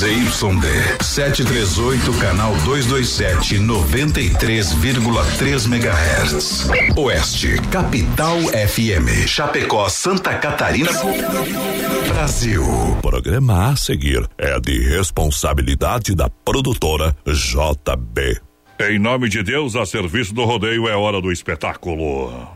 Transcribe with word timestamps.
ZYD 0.00 0.96
738, 1.02 2.18
canal 2.18 2.54
227, 2.64 3.58
93,3 3.58 5.66
MHz. 5.66 6.70
Oeste, 6.96 7.60
Capital 7.70 8.38
FM. 8.44 9.26
Chapecó, 9.26 9.90
Santa 9.90 10.38
Catarina. 10.38 10.90
Brasil. 12.14 12.62
O 12.62 12.96
programa 13.02 13.72
a 13.72 13.76
seguir 13.76 14.26
é 14.38 14.58
de 14.58 14.88
responsabilidade 14.88 16.14
da 16.14 16.30
produtora 16.30 17.14
JB. 17.26 18.40
Em 18.80 18.98
nome 18.98 19.28
de 19.28 19.42
Deus, 19.42 19.76
a 19.76 19.84
serviço 19.84 20.32
do 20.32 20.46
rodeio 20.46 20.88
é 20.88 20.96
hora 20.96 21.20
do 21.20 21.30
espetáculo. 21.30 22.48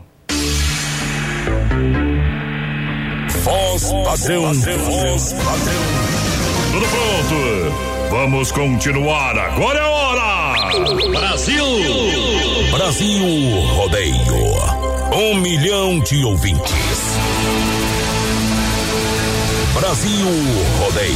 Voz 3.43 3.83
padrão, 4.03 4.51
voz 4.51 5.33
padrão. 5.33 6.34
Tudo 6.75 6.87
pronto. 6.87 8.09
Vamos 8.09 8.51
continuar. 8.51 9.39
Agora 9.39 9.79
é 9.79 9.83
hora. 9.83 10.55
Brasil. 11.09 11.65
Brasil 12.69 13.61
Rodeio. 13.75 14.15
Um 15.13 15.35
milhão 15.35 16.01
de 16.01 16.25
ouvintes. 16.25 17.15
Brasil 19.73 20.27
Rodeio. 20.81 21.15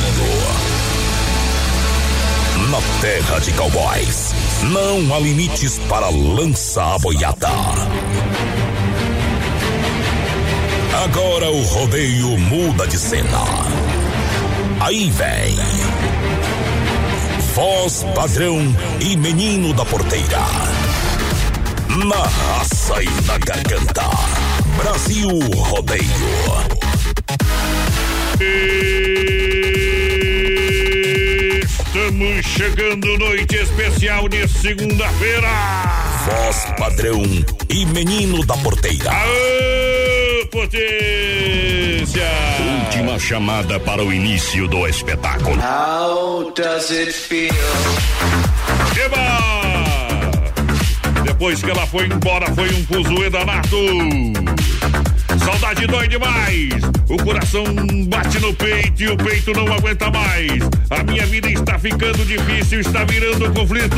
Na 2.70 2.80
terra 3.02 3.39
de 3.39 3.52
cowboys, 3.52 4.34
não 4.72 5.14
há 5.14 5.20
limites 5.20 5.78
para 5.89 6.08
lança 6.08 6.81
a 6.81 6.98
boiada. 7.00 7.50
Agora 11.03 11.52
o 11.52 11.62
rodeio 11.64 12.38
muda 12.38 12.88
de 12.88 12.98
cena. 12.98 13.89
Aí 14.80 15.12
vem. 15.12 15.56
Voz 17.54 18.06
padrão 18.16 18.58
e 19.02 19.18
menino 19.18 19.73
da 19.73 19.84
porteira. 19.84 20.40
Na 22.08 22.23
raça 22.23 23.03
e 23.03 23.09
na 23.28 23.38
garganta. 23.40 24.09
Brasil 24.78 25.28
Rodeio. 25.56 26.00
Estamos 31.62 32.46
chegando 32.46 33.18
noite 33.18 33.56
especial 33.58 34.30
de 34.30 34.48
segunda-feira. 34.48 35.50
Voz 36.25 36.66
padrão 36.78 37.22
e 37.70 37.86
menino 37.88 38.46
da 38.46 38.56
porteira. 38.58 39.12
Aê, 39.12 40.09
potência! 40.50 42.28
Última 42.86 43.17
chamada 43.19 43.80
para 43.80 44.03
o 44.03 44.11
início 44.11 44.67
do 44.67 44.88
espetáculo. 44.88 45.58
How 45.61 46.52
does 46.52 46.91
it 46.91 47.11
feel? 47.14 47.53
Eba! 49.06 49.30
Depois 51.23 51.61
que 51.61 51.69
ela 51.69 51.86
foi 51.88 52.08
embora, 52.08 52.47
foi 52.53 52.69
um 52.73 52.86
fuzuê 52.86 53.30
danado. 53.30 53.78
Saudade 55.38 55.85
dói 55.88 56.08
demais. 56.08 56.69
O 57.08 57.17
coração 57.17 57.63
bate 58.08 58.39
no 58.39 58.53
peito 58.53 59.03
e 59.03 59.08
o 59.09 59.17
peito 59.17 59.52
não 59.53 59.72
aguenta 59.72 60.09
mais. 60.09 60.63
A 60.89 61.03
minha 61.03 61.25
vida 61.25 61.49
está 61.49 61.77
ficando 61.77 62.25
difícil, 62.25 62.80
está 62.80 63.03
virando 63.03 63.52
conflito. 63.53 63.97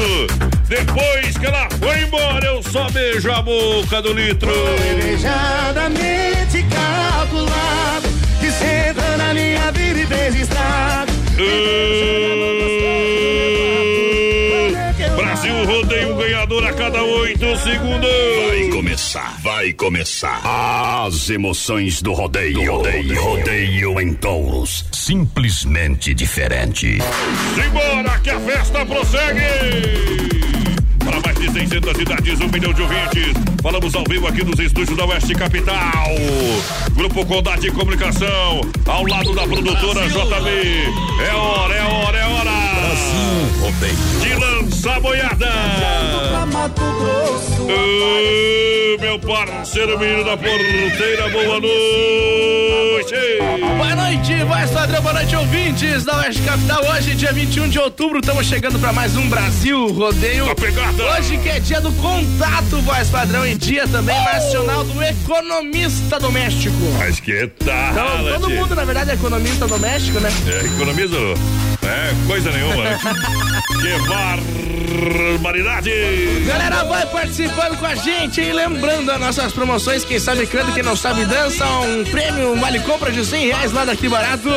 Depois 0.68 1.38
que 1.38 1.46
ela 1.46 1.68
foi 1.80 2.02
embora, 2.04 2.46
eu 2.46 2.62
só 2.64 2.90
beijo 2.90 3.32
a 3.32 3.42
boca 3.42 4.02
do 4.02 4.14
litro. 4.14 4.52
Planejadamente 4.78 6.66
calculado 6.70 8.10
Que 8.40 8.52
senta 8.52 9.18
na 9.18 9.34
minha 9.34 9.72
vida 9.72 10.00
e 10.00 10.06
fez 10.06 10.36
estrago 10.36 11.12
Uh, 11.42 12.12
Brasil 15.16 15.66
rodeia 15.66 16.08
um 16.08 16.18
ganhador 16.18 16.64
a 16.66 16.74
cada 16.74 17.02
oito 17.02 17.56
segundos. 17.58 18.51
Vai 19.12 19.20
começar, 19.20 19.42
vai 19.42 19.74
começar. 19.74 21.06
As 21.06 21.30
emoções 21.30 22.02
do 22.02 22.14
rodeio. 22.14 22.72
rodeio, 22.72 23.22
rodeio 23.22 24.00
em 24.00 24.14
touros. 24.14 24.86
Simplesmente 24.90 26.14
diferente. 26.14 26.98
Simbora 27.56 28.20
que 28.20 28.30
a 28.30 28.40
festa 28.40 28.86
prossegue! 28.86 29.42
Para 31.00 31.20
mais 31.26 31.38
de 31.40 31.52
600 31.52 31.98
cidades, 31.98 32.40
um 32.40 32.48
milhão 32.48 32.72
de 32.72 32.82
ouvintes. 32.84 33.34
Falamos 33.62 33.94
ao 33.96 34.04
vivo 34.08 34.28
aqui 34.28 34.46
nos 34.46 34.58
estúdios 34.60 34.98
da 34.98 35.06
Oeste 35.06 35.34
Capital. 35.36 36.08
Grupo 36.94 37.26
Condade 37.26 37.64
de 37.64 37.72
Comunicação, 37.72 38.62
ao 38.86 39.06
lado 39.06 39.34
da 39.36 39.46
produtora 39.46 40.08
JB. 40.08 41.28
É 41.28 41.36
hora, 41.36 41.76
é 41.76 41.84
hora, 41.84 42.18
é 42.18 42.26
hora! 42.26 42.61
Brasil 42.92 43.48
rodeio. 43.62 43.96
De 44.20 44.36
lança 44.36 44.92
a 44.92 45.00
boiada! 45.00 45.48
Ô, 47.62 49.00
meu 49.00 49.18
parceiro 49.18 49.98
menino 49.98 50.26
da 50.26 50.36
porteira, 50.36 51.30
boa 51.30 51.62
noite! 51.62 53.16
Boa 53.78 53.96
noite, 53.96 54.44
voz 54.44 54.72
padrão, 54.72 55.02
boa 55.02 55.14
noite, 55.14 55.34
ouvintes 55.38 56.04
da 56.04 56.18
Oeste 56.18 56.42
Capital. 56.42 56.84
Hoje, 56.92 57.16
dia 57.16 57.32
21 57.32 57.70
de 57.70 57.80
outubro, 57.80 58.20
estamos 58.20 58.46
chegando 58.46 58.78
para 58.78 58.92
mais 58.92 59.16
um 59.16 59.30
Brasil 59.30 59.88
Rodeio. 59.94 60.48
Tá 60.48 60.56
pegada! 60.56 61.02
Hoje 61.14 61.38
que 61.38 61.48
é 61.48 61.62
dia 61.62 61.80
do 61.80 61.94
contato, 61.94 62.82
voz 62.82 63.08
padrão, 63.10 63.48
e 63.48 63.56
dia 63.56 63.88
também 63.88 64.22
nacional 64.26 64.84
do 64.84 65.02
economista 65.02 66.20
doméstico. 66.20 66.76
Mas 66.98 67.22
que 67.22 67.48
tal? 67.64 68.20
Então, 68.20 68.42
todo 68.42 68.50
mundo, 68.50 68.76
na 68.76 68.84
verdade, 68.84 69.12
é 69.12 69.14
economista 69.14 69.66
doméstico, 69.66 70.20
né? 70.20 70.30
É, 70.46 70.66
economizo. 70.66 71.71
É, 71.84 72.14
coisa 72.28 72.52
nenhuma. 72.52 72.84
que 73.82 73.98
barbaridade! 75.30 75.92
Galera, 76.46 76.84
vai 76.84 77.06
participando 77.08 77.78
com 77.78 77.86
a 77.86 77.96
gente 77.96 78.40
e 78.42 78.54
lembrando 78.54 79.10
as 79.12 79.20
nossas 79.20 79.52
promoções. 79.52 80.06
Quem 80.06 80.20
sabe 80.20 80.46
canta, 80.46 80.72
quem 80.72 80.84
não 80.84 80.96
sabe 80.96 81.26
dança. 81.26 81.66
Um 81.66 82.04
prêmio, 82.06 82.54
um 82.54 82.60
vale 82.60 82.80
compra 82.82 83.12
de 83.12 83.26
100 83.26 83.48
reais 83.48 83.72
lá 83.72 83.84
daqui 83.86 84.08
barato. 84.08 84.50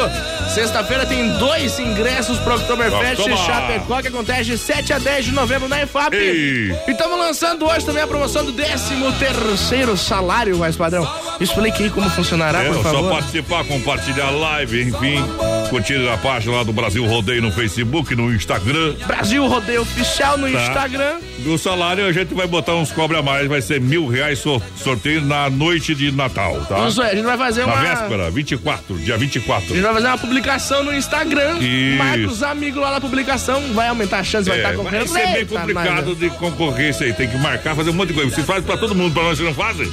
Sexta-feira 0.52 1.06
tem 1.06 1.26
dois 1.38 1.78
ingressos 1.78 2.38
pro 2.38 2.56
Oktoberfest. 2.56 3.22
Chapecó, 3.46 4.02
que 4.02 4.08
acontece 4.08 4.44
de 4.44 4.58
7 4.58 4.92
a 4.92 4.98
10 4.98 5.24
de 5.26 5.32
novembro 5.32 5.68
na 5.68 5.82
EFAP. 5.82 6.14
Ei. 6.14 6.78
E 6.86 6.90
estamos 6.90 7.18
lançando 7.18 7.66
hoje 7.66 7.86
também 7.86 8.02
a 8.02 8.06
promoção 8.06 8.44
do 8.44 8.52
13 8.52 8.94
terceiro 9.18 9.96
salário, 9.96 10.58
mais 10.58 10.76
padrão. 10.76 11.10
Explique 11.40 11.84
aí 11.84 11.90
como 11.90 12.08
funcionará, 12.10 12.62
É, 12.62 12.68
por 12.68 12.82
só 12.82 12.92
favor. 12.92 13.10
participar, 13.10 13.64
compartilhar 13.64 14.26
a 14.26 14.30
live, 14.30 14.82
enfim. 14.82 15.24
Curtir 15.70 16.08
a 16.08 16.16
página 16.18 16.56
lá 16.56 16.62
do 16.62 16.72
Brasil 16.72 17.04
Rodeio 17.04 17.42
no 17.42 17.50
Facebook, 17.50 18.14
no 18.14 18.32
Instagram. 18.32 18.94
Brasil 19.06 19.44
Rodeio 19.46 19.82
Oficial 19.82 20.38
no 20.38 20.50
Tá. 20.50 20.62
Instagram. 20.62 21.16
Do 21.38 21.58
salário 21.58 22.06
a 22.06 22.12
gente 22.12 22.32
vai 22.32 22.46
botar 22.46 22.74
uns 22.74 22.92
cobre 22.92 23.16
a 23.16 23.22
mais, 23.22 23.48
vai 23.48 23.60
ser 23.60 23.80
mil 23.80 24.06
reais 24.06 24.38
sor- 24.38 24.62
sorteio 24.76 25.20
na 25.22 25.50
noite 25.50 25.94
de 25.94 26.12
Natal, 26.12 26.64
tá? 26.68 26.86
Isso 26.88 27.02
aí, 27.02 27.10
a 27.10 27.14
gente 27.16 27.24
vai 27.24 27.36
fazer 27.36 27.66
Na 27.66 27.74
uma. 27.74 27.82
véspera, 27.82 28.30
24, 28.30 28.96
dia 28.98 29.16
24. 29.18 29.64
A 29.72 29.74
gente 29.74 29.82
vai 29.82 29.94
fazer 29.94 30.06
uma 30.06 30.18
publicação 30.18 30.84
no 30.84 30.94
Instagram. 30.94 31.58
Isso. 31.58 31.98
Marca 31.98 32.26
os 32.28 32.42
amigos 32.42 32.80
lá 32.80 32.92
na 32.92 33.00
publicação. 33.00 33.60
Vai 33.74 33.88
aumentar 33.88 34.18
a 34.20 34.24
chance, 34.24 34.48
vai 34.48 34.58
estar 34.58 34.70
É, 34.70 34.76
vai 34.76 34.84
concorrendo. 34.84 35.08
ser 35.08 35.26
bem 35.26 35.34
Eita, 35.36 35.58
complicado 35.58 36.14
de 36.14 36.30
concorrer 36.30 36.90
isso 36.90 37.02
aí. 37.02 37.12
Tem 37.12 37.28
que 37.28 37.36
marcar, 37.36 37.74
fazer 37.74 37.90
um 37.90 37.94
monte 37.94 38.08
de 38.08 38.14
coisa. 38.14 38.30
Você 38.34 38.42
faz 38.42 38.64
pra 38.64 38.76
todo 38.76 38.94
mundo, 38.94 39.12
pra 39.12 39.24
nós 39.24 39.38
que 39.38 39.44
não 39.44 39.54
fazem. 39.54 39.90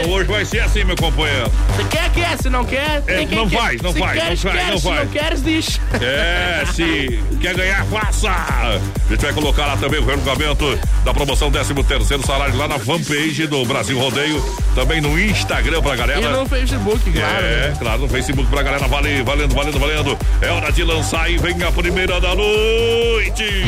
Então 0.00 0.10
hoje 0.10 0.28
vai 0.28 0.44
ser 0.44 0.60
assim, 0.60 0.84
meu 0.84 0.96
companheiro. 0.96 1.50
Se 1.76 1.84
quer, 1.84 2.10
quer. 2.12 2.38
Se 2.38 2.48
não 2.48 2.64
quer, 2.64 3.02
É, 3.06 3.24
não 3.26 3.48
quer. 3.48 3.58
faz, 3.58 3.82
não 3.82 3.92
faz, 3.94 4.12
queres, 4.22 4.44
não 4.44 4.52
faz, 4.52 4.68
não 4.70 4.80
faz. 4.80 5.04
não 5.04 5.07
queres, 5.08 5.40
deixa. 5.40 5.80
É, 6.00 6.64
se 6.72 7.20
quer 7.40 7.54
ganhar, 7.54 7.84
faça! 7.86 8.30
A 8.30 8.78
gente 9.10 9.20
vai 9.20 9.32
colocar 9.32 9.66
lá 9.66 9.76
também 9.76 10.00
o 10.00 10.04
regulamento 10.04 10.78
da 11.04 11.12
promoção 11.12 11.50
13 11.50 11.74
terceiro 11.84 12.26
salário 12.26 12.56
lá 12.56 12.68
na 12.68 12.78
fanpage 12.78 13.46
do 13.46 13.64
Brasil 13.64 13.98
Rodeio, 13.98 14.42
também 14.74 15.00
no 15.00 15.18
Instagram 15.18 15.80
pra 15.82 15.96
galera. 15.96 16.20
E 16.20 16.28
no 16.28 16.46
Facebook, 16.46 17.10
claro. 17.10 17.44
É, 17.44 17.68
né? 17.68 17.76
claro, 17.78 18.00
no 18.02 18.08
Facebook 18.08 18.48
pra 18.50 18.62
galera. 18.62 18.86
Vale, 18.86 19.22
valendo, 19.22 19.54
valendo, 19.54 19.78
valendo. 19.78 20.18
É 20.40 20.50
hora 20.50 20.70
de 20.70 20.84
lançar 20.84 21.30
e 21.30 21.38
vem 21.38 21.62
a 21.62 21.72
primeira 21.72 22.20
da 22.20 22.34
noite. 22.34 23.64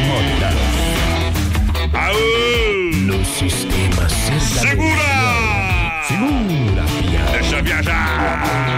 Aô! 1.93 2.97
No 2.97 3.25
sistema. 3.25 4.09
Segura! 4.39 6.03
Segura. 6.07 6.85
Deixa 7.33 7.63
viajar! 7.63 8.70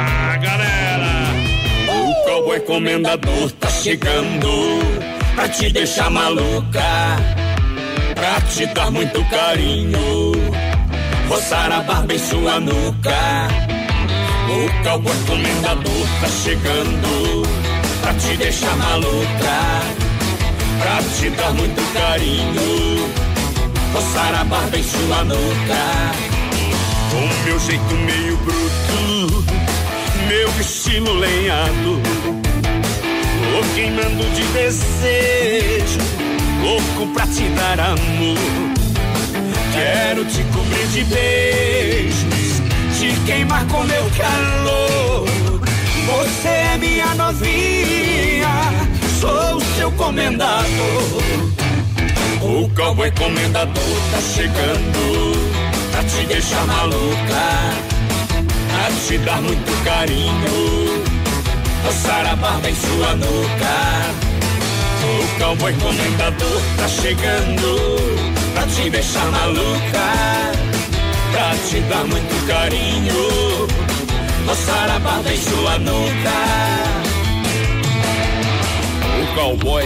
O 2.52 2.54
cowboy 2.54 2.66
comendador 2.66 3.50
tá 3.52 3.68
chegando 3.70 4.78
pra 5.34 5.48
te 5.48 5.72
deixar 5.72 6.10
maluca, 6.10 7.16
pra 8.14 8.40
te 8.42 8.66
dar 8.66 8.90
muito 8.90 9.24
carinho, 9.30 10.32
roçar 11.30 11.72
a 11.72 11.80
barba 11.80 12.12
em 12.12 12.18
sua 12.18 12.60
nuca. 12.60 13.48
O 14.50 14.84
cowboy 14.84 15.16
comendador 15.26 16.06
tá 16.20 16.28
chegando 16.44 17.42
pra 18.02 18.12
te 18.14 18.36
deixar 18.36 18.76
maluca, 18.76 19.58
pra 20.78 21.02
te 21.16 21.30
dar 21.30 21.54
muito 21.54 21.92
carinho, 21.94 23.08
roçar 23.94 24.34
a 24.34 24.44
barba 24.44 24.76
em 24.76 24.82
sua 24.82 25.24
nuca. 25.24 26.12
Com 27.10 27.44
meu 27.46 27.58
jeito 27.58 27.94
meio 27.94 28.36
bruto 28.36 29.52
meu 30.28 30.48
estilo 30.60 31.12
lenhado. 31.14 32.41
Tô 33.52 33.60
queimando 33.74 34.24
de 34.34 34.44
desejo, 34.54 35.98
louco 36.62 37.12
pra 37.12 37.26
te 37.26 37.42
dar 37.50 37.78
amor. 37.78 38.38
Quero 39.74 40.24
te 40.24 40.42
cobrir 40.44 40.86
de 40.86 41.04
beijos, 41.04 42.62
te 42.98 43.14
queimar 43.26 43.66
com 43.66 43.84
meu 43.84 44.10
calor. 44.16 45.28
Você 46.06 46.48
é 46.48 46.78
minha 46.78 47.14
novinha, 47.14 48.48
sou 49.20 49.60
seu 49.76 49.92
comendador. 49.92 51.22
O 52.40 52.70
cowboy 52.74 53.10
comendador 53.10 54.00
tá 54.12 54.20
chegando 54.34 55.36
pra 55.90 56.02
te 56.04 56.24
deixar 56.26 56.66
maluca, 56.66 57.76
pra 58.70 58.90
te 59.06 59.18
dar 59.18 59.42
muito 59.42 59.84
carinho, 59.84 61.01
roçar 61.84 62.26
a 62.26 62.36
barba 62.36 62.70
em 62.70 62.74
sua 62.74 63.14
nuca. 63.16 64.22
O 65.04 65.38
cowboy 65.38 65.72
comendador 65.74 66.62
tá 66.76 66.88
chegando 66.88 67.96
pra 68.54 68.66
te 68.66 68.90
deixar 68.90 69.26
maluca, 69.30 70.52
pra 71.32 71.54
te 71.68 71.80
dar 71.80 72.04
muito 72.04 72.46
carinho, 72.46 73.66
roçar 74.46 74.90
a 74.90 74.98
barba 75.00 75.32
em 75.32 75.36
sua 75.36 75.78
nuca. 75.78 76.38
O 79.20 79.34
cowboy 79.34 79.84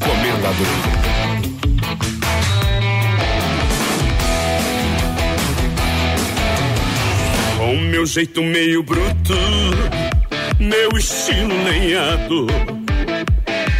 comendador. 0.00 0.66
Com 7.56 7.76
meu 7.76 8.06
jeito 8.06 8.42
meio 8.42 8.82
bruto, 8.82 9.34
meu 10.58 10.90
estilo 10.96 11.54
lenhado. 11.64 12.46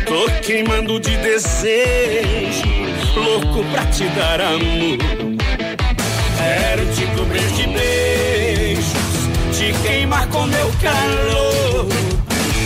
Tô 0.06 0.30
queimando 0.42 0.98
de 1.00 1.16
desejo, 1.18 2.62
louco 3.16 3.64
pra 3.70 3.84
te 3.86 4.04
dar 4.10 4.40
amor. 4.40 4.98
Quero 6.38 6.86
te 6.94 7.06
cobrir 7.16 7.46
de 7.52 7.66
beijos, 7.66 8.92
te 9.56 9.72
queimar 9.86 10.26
com 10.28 10.46
meu 10.46 10.72
calor. 10.80 11.86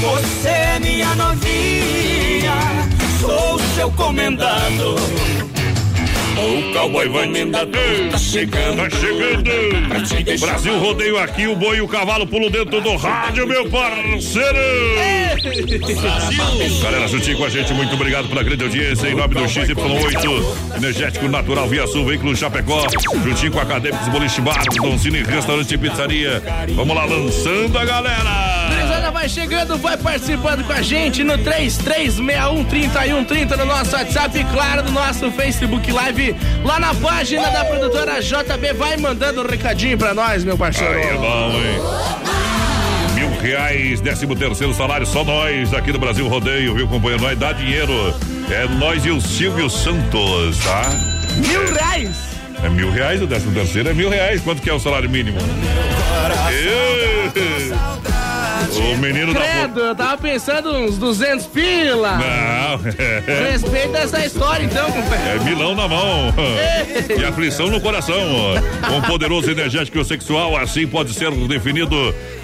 Você 0.00 0.48
é 0.48 0.78
minha 0.80 1.14
novinha, 1.14 2.54
sou 3.20 3.58
seu 3.74 3.90
comendador. 3.92 5.00
O 6.42 6.72
cowboy 6.72 7.08
comendador 7.08 8.10
tá 8.10 8.18
chegando. 8.18 8.76
Tá 8.76 8.90
chegando. 8.90 10.40
Brasil 10.40 10.78
rodeio 10.78 11.18
aqui, 11.18 11.46
o 11.46 11.54
boi 11.54 11.76
e 11.76 11.80
o 11.80 11.86
cavalo 11.86 12.26
pulo 12.26 12.50
dentro 12.50 12.80
do 12.80 12.96
rádio, 12.96 13.46
meu 13.46 13.68
parceiro. 13.70 14.58
Galera, 16.82 17.06
juntinho 17.06 17.38
com 17.38 17.44
a 17.44 17.48
gente, 17.48 17.72
muito 17.72 17.94
obrigado 17.94 18.28
pela 18.28 18.42
grande 18.42 18.64
audiência. 18.64 19.08
Em 19.08 19.14
nome 19.14 19.34
do 19.34 19.42
XY8, 19.42 20.76
Energético 20.78 21.28
Natural 21.28 21.68
Via 21.68 21.86
Sul, 21.86 22.04
Veículo 22.06 22.36
Chapecó, 22.36 22.86
juntinho 23.22 23.52
com 23.52 23.60
Acadêmicos 23.60 24.08
Boliche 24.08 24.40
Bar, 24.40 24.64
Doncini 24.74 25.22
Restaurante 25.22 25.72
e 25.72 25.78
Pizzaria. 25.78 26.42
Vamos 26.74 26.96
lá, 26.96 27.04
lançando 27.04 27.78
a 27.78 27.84
galera. 27.84 28.81
Vai 29.22 29.28
chegando, 29.28 29.78
vai 29.78 29.96
participando 29.96 30.66
com 30.66 30.72
a 30.72 30.82
gente 30.82 31.22
no 31.22 31.38
33613130 31.38 33.56
no 33.56 33.66
nosso 33.66 33.94
WhatsApp 33.94 34.36
e 34.36 34.42
claro 34.46 34.82
no 34.82 34.90
nosso 34.90 35.30
Facebook 35.30 35.92
Live 35.92 36.34
lá 36.64 36.80
na 36.80 36.92
página 36.92 37.48
da 37.50 37.64
produtora 37.64 38.20
JB. 38.20 38.72
Vai 38.72 38.96
mandando 38.96 39.42
um 39.42 39.46
recadinho 39.46 39.96
pra 39.96 40.12
nós, 40.12 40.42
meu 40.42 40.58
parceiro. 40.58 40.94
Aí 40.94 41.04
é 41.04 41.14
bom, 41.14 41.52
hein? 41.52 41.78
Mil 43.14 43.30
reais, 43.40 44.00
décimo 44.00 44.34
terceiro 44.34 44.74
salário, 44.74 45.06
só 45.06 45.22
nós 45.22 45.72
aqui 45.72 45.92
do 45.92 46.00
Brasil 46.00 46.26
Rodeio, 46.26 46.74
viu, 46.74 46.88
companheiro? 46.88 47.22
Nós 47.22 47.38
dá 47.38 47.52
dinheiro. 47.52 48.12
É 48.50 48.66
nós 48.66 49.04
e 49.04 49.12
o 49.12 49.20
Silvio 49.20 49.70
Santos, 49.70 50.58
tá? 50.64 50.90
Mil 51.36 51.72
reais! 51.72 52.32
É 52.64 52.68
mil 52.68 52.90
reais, 52.90 53.22
o 53.22 53.26
décimo 53.26 53.52
terceiro 53.52 53.88
é 53.88 53.94
mil 53.94 54.10
reais. 54.10 54.40
Quanto 54.40 54.60
que 54.60 54.68
é 54.68 54.72
o 54.72 54.80
salário 54.80 55.08
mínimo? 55.08 55.38
Ê, 56.50 57.30
O 58.78 58.96
menino 58.96 59.34
da. 59.34 59.40
Credo, 59.40 59.80
eu 59.80 59.94
tava 59.94 60.16
pensando 60.18 60.72
uns 60.72 60.96
200 60.96 61.46
pila. 61.46 62.18
Não, 62.18 62.78
Respeita 63.50 63.98
essa 63.98 64.24
história 64.24 64.64
então, 64.64 64.90
companheiro. 64.90 65.40
É 65.40 65.44
milão 65.44 65.74
na 65.74 65.86
mão 65.86 66.34
e 67.18 67.24
aflição 67.24 67.68
no 67.68 67.80
coração. 67.80 68.16
Um 68.90 69.02
poderoso 69.02 69.50
energético 69.50 70.02
sexual, 70.04 70.56
assim 70.56 70.86
pode 70.86 71.12
ser 71.12 71.30
definido. 71.46 71.96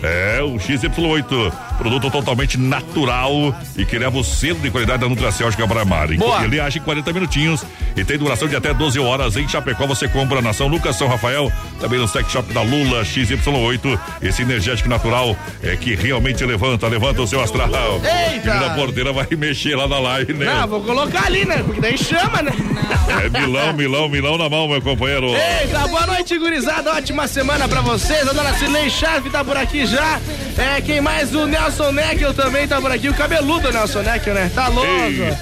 É 0.03 0.41
o 0.43 0.57
XY8, 0.57 1.53
produto 1.79 2.11
totalmente 2.11 2.57
natural 2.59 3.55
e 3.77 3.85
que 3.85 3.99
leva 3.99 4.19
o 4.19 4.25
selo 4.25 4.61
de 4.61 4.71
qualidade 4.71 5.01
da 5.01 5.09
Nutracéutica 5.09 5.67
para 5.67 5.85
Mar. 5.85 6.09
Boa. 6.09 6.45
Ele 6.45 6.61
age 6.61 6.79
em 6.79 6.83
40 6.83 7.13
minutinhos 7.13 7.65
e 7.97 8.05
tem 8.05 8.17
duração 8.19 8.47
de 8.47 8.55
até 8.55 8.73
12 8.73 8.99
horas. 9.01 9.37
Em 9.37 9.49
Chapecó 9.49 9.87
você 9.87 10.07
compra 10.07 10.41
na 10.41 10.53
São 10.53 10.69
Lucas, 10.69 10.97
São 10.97 11.09
Rafael, 11.09 11.51
também 11.81 11.99
no 11.99 12.07
sex 12.07 12.31
shop 12.31 12.53
da 12.53 12.63
Lula 12.63 13.03
XY8. 13.03 13.99
Esse 14.23 14.43
energético 14.43 14.89
natural 14.89 15.37
é 15.63 15.75
que 15.75 15.97
realmente 15.97 16.18
levanta, 16.47 16.89
levanta 16.89 17.23
o 17.23 17.27
seu 17.27 17.41
astral. 17.43 17.69
Eita! 18.03 18.55
Menina 18.55 18.75
porteira 18.75 19.13
vai 19.13 19.27
mexer 19.37 19.77
lá 19.77 19.87
na 19.89 19.99
live, 19.99 20.33
né? 20.35 20.47
Não, 20.47 20.69
vou 20.69 20.83
colocar 20.83 21.27
ali, 21.27 21.45
né? 21.45 21.63
Porque 21.65 21.81
daí 21.81 21.97
chama, 21.97 22.43
né? 22.43 22.53
É 23.25 23.29
milão, 23.41 23.73
milão, 23.73 24.09
milão 24.09 24.39
na 24.39 24.49
mão, 24.49 24.69
meu 24.69 24.81
companheiro. 24.83 25.29
Eita, 25.29 25.87
boa 25.89 26.07
noite, 26.07 26.39
gurizada. 26.39 26.93
Ótima 26.93 27.27
semana 27.27 27.69
pra 27.69 27.81
vocês. 27.81 28.27
A 28.29 28.33
dona 28.33 28.53
Cilei 28.55 28.91
Chave 28.91 29.31
tá 29.31 29.45
por 29.45 29.57
aqui 29.57 29.87
já. 29.87 30.21
É, 30.57 30.81
quem 30.81 31.01
mais? 31.01 31.35
O 31.35 31.47
Nelson 31.47 31.93
Neckel 31.93 32.35
também 32.35 32.67
tá 32.67 32.81
por 32.81 32.91
aqui. 32.91 33.09
O 33.09 33.15
cabeludo 33.15 33.71
Nelson 33.73 34.03
Neckel, 34.03 34.35
né? 34.35 34.51
Tá 34.55 34.69
louco. 34.69 34.91
Ei, 34.91 35.35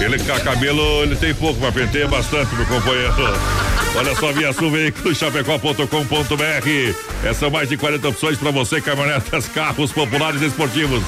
Ele 0.00 0.18
com 0.18 0.40
cabelo, 0.40 1.02
ele 1.02 1.16
tem 1.16 1.34
pouco, 1.34 1.60
mas 1.60 1.74
penteia 1.74 2.08
bastante, 2.08 2.54
meu 2.54 2.66
companheiro. 2.66 3.14
Olha 3.94 4.14
só, 4.16 4.32
Via 4.32 4.52
Sul. 4.52 4.72
Essas 7.22 7.36
são 7.36 7.50
mais 7.50 7.68
de 7.68 7.76
40 7.76 8.08
opções 8.08 8.38
para 8.38 8.50
você, 8.50 8.80
caminhonetas, 8.80 9.46
carros 9.48 9.92
populares 9.92 10.40
e 10.40 10.46
esportivos. 10.46 11.02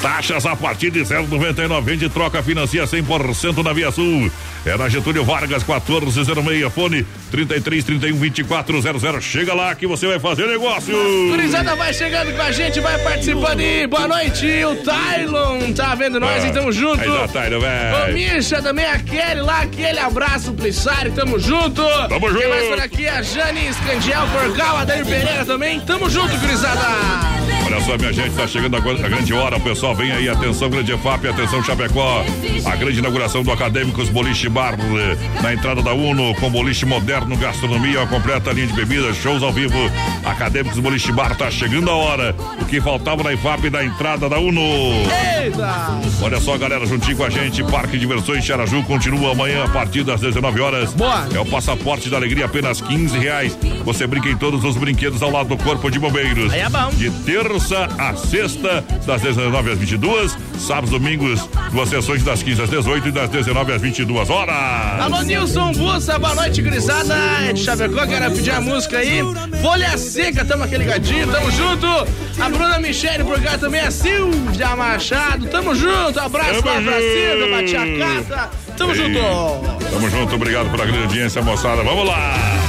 Taxas 0.00 0.46
a 0.46 0.54
partir 0.54 0.90
de 0.90 1.00
0,99. 1.00 1.82
Vende 1.82 2.08
troca, 2.08 2.42
financia 2.42 2.84
100% 2.84 3.62
na 3.64 3.72
Via 3.72 3.90
Sul. 3.90 4.30
É 4.64 4.76
na 4.76 4.88
Getúlio 4.88 5.24
Vargas, 5.24 5.64
1406. 5.64 6.72
Fone 6.72 7.04
33 7.30 7.84
31 7.84 8.16
2400. 8.16 9.24
Chega 9.24 9.54
lá 9.54 9.74
que 9.74 9.86
você 9.86 10.06
vai 10.06 10.18
fazer 10.18 10.46
negócio. 10.46 10.94
Gurizada 11.30 11.74
vai 11.76 11.92
chegando 11.92 12.34
com 12.34 12.42
a 12.42 12.52
gente, 12.52 12.80
vai 12.80 12.98
participando 12.98 13.60
aí. 13.60 13.86
Boa 13.86 14.08
noite, 14.08 14.46
o 14.64 14.76
Tylon 14.76 15.72
tá 15.74 15.94
vendo 15.94 16.18
nós 16.20 16.44
e 16.44 16.50
tamo 16.52 16.72
junto. 16.72 17.00
Aí 17.00 17.06
tá, 17.10 17.28
Taylor, 17.28 17.58
Ô, 17.58 17.62
velho. 17.62 18.14
Misha, 18.14 18.62
também 18.62 18.86
aquele 18.86 19.42
lá, 19.42 19.60
aquele 19.60 19.98
abraço, 19.98 20.52
Plissário, 20.52 21.12
tamo 21.12 21.38
junto. 21.38 21.82
Tamo 22.08 22.20
Quem 22.20 22.30
junto. 22.30 22.48
mais 22.48 22.68
por 22.68 22.80
aqui? 22.80 23.06
A 23.08 23.22
Jane 23.22 23.68
Escandiel, 23.68 24.26
Porcal, 24.28 24.76
Adair 24.78 25.04
Pereira 25.04 25.44
também. 25.44 25.80
Tamo 25.80 26.08
junto, 26.10 26.36
gurizada. 26.38 26.80
Olha 27.66 27.80
só, 27.82 27.98
minha 27.98 28.12
gente, 28.12 28.34
tá 28.34 28.46
chegando 28.46 28.76
agora 28.76 29.04
a 29.04 29.08
grande 29.08 29.32
hora. 29.34 29.56
O 29.56 29.60
pessoal 29.60 29.94
vem 29.94 30.10
aí, 30.10 30.28
atenção, 30.28 30.70
grande 30.70 30.92
EFAP, 30.92 31.28
atenção, 31.28 31.62
Chapecó. 31.62 32.24
A 32.64 32.76
grande 32.76 32.98
inauguração 32.98 33.42
do 33.42 33.52
Acadêmicos 33.52 34.08
Boliche 34.08 34.48
Bar, 34.48 34.74
eh, 34.74 35.42
na 35.42 35.52
entrada 35.52 35.82
da 35.82 35.92
Uno, 35.92 36.34
com 36.36 36.50
boliche 36.50 36.86
moderno, 36.86 37.17
gastronomia, 37.26 38.00
uma 38.00 38.06
completa 38.06 38.52
linha 38.52 38.66
de 38.66 38.72
bebidas, 38.72 39.16
shows 39.16 39.42
ao 39.42 39.52
vivo. 39.52 39.78
Acadêmicos 40.24 40.78
Boliche 40.78 41.12
Bar, 41.12 41.36
tá 41.36 41.50
chegando 41.50 41.90
a 41.90 41.94
hora. 41.94 42.34
O 42.60 42.64
que 42.64 42.80
faltava 42.80 43.22
na 43.22 43.32
EFAP 43.32 43.70
da 43.70 43.84
entrada 43.84 44.28
da 44.28 44.38
Uno. 44.38 44.60
Eita! 44.60 46.00
Olha 46.22 46.40
só, 46.40 46.56
galera, 46.56 46.86
juntinho 46.86 47.16
com 47.16 47.24
a 47.24 47.30
gente, 47.30 47.62
Parque 47.64 47.92
de 47.92 48.00
Diversões 48.00 48.44
Xaraju 48.44 48.82
continua 48.84 49.32
amanhã 49.32 49.64
a 49.64 49.68
partir 49.68 50.04
das 50.04 50.20
19 50.20 50.60
horas. 50.60 50.92
Boa. 50.94 51.26
É 51.34 51.38
o 51.38 51.46
passaporte 51.46 52.08
da 52.08 52.16
alegria, 52.16 52.44
apenas 52.44 52.80
15 52.80 53.18
reais. 53.18 53.58
Você 53.84 54.06
brinca 54.06 54.28
em 54.28 54.36
todos 54.36 54.64
os 54.64 54.76
brinquedos 54.76 55.22
ao 55.22 55.30
lado 55.30 55.48
do 55.48 55.56
Corpo 55.56 55.90
de 55.90 55.98
Bombeiros. 55.98 56.52
Aí 56.52 56.60
é 56.60 56.68
bom. 56.68 56.90
De 56.90 57.10
terça 57.10 57.88
a 57.98 58.14
sexta, 58.14 58.84
das 59.06 59.22
19 59.22 59.72
às 59.72 59.78
22. 59.78 60.36
Sábados, 60.58 60.90
domingos, 60.90 61.48
duas 61.72 61.88
sessões 61.88 62.22
das 62.22 62.42
15 62.42 62.62
às 62.62 62.70
18 62.70 63.08
e 63.08 63.12
das 63.12 63.30
19 63.30 63.72
às 63.72 63.80
22 63.80 64.30
horas. 64.30 65.00
Alô, 65.00 65.22
Nilson 65.22 65.72
Bussa, 65.72 66.18
boa 66.18 66.34
noite, 66.34 66.60
gurizada. 66.60 67.07
De 67.54 67.60
Chapecó, 67.64 68.06
quero 68.06 68.30
pedir 68.32 68.50
a 68.50 68.60
música 68.60 68.98
aí. 68.98 69.22
Folha 69.62 69.96
Seca, 69.96 70.44
tamo 70.44 70.64
aquele 70.64 70.84
gadinho, 70.84 71.26
tamo 71.26 71.50
junto. 71.50 71.86
A 72.38 72.48
Bruna 72.50 72.78
Michele 72.78 73.24
por 73.24 73.40
cá 73.40 73.56
também, 73.56 73.80
a 73.80 73.90
Silvia 73.90 74.76
Machado, 74.76 75.46
tamo 75.46 75.74
junto. 75.74 76.20
Abraço 76.20 76.62
Tamo 76.62 76.90
lá 76.90 77.56
pra 77.56 77.66
tia 77.66 77.80
Cata. 77.98 78.50
Tamo 78.76 78.94
junto. 78.94 79.18
Tamo 79.90 80.10
junto, 80.10 80.34
obrigado 80.34 80.70
pela 80.70 80.84
grande 80.84 81.04
audiência, 81.04 81.40
moçada. 81.40 81.82
Vamos 81.82 82.06
lá! 82.06 82.67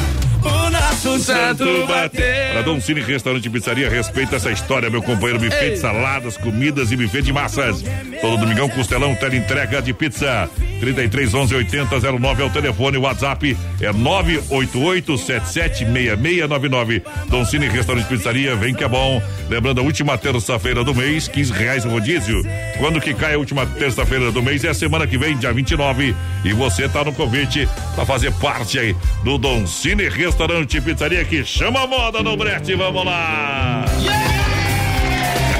O 1.05 1.17
santo 1.17 1.87
bateu. 1.87 2.21
Para 2.51 2.61
Dom 2.61 2.81
Cine 2.81 2.99
Restaurante 2.99 3.45
e 3.45 3.49
Pizzaria, 3.49 3.89
respeita 3.89 4.35
essa 4.35 4.51
história, 4.51 4.89
meu 4.89 5.01
companheiro. 5.01 5.39
Buffet 5.39 5.71
de 5.71 5.77
saladas, 5.77 6.35
comidas 6.35 6.91
e 6.91 6.97
buffet 6.97 7.21
de 7.21 7.31
massas. 7.31 7.81
Todo 8.19 8.37
domingão, 8.37 8.67
costelão, 8.67 9.17
entrega 9.33 9.81
de 9.81 9.93
pizza. 9.93 10.49
33 10.81 11.33
11 11.33 11.55
80 11.55 12.19
09 12.19 12.43
é 12.43 12.45
o 12.45 12.49
telefone, 12.49 12.97
o 12.97 13.01
WhatsApp 13.01 13.57
é 13.81 13.93
988 13.93 15.17
776699. 15.17 17.03
Don 17.27 17.45
Cine 17.45 17.67
Restaurante 17.69 18.07
Pizzaria, 18.07 18.55
vem 18.55 18.73
que 18.73 18.83
é 18.83 18.87
bom. 18.87 19.21
Lembrando, 19.49 19.79
a 19.79 19.83
última 19.83 20.17
terça-feira 20.17 20.83
do 20.83 20.93
mês, 20.93 21.27
15 21.27 21.53
reais 21.53 21.85
o 21.85 21.89
rodízio. 21.89 22.43
Quando 22.77 22.99
que 22.99 23.13
cai 23.13 23.35
a 23.35 23.37
última 23.37 23.65
terça-feira 23.65 24.31
do 24.31 24.43
mês? 24.43 24.63
É 24.63 24.69
a 24.69 24.73
semana 24.73 25.07
que 25.07 25.17
vem, 25.17 25.37
dia 25.37 25.53
29. 25.53 26.15
E 26.43 26.53
você 26.53 26.89
tá 26.89 27.03
no 27.03 27.13
convite 27.13 27.67
para 27.95 28.05
fazer 28.05 28.33
parte 28.33 28.77
aí 28.77 28.95
do 29.23 29.37
Don 29.37 29.65
Cine 29.65 30.09
Restaurante 30.09 30.79
Pizzaria 30.79 30.88
que 30.95 31.45
chama 31.45 31.83
a 31.83 31.87
moda 31.87 32.23
no 32.23 32.35
Brete. 32.35 32.75
Vamos 32.75 33.05
lá! 33.05 33.85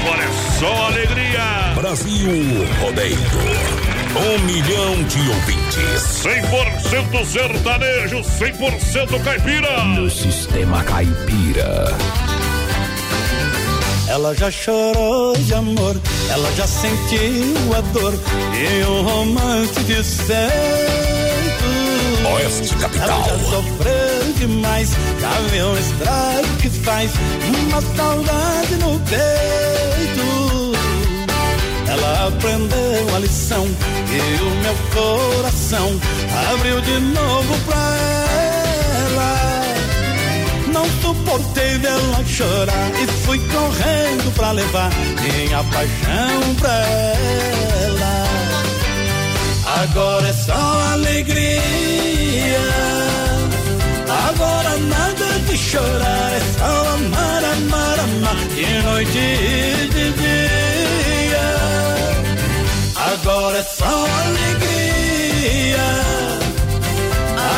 Agora 0.00 0.22
é 0.22 0.58
só 0.58 0.86
alegria! 0.86 1.74
Brasil 1.74 2.66
Rodeio. 2.80 3.16
Um 4.16 4.38
milhão 4.44 5.02
de 5.04 5.28
ouvintes. 5.28 6.24
100% 6.24 7.24
sertanejo, 7.24 8.16
100% 8.18 9.22
caipira. 9.22 9.84
No 9.84 10.10
sistema 10.10 10.82
caipira. 10.82 11.96
Ela 14.08 14.34
já 14.34 14.50
chorou 14.50 15.36
de 15.36 15.54
amor, 15.54 15.96
ela 16.28 16.52
já 16.56 16.66
sentiu 16.66 17.76
a 17.76 17.80
dor 17.92 18.12
e 18.58 18.84
um 18.84 19.02
romance 19.02 19.80
de 19.84 20.02
certo. 20.02 21.30
Oeste 22.34 22.74
Capital. 22.74 23.08
Ela 23.08 23.38
já 23.38 23.38
sofreu 23.44 24.29
demais, 24.40 24.90
viu 25.50 25.66
o 25.66 25.78
estrago 25.78 26.56
que 26.62 26.70
faz 26.70 27.10
uma 27.44 27.80
saudade 27.94 28.74
no 28.76 28.98
peito. 29.00 30.72
Ela 31.86 32.28
aprendeu 32.28 33.14
a 33.14 33.18
lição 33.18 33.66
e 33.66 34.42
o 34.42 34.50
meu 34.62 34.74
coração 34.94 36.00
abriu 36.52 36.80
de 36.80 37.00
novo 37.00 37.58
pra 37.66 37.96
ela. 39.04 39.36
Não 40.72 40.86
suportei 41.02 41.78
dela 41.78 42.24
chorar 42.26 42.90
e 43.02 43.06
fui 43.24 43.38
correndo 43.38 44.34
pra 44.34 44.52
levar 44.52 44.90
minha 45.20 45.62
paixão 45.64 46.54
pra 46.58 46.72
ela. 47.82 48.24
Agora 49.82 50.28
é 50.28 50.32
só 50.32 50.92
alegria. 50.92 52.89
Agora 54.10 54.76
nada 54.76 55.38
de 55.46 55.56
chorar, 55.56 56.32
é 56.32 56.40
só 56.58 56.88
amar, 56.94 57.44
amar, 57.44 58.00
amar 58.00 58.36
de 58.54 58.82
noite 58.82 59.18
e 59.18 59.88
de 59.94 60.12
dia. 60.20 61.48
Agora 63.12 63.58
é 63.58 63.62
só 63.62 64.06
alegria. 64.24 65.88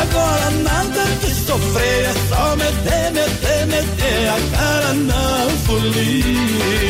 Agora 0.01 0.49
nada 0.61 1.05
de 1.21 1.33
sofrer, 1.33 2.05
é 2.05 2.13
só 2.29 2.55
meter, 2.55 3.11
meter, 3.13 3.65
meter 3.67 4.29
a 4.29 4.39
cara 4.55 4.93
na 4.93 5.49
folia. 5.65 6.83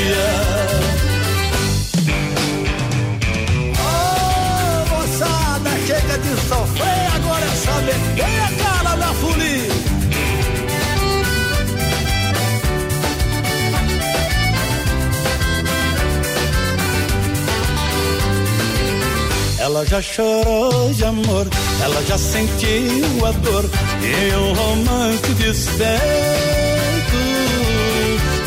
Chega 5.86 6.18
de 6.18 6.30
sofrer, 6.48 7.08
agora 7.14 7.44
é 7.44 7.56
só 7.56 7.74
meter 7.82 8.13
Ela 19.64 19.86
já 19.86 20.02
chorou 20.02 20.94
de 20.94 21.06
amor, 21.06 21.48
ela 21.82 22.04
já 22.04 22.18
sentiu 22.18 23.26
a 23.26 23.32
dor 23.32 23.64
e 24.02 24.36
um 24.36 24.54
romance 24.54 25.34
de 25.36 25.54
certo. 25.54 27.18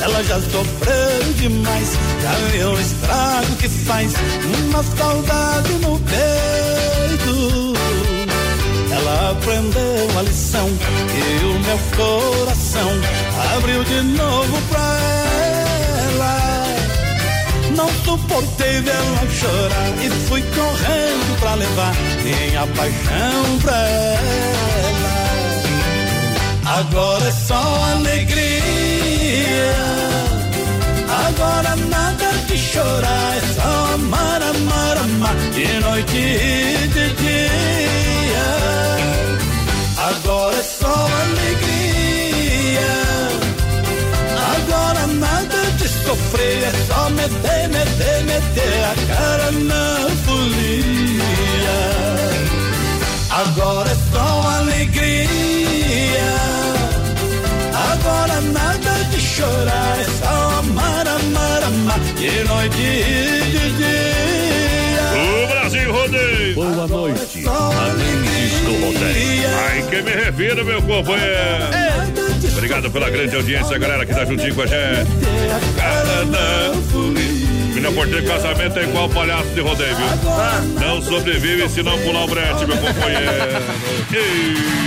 Ela 0.03 0.23
já 0.25 0.39
sofreu 0.43 1.33
demais, 1.39 1.93
já 2.23 2.33
viu 2.53 2.69
o 2.69 2.79
estrago 2.79 3.57
que 3.57 3.67
faz 3.67 4.13
uma 4.69 4.83
saudade 4.83 5.73
no 5.81 5.99
peito. 6.01 7.73
Ela 8.93 9.31
aprendeu 9.31 10.19
a 10.19 10.23
lição 10.23 10.69
e 10.69 11.45
o 11.47 11.59
meu 11.61 11.79
coração 11.97 12.91
abriu 13.57 13.83
de 13.85 14.03
novo 14.03 14.61
pra 14.69 14.81
ela. 14.81 15.36
Não 17.77 17.89
suportei 18.05 18.81
dela 18.81 19.21
chorar 19.31 19.93
e 20.03 20.09
fui 20.29 20.43
correndo 20.43 21.39
pra 21.39 21.55
levar 21.55 21.95
minha 22.25 22.67
paixão 22.69 23.59
pra 23.63 23.77
ela. 23.77 25.17
Agora 26.79 27.29
é 27.29 27.33
só 27.33 27.63
alegria. 27.93 29.75
Agora 31.27 31.77
nada 31.77 32.33
de 32.49 32.57
chorar, 32.57 33.37
é 33.37 33.41
só 33.55 33.95
amar, 33.95 34.43
amar, 34.43 34.97
amar 34.97 35.37
de 35.53 35.81
noite 35.81 36.17
e 36.17 36.89
de 36.89 37.11
dia. 37.15 38.49
Agora 39.99 40.57
é 40.57 40.63
só 40.63 40.87
alegria. 40.87 41.66
Sofrer, 46.07 46.63
é 46.63 46.73
só 46.87 47.11
meter, 47.11 47.69
meter, 47.69 48.25
meter 48.25 48.85
a 48.85 48.95
cara 49.13 49.51
na 49.53 50.09
folia. 50.25 51.27
Agora 53.31 53.91
é 53.91 53.97
só 54.13 54.49
alegria. 54.61 55.27
Agora 57.93 58.41
nada 58.41 59.05
de 59.11 59.21
chorar, 59.21 59.99
é 60.01 60.05
só 60.05 60.59
amar, 60.61 61.09
amar, 61.09 61.65
amar 61.65 62.01
de 62.17 62.45
noite 62.45 62.81
e 62.81 63.43
de 63.51 63.71
dia. 63.77 65.07
O 65.17 65.47
Brasil 65.49 65.93
Rodeio. 65.93 66.55
Boa 66.55 66.87
noite. 66.87 67.43
Só 67.43 67.71
Amantes 67.73 68.61
do 68.65 68.73
rodeio. 68.87 69.49
Ai, 69.69 69.85
quem 69.91 70.03
me 70.03 70.13
refiro, 70.13 70.65
meu 70.65 70.81
companheiro. 70.83 72.26
Obrigado 72.53 72.91
pela 72.91 73.11
grande 73.11 73.37
audiência, 73.37 73.79
galera 73.79 74.05
que 74.07 74.15
tá 74.15 74.25
juntinho 74.25 74.55
com 74.55 74.63
a 74.63 74.67
gente. 74.67 75.11
Filho 77.75 77.93
Porteiro, 77.93 78.27
casamento 78.27 78.79
é 78.79 78.85
igual 78.85 79.09
palhaço 79.09 79.49
de 79.49 79.61
rodeio, 79.61 79.97
viu? 79.97 80.07
Não 80.81 81.03
sobrevive 81.03 81.69
se 81.69 81.83
não 81.83 81.99
pular 81.99 82.25
o 82.25 82.27
brete, 82.27 82.67
meu 82.67 82.77
companheiro. 82.77 83.33
Ei. 84.13 84.87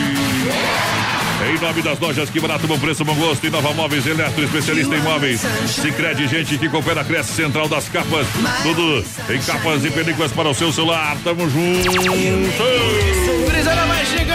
Em 1.50 1.58
nome 1.60 1.82
das 1.82 2.00
lojas 2.00 2.29
Que 2.29 2.39
Barato, 2.39 2.68
bom 2.68 2.77
preço, 2.77 3.03
bom 3.03 3.15
gosto. 3.15 3.46
E 3.48 3.50
Nova 3.50 3.74
Móveis 3.74 4.06
Eletro, 4.06 4.44
especialista 4.44 4.96
em 4.96 5.01
móveis. 5.01 5.41
Sicredi 5.68 6.27
gente 6.27 6.58
que 6.58 6.70
coopera, 6.70 7.03
cresce 7.03 7.34
central 7.34 7.68
das 7.68 7.88
capas. 7.89 8.27
Tudo 8.62 9.03
em 9.29 9.39
capas 9.41 9.84
e 9.84 9.89
películas 9.89 10.32
para 10.32 10.50
o 10.50 10.53
seu 10.53 10.72
celular. 10.72 11.18
Tamo 11.24 11.50
junto. 11.50 11.89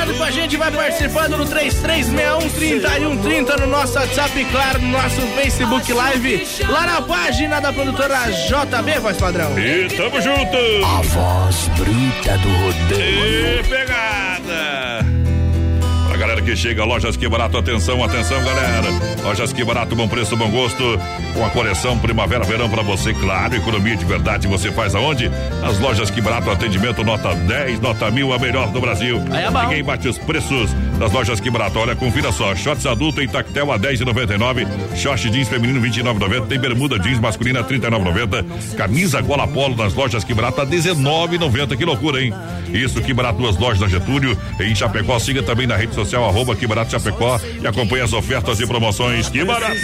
Chegando 0.04 0.18
com 0.18 0.24
a 0.24 0.30
gente, 0.30 0.58
vai 0.58 0.70
participando 0.70 1.38
no 1.38 1.46
3361-3130 1.46 3.60
no 3.60 3.66
nosso 3.68 3.94
WhatsApp 3.94 4.38
e 4.38 4.44
claro, 4.44 4.78
no 4.80 4.88
nosso 4.88 5.22
Facebook 5.34 5.90
Live, 5.90 6.46
lá 6.68 6.84
na 6.84 7.00
página 7.00 7.58
da 7.58 7.72
produtora 7.72 8.30
JB, 8.30 9.00
voz 9.00 9.16
padrão. 9.16 9.58
E 9.58 9.88
tamo 9.88 10.20
junto. 10.20 10.58
A 10.84 11.00
voz 11.00 11.70
bruta 11.78 12.36
do 12.36 12.50
rodeio. 12.50 13.60
E 13.60 13.64
pegada. 13.64 15.13
Que 16.44 16.54
chega, 16.54 16.84
lojas 16.84 17.16
que 17.16 17.26
barato, 17.26 17.56
atenção, 17.56 18.04
atenção, 18.04 18.42
galera. 18.44 18.88
Lojas 19.22 19.50
que 19.52 19.64
barato, 19.64 19.96
bom 19.96 20.06
preço, 20.06 20.36
bom 20.36 20.50
gosto. 20.50 20.82
Com 21.32 21.44
a 21.44 21.50
coleção 21.50 21.98
Primavera 21.98 22.44
Verão 22.44 22.68
pra 22.68 22.82
você, 22.82 23.14
claro, 23.14 23.56
economia 23.56 23.96
de 23.96 24.04
verdade 24.04 24.46
você 24.46 24.70
faz 24.70 24.94
aonde? 24.94 25.30
As 25.64 25.80
lojas 25.80 26.10
que 26.10 26.20
barato, 26.20 26.50
atendimento 26.50 27.02
nota 27.02 27.34
10, 27.34 27.80
nota 27.80 28.10
mil, 28.10 28.32
a 28.32 28.38
melhor 28.38 28.70
do 28.70 28.80
Brasil. 28.80 29.22
É. 29.32 29.50
Ninguém 29.64 29.82
bate 29.82 30.06
os 30.06 30.18
preços 30.18 30.70
das 30.98 31.10
lojas 31.12 31.40
que 31.40 31.50
barato. 31.50 31.78
Olha, 31.78 31.96
confira 31.96 32.30
só, 32.30 32.54
shorts 32.54 32.86
adulto 32.86 33.22
em 33.22 33.26
tactel 33.26 33.72
a 33.72 33.78
10,99, 33.78 34.66
short 34.96 35.30
jeans 35.30 35.48
feminino 35.48 35.80
29,90, 35.80 36.46
tem 36.46 36.58
bermuda 36.58 36.98
jeans 36.98 37.18
masculina 37.18 37.64
39,90, 37.64 38.76
camisa 38.76 39.20
gola 39.20 39.48
polo 39.48 39.74
nas 39.74 39.94
lojas 39.94 40.22
que 40.22 40.34
barato 40.34 40.60
a 40.60 40.66
19,90. 40.66 41.76
Que 41.76 41.84
loucura, 41.84 42.22
hein? 42.22 42.32
Isso, 42.72 43.00
que 43.00 43.14
barato, 43.14 43.38
duas 43.38 43.56
lojas 43.56 43.80
na 43.80 43.88
Getúlio, 43.88 44.36
em 44.60 44.74
Chapecó. 44.74 45.18
Siga 45.18 45.42
também 45.42 45.66
na 45.66 45.76
rede 45.76 45.94
social, 45.94 46.24
arroba 46.34 46.56
que 46.56 46.66
barato 46.66 46.90
Chapecó 46.90 47.40
e 47.62 47.66
acompanhe 47.66 48.02
as 48.02 48.12
ofertas 48.12 48.58
e 48.58 48.66
promoções. 48.66 49.28
Que 49.28 49.44
barato! 49.44 49.80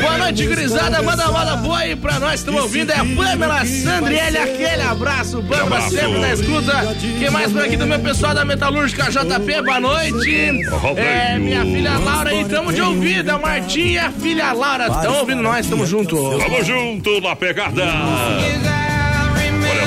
Boa 0.00 0.18
noite, 0.18 0.46
gurizada. 0.46 1.02
Manda 1.02 1.30
moda 1.30 1.56
boa 1.56 1.78
aí 1.78 1.94
pra 1.94 2.18
nós. 2.18 2.40
Estamos 2.40 2.62
ouvindo. 2.62 2.90
É 2.90 2.96
a 2.96 3.04
Pamela 3.04 3.64
Sandriele. 3.66 4.38
Aquele 4.38 4.82
abraço. 4.82 5.42
Pamela 5.42 5.66
abraço. 5.66 5.90
sempre 5.90 6.18
na 6.18 6.32
escuta. 6.32 6.96
Quem 7.18 7.30
mais 7.30 7.52
por 7.52 7.62
aqui 7.62 7.76
do 7.76 7.86
meu 7.86 8.00
pessoal 8.00 8.34
da 8.34 8.44
Metalúrgica 8.44 9.10
JP? 9.10 9.62
Boa 9.62 9.80
noite. 9.80 10.50
É, 10.96 11.38
minha 11.38 11.62
filha 11.62 11.98
Laura 11.98 12.30
aí. 12.30 12.44
Tamo 12.46 12.72
de 12.72 12.80
ouvido. 12.80 13.30
A 13.30 13.38
Martinha 13.38 14.06
a 14.06 14.12
filha 14.12 14.52
Laura. 14.52 14.86
Estão 14.88 15.18
ouvindo 15.18 15.42
nós. 15.42 15.66
Tamo 15.66 15.86
junto. 15.86 16.16
Tamo 16.38 16.64
junto 16.64 17.20
na 17.20 17.36
pegada. 17.36 17.84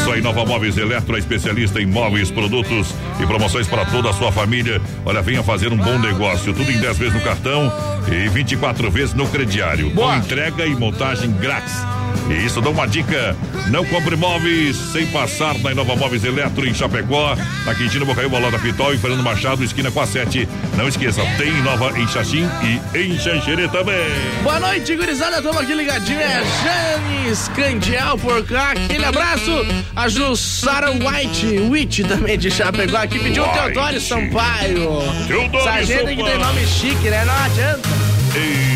Só, 0.05 0.13
a 0.13 0.21
Nova 0.21 0.45
Móveis 0.45 0.77
Eletro, 0.77 1.15
a 1.15 1.19
especialista 1.19 1.81
em 1.81 1.87
móveis, 1.87 2.29
produtos 2.29 2.93
e 3.19 3.25
promoções 3.25 3.65
para 3.67 3.83
toda 3.85 4.11
a 4.11 4.13
sua 4.13 4.31
família. 4.31 4.79
Olha, 5.03 5.19
venha 5.19 5.41
fazer 5.41 5.73
um 5.73 5.77
bom 5.77 5.97
negócio. 5.97 6.53
Tudo 6.53 6.71
em 6.71 6.77
10 6.77 6.97
vezes 6.99 7.13
no 7.15 7.21
cartão 7.21 7.73
e 8.07 8.29
24 8.29 8.91
vezes 8.91 9.15
no 9.15 9.27
crediário. 9.27 9.89
Boa. 9.89 10.13
Com 10.13 10.17
entrega 10.19 10.63
e 10.67 10.75
montagem 10.75 11.31
grátis. 11.31 11.94
E 12.29 12.45
isso 12.45 12.61
dá 12.61 12.69
uma 12.69 12.87
dica: 12.87 13.35
não 13.67 13.85
compre 13.85 14.15
móveis 14.15 14.75
sem 14.75 15.05
passar 15.07 15.57
na 15.59 15.71
Inova 15.71 15.95
Móveis 15.95 16.23
Eletro 16.23 16.67
em 16.67 16.73
Chapecó, 16.73 17.35
na 17.65 17.75
Quintino 17.75 18.05
Bocaiúva, 18.05 18.39
Loda 18.39 18.59
Pitol 18.59 18.93
e 18.93 18.97
Fernando 18.97 19.23
Machado, 19.23 19.63
esquina 19.63 19.91
com 19.91 20.01
a 20.01 20.07
7. 20.07 20.47
Não 20.77 20.87
esqueça, 20.87 21.21
tem 21.37 21.49
Inova 21.49 21.97
em 21.99 22.07
Xaxim 22.07 22.47
e 22.63 22.97
em 22.97 23.17
Xanxerê 23.17 23.67
também. 23.67 24.05
Boa 24.43 24.59
noite, 24.59 24.95
gurizada. 24.95 25.41
Tamo 25.41 25.59
aqui 25.59 25.73
ligadinho. 25.73 26.19
É 26.19 26.43
Janis 26.63 27.47
Candial 27.49 28.17
por 28.17 28.43
cá. 28.45 28.71
Aquele 28.71 29.05
abraço. 29.05 29.51
A 29.95 30.07
Jussara 30.09 30.91
White, 30.91 31.59
Witch 31.69 32.01
também 32.07 32.37
de 32.37 32.49
Chapecó. 32.51 32.97
Aqui 32.97 33.19
pediu 33.19 33.43
o 33.43 33.47
White. 33.47 33.73
Teodoro 33.73 34.01
Sampaio. 34.01 34.89
Teodoro 35.27 35.63
Sargento 35.63 36.05
que 36.07 36.15
tem 36.15 36.17
Sampaio. 36.17 36.39
nome 36.39 36.65
chique, 36.67 37.09
né? 37.09 37.25
Não 37.25 37.35
adianta. 37.45 37.89
E 38.35 38.74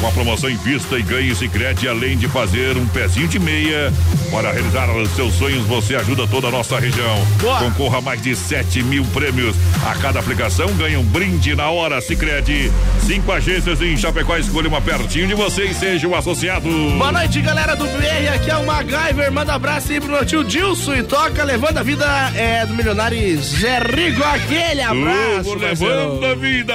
com 0.00 0.06
a 0.06 0.12
promoção 0.12 0.48
em 0.48 0.56
vista 0.56 0.98
e 0.98 1.02
ganhe 1.02 1.34
Sicredi, 1.34 1.86
além 1.86 2.16
de 2.16 2.26
fazer 2.26 2.76
um 2.76 2.86
pezinho 2.86 3.28
de 3.28 3.38
meia 3.38 3.92
para 4.30 4.50
realizar 4.50 4.90
os 4.96 5.10
seus 5.10 5.34
sonhos, 5.34 5.66
você 5.66 5.94
ajuda 5.94 6.26
toda 6.26 6.48
a 6.48 6.50
nossa 6.50 6.78
região. 6.78 7.22
Boa. 7.38 7.58
Concorra 7.58 7.98
a 7.98 8.00
mais 8.00 8.22
de 8.22 8.34
7 8.34 8.82
mil 8.82 9.04
prêmios. 9.06 9.54
A 9.84 9.94
cada 9.96 10.18
aplicação 10.20 10.72
ganha 10.74 10.98
um 10.98 11.04
brinde 11.04 11.54
na 11.54 11.70
hora 11.70 12.00
Sicredi. 12.00 12.72
Cinco 13.06 13.30
agências 13.30 13.82
em 13.82 13.96
Chapecó, 13.96 14.36
escolha 14.38 14.68
uma 14.68 14.80
pertinho 14.80 15.26
de 15.26 15.34
você 15.34 15.66
e 15.66 15.74
seja 15.74 16.08
um 16.08 16.14
associado. 16.14 16.68
Boa 16.96 17.12
noite, 17.12 17.42
galera 17.42 17.76
do 17.76 17.84
BR. 17.84 18.34
Aqui 18.34 18.50
é 18.50 18.56
o 18.56 18.64
MacGyver. 18.64 19.30
Manda 19.30 19.54
abraço 19.54 19.92
aí 19.92 20.00
pro 20.00 20.10
meu 20.10 20.24
tio 20.24 20.42
Dilson 20.42 20.94
e 20.94 21.02
toca 21.02 21.44
levando 21.44 21.76
a 21.76 21.82
vida 21.82 22.06
é, 22.34 22.64
do 22.64 22.74
milionário 22.74 23.42
Zé 23.42 23.80
Rico. 23.80 24.22
Aquele 24.24 24.80
abraço. 24.80 25.54
Levando 25.54 26.24
a 26.24 26.34
vida. 26.34 26.74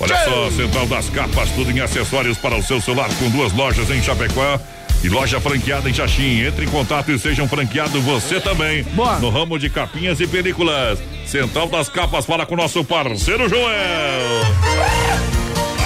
Olha 0.00 0.24
só, 0.24 0.50
Central 0.50 0.86
das 0.86 1.10
Capas, 1.10 1.50
tudo 1.50 1.70
em 1.70 1.80
acessórios 1.80 2.38
para 2.38 2.56
o 2.56 2.62
seu 2.62 2.80
celular 2.80 3.08
com 3.18 3.28
duas 3.30 3.52
lojas 3.52 3.90
em 3.90 4.02
Chapecó. 4.02 4.60
E 5.02 5.08
loja 5.08 5.40
franqueada 5.40 5.88
em 5.88 5.94
Xaxim. 5.94 6.44
Entre 6.44 6.64
em 6.64 6.68
contato 6.68 7.12
e 7.12 7.18
seja 7.18 7.42
um 7.42 7.48
franqueado 7.48 8.00
você 8.00 8.40
também. 8.40 8.82
Boa. 8.82 9.18
No 9.20 9.30
ramo 9.30 9.58
de 9.58 9.70
capinhas 9.70 10.18
e 10.18 10.26
películas. 10.26 10.98
Central 11.24 11.68
das 11.68 11.88
Capas 11.88 12.26
fala 12.26 12.44
com 12.44 12.56
nosso 12.56 12.84
parceiro 12.84 13.48
Joel. 13.48 14.42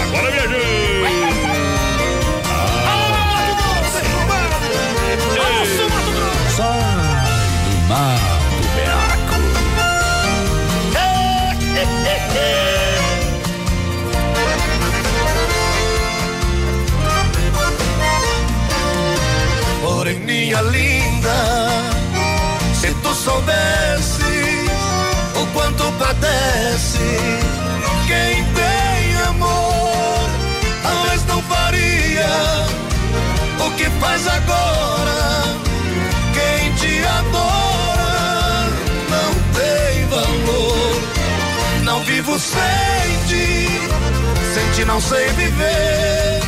Agora 0.03 0.31
viajou. 0.31 0.61
Do 7.65 7.89
mato, 7.89 8.32
se 23.23 23.29
tu 23.29 23.31
soubesse 23.31 24.67
o 25.41 25.47
quanto 25.53 25.85
padece 25.93 26.99
quem 28.07 28.45
tem 28.53 29.23
amor, 29.29 30.29
talvez 30.83 31.25
não 31.27 31.43
faria 31.43 32.27
o 33.65 33.71
que 33.77 33.85
faz 34.01 34.27
agora. 34.27 35.57
Quem 36.35 36.75
te 36.75 37.07
adora 37.07 38.69
não 39.09 39.35
tem 39.55 40.07
valor. 40.09 41.03
Não 41.85 42.05
vivo 42.05 42.39
sem 42.39 42.59
ti, 43.29 43.69
sem 44.55 44.71
ti 44.75 44.85
não 44.85 45.01
sei 45.01 45.29
viver. 45.29 46.41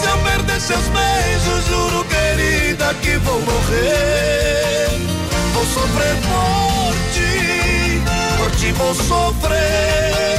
Se 0.00 0.08
eu 0.08 0.18
perder 0.18 0.60
seus 0.60 0.84
beijos, 0.88 1.66
juro, 1.68 2.04
querida, 2.04 2.94
que 2.94 3.16
vou 3.18 3.40
morrer. 3.40 5.23
Sofrer 5.74 6.16
por 6.22 6.94
ti, 7.12 8.00
por 8.38 8.50
ti 8.52 8.70
vou 8.72 8.94
sofrer. 8.94 10.38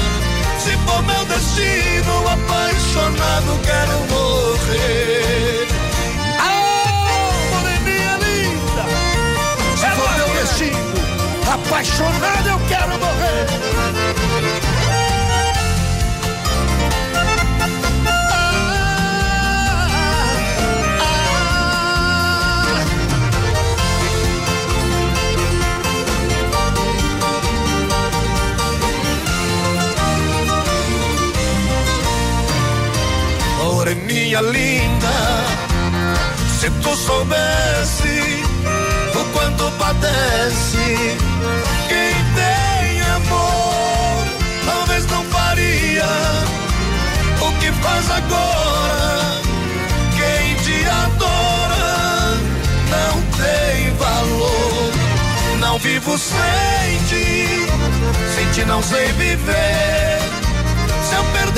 Se 0.60 0.72
for 0.86 1.04
meu 1.04 1.26
destino, 1.26 2.26
apaixonado, 2.26 3.60
quero 3.66 4.00
morrer. 4.14 5.68
Ah, 6.40 7.32
moreninha 7.52 8.18
linda, 8.24 8.86
se 9.76 9.88
for 9.92 10.10
meu 10.16 10.30
destino, 10.42 10.94
apaixonado, 11.54 12.48
eu 12.48 12.60
quero 12.70 12.98
morrer. 12.98 14.15
Moreninha 34.36 34.42
linda, 34.42 35.08
se 36.60 36.70
tu 36.82 36.96
soubesse 36.96 38.44
o 39.16 39.24
quanto 39.32 39.72
padece 39.78 41.18
quem 41.88 42.16
tem 42.36 43.02
amor, 43.16 44.26
talvez 44.66 45.06
não 45.08 45.24
faria 45.26 46.06
o 47.40 47.52
que 47.60 47.72
faz 47.82 48.12
agora. 48.12 49.42
Quem 50.18 50.56
te 50.64 50.86
adora 50.90 52.38
não 52.90 53.22
tem 53.38 53.94
valor. 53.96 54.92
Não 55.60 55.80
vivo 55.80 56.18
sem 56.18 56.98
ti, 57.08 57.68
sem 58.36 58.52
ti 58.52 58.66
não 58.66 58.84
sei 58.84 59.12
viver. 59.14 60.35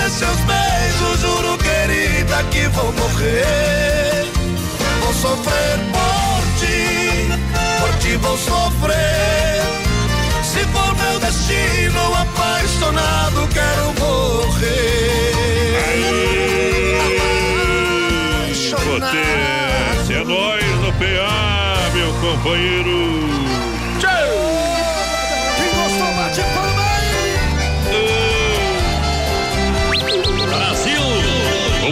Seus 0.09 0.37
beijos, 0.39 1.19
juro, 1.19 1.57
querida, 1.57 2.43
que 2.49 2.67
vou 2.69 2.91
morrer. 2.93 4.25
Vou 5.01 5.13
sofrer 5.13 5.79
por 5.91 6.41
ti, 6.59 7.27
por 7.79 7.93
ti 7.99 8.15
vou 8.15 8.37
sofrer. 8.37 9.61
Se 10.43 10.59
for 10.67 10.95
meu 10.95 11.19
destino, 11.19 12.13
apaixonado, 12.15 13.47
quero 13.53 13.93
morrer. 13.99 14.87
Potência, 18.85 20.15
é 20.15 20.23
nós 20.23 20.63
no 20.81 20.93
PA, 20.93 21.91
meu 21.93 22.13
companheiro. 22.13 23.36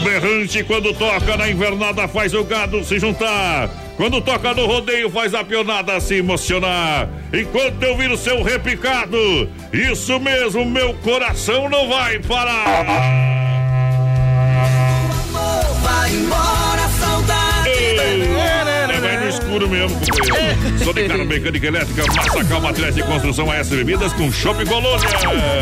Berrante, 0.06 0.64
quando 0.64 0.94
toca 0.94 1.36
na 1.36 1.50
invernada, 1.50 2.08
faz 2.08 2.32
o 2.34 2.44
gado 2.44 2.84
se 2.84 3.00
juntar. 3.00 3.68
Quando 3.98 4.22
toca 4.22 4.54
no 4.54 4.68
rodeio, 4.68 5.10
faz 5.10 5.34
a 5.34 5.44
pionada 5.44 6.00
se 6.00 6.16
emocionar. 6.16 7.10
Enquanto 7.34 7.82
eu 7.82 7.98
viro 7.98 8.16
seu 8.16 8.44
repicado, 8.44 9.50
isso 9.74 10.20
mesmo, 10.20 10.64
meu 10.64 10.94
coração 10.96 11.68
não 11.70 11.90
vai 11.90 12.20
parar. 12.20 12.86
Vai 15.82 16.12
embora, 16.12 16.88
saudade. 17.00 17.96
Vai 18.36 18.55
no 19.26 19.30
escuro 19.30 19.70
mesmo, 19.70 20.00
companheiro. 20.00 20.84
Sou 20.84 20.94
de 20.94 21.08
carro 21.08 21.26
mecânica 21.26 21.68
elétrica, 21.68 22.04
Massacal 22.14 22.62
Materiais 22.62 22.96
de 22.96 23.04
Construção, 23.04 23.52
AS 23.52 23.70
Bebidas 23.70 24.14
com 24.14 24.32
Shopping 24.32 24.66
Colônia. 24.66 25.08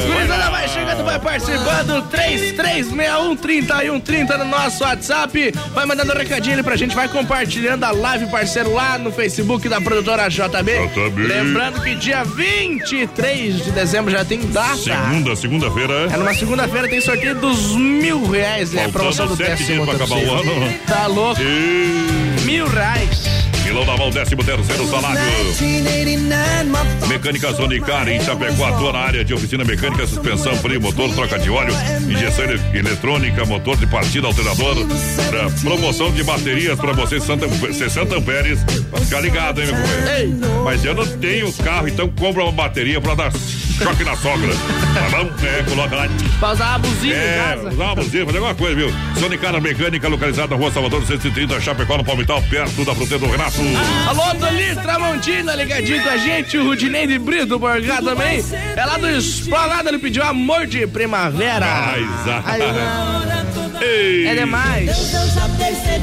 Gurizada 0.05 0.49
vai 0.51 0.67
chegando, 0.67 1.03
vai 1.05 1.19
participando. 1.19 2.03
33613130 2.11 4.37
no 4.37 4.45
nosso 4.45 4.83
WhatsApp. 4.83 5.53
Vai 5.73 5.85
mandando 5.85 6.13
um 6.13 6.17
recadinho 6.17 6.55
ali 6.55 6.63
pra 6.63 6.75
gente, 6.75 6.93
vai 6.95 7.07
compartilhando 7.07 7.83
a 7.85 7.91
live, 7.91 8.25
parceiro, 8.27 8.73
lá 8.73 8.97
no 8.97 9.11
Facebook 9.11 9.69
da 9.69 9.79
produtora 9.79 10.27
JB. 10.27 10.89
JB. 10.89 11.27
Lembrando 11.27 11.81
que 11.81 11.93
dia 11.95 12.23
23 12.23 13.63
de 13.63 13.71
dezembro 13.71 14.11
já 14.11 14.25
tem 14.25 14.41
data. 14.51 14.75
Segunda, 14.75 15.35
segunda-feira. 15.35 16.07
É 16.11 16.17
numa 16.17 16.33
segunda-feira 16.33 16.87
tem 16.89 16.99
sorteio 16.99 17.35
dos 17.35 17.75
mil 17.75 18.29
reais, 18.29 18.71
né? 18.73 18.81
Faltando 18.83 18.93
Promoção 18.93 19.27
do 19.27 19.35
dias 19.37 19.61
pra 19.85 19.93
acabar 19.93 20.15
o 20.15 20.19
terceiro. 20.19 20.51
ano. 20.63 20.73
Tá 20.85 21.07
louco? 21.07 21.41
E... 21.41 22.43
Mil 22.45 22.67
reais. 22.67 23.52
Leilão 23.73 23.85
na 23.85 23.97
mão, 23.97 24.11
13 24.11 24.35
terceiro 24.35 24.87
salário. 24.87 25.19
Mecânica 27.07 27.51
Zonicar 27.53 28.07
em 28.07 28.21
Chapecó 28.21 28.65
atua 28.65 28.93
na 28.93 28.99
área 28.99 29.25
de 29.25 29.33
oficina 29.33 29.63
mecânica, 29.63 30.05
suspensão, 30.05 30.55
freio, 30.57 30.79
motor, 30.79 31.11
troca 31.15 31.39
de 31.39 31.49
óleo, 31.49 31.73
injeção 32.07 32.45
eletrônica, 32.71 33.43
motor 33.45 33.75
de 33.75 33.87
partida, 33.87 34.27
alternador, 34.27 34.75
promoção 35.63 36.11
de 36.11 36.23
baterias 36.23 36.79
pra 36.79 36.93
você 36.93 37.19
60 37.19 38.15
amperes. 38.15 38.59
Pra 38.91 38.99
ficar 38.99 39.21
ligado, 39.21 39.59
hein, 39.59 39.67
meu 39.67 39.75
companheiro? 39.75 40.63
Mas 40.63 40.85
eu 40.85 40.93
não 40.93 41.07
tenho 41.17 41.51
carro, 41.53 41.87
então 41.87 42.07
compra 42.09 42.43
uma 42.43 42.51
bateria 42.51 43.01
pra 43.01 43.15
dar 43.15 43.31
choque 43.73 44.03
na 44.03 44.15
sogra. 44.15 44.53
Tá 44.93 45.17
bom? 45.17 45.31
É, 45.45 45.63
coloca 45.63 45.95
lá. 45.95 46.07
Pra 46.39 46.51
usar 46.51 46.75
a 46.75 46.77
buzina 46.77 47.15
é, 47.15 47.55
usar 47.55 47.83
uma 47.83 47.95
buzina, 47.95 48.25
fazer 48.25 48.37
alguma 48.37 48.55
coisa, 48.55 48.75
viu? 48.75 48.93
Sonicara 49.19 49.59
Mecânica, 49.59 50.07
localizada 50.07 50.49
na 50.49 50.55
rua 50.55 50.71
Salvador 50.71 51.05
130, 51.05 51.59
Chapecó, 51.61 51.97
no 51.97 52.03
Palmital, 52.03 52.41
perto 52.43 52.85
da 52.85 52.93
fruteira 52.93 53.25
do 53.25 53.31
Renato. 53.31 53.57
Alô, 54.07 54.35
Tolis 54.35 54.77
Tramontina, 54.77 55.55
ligadinho 55.55 56.03
com 56.03 56.09
a 56.09 56.17
gente. 56.17 56.57
O 56.57 56.65
Rudinei 56.65 57.07
de 57.07 57.17
Brito, 57.17 57.59
por 57.59 57.81
cá 57.81 58.01
também. 58.01 58.43
É 58.75 58.85
lá 58.85 58.97
do 58.97 59.09
Esplanada, 59.09 59.89
ele 59.89 59.99
pediu 59.99 60.23
amor 60.23 60.65
de 60.67 60.85
primavera. 60.87 61.65
Ai, 61.65 62.03
Ei. 63.83 64.27
É 64.27 64.35
demais. 64.35 64.89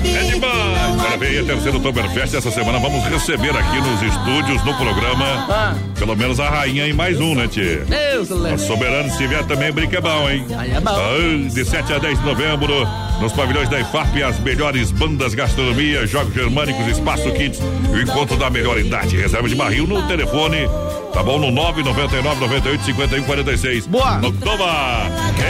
É 0.05 0.23
demais. 0.25 1.03
Para 1.03 1.17
ver 1.17 1.41
a 1.41 1.45
terceira 1.45 1.77
Oktoberfest 1.79 2.35
essa 2.35 2.51
semana 2.51 2.79
vamos 2.79 3.05
receber 3.05 3.57
aqui 3.57 3.77
nos 3.77 4.03
estúdios, 4.03 4.63
no 4.65 4.75
programa, 4.75 5.25
ah. 5.49 5.75
pelo 5.99 6.15
menos 6.15 6.39
a 6.39 6.49
rainha 6.49 6.87
e 6.87 6.93
mais 6.93 7.19
um, 7.21 7.35
né, 7.35 7.49
Tchê? 7.49 7.81
Deus, 7.87 8.31
A 8.31 8.59
soberano, 8.59 9.11
se 9.11 9.27
vier 9.27 9.45
também, 9.45 9.73
brinca 9.73 9.99
é 9.99 10.01
bom, 10.01 10.29
hein? 10.29 10.47
Aí 10.57 10.73
é 10.73 10.81
bom. 10.81 10.91
Ah, 10.91 11.49
de 11.49 11.65
7 11.65 11.93
a 11.93 11.99
10 11.99 12.19
de 12.19 12.25
novembro, 12.25 12.87
nos 13.21 13.33
pavilhões 13.33 13.69
da 13.69 13.81
IFAP, 13.81 14.23
as 14.23 14.39
melhores 14.41 14.91
bandas, 14.91 15.35
gastronomia, 15.35 16.07
jogos 16.07 16.35
germânicos, 16.35 16.87
espaço 16.87 17.31
kits 17.33 17.61
e 17.93 17.97
o 17.97 18.03
encontro 18.03 18.37
da 18.37 18.51
melhor 18.51 18.79
idade. 18.79 19.17
Reserva 19.17 19.49
de 19.49 19.55
barril 19.55 19.87
no 19.87 20.07
telefone 20.07 20.69
Tá 21.13 21.23
bom? 21.23 21.39
No 21.39 21.51
999 21.51 22.41
98 22.41 22.85
51 22.85 23.25
46. 23.25 23.87
Boa! 23.87 24.19
No 24.19 24.33
Toma! 24.33 25.07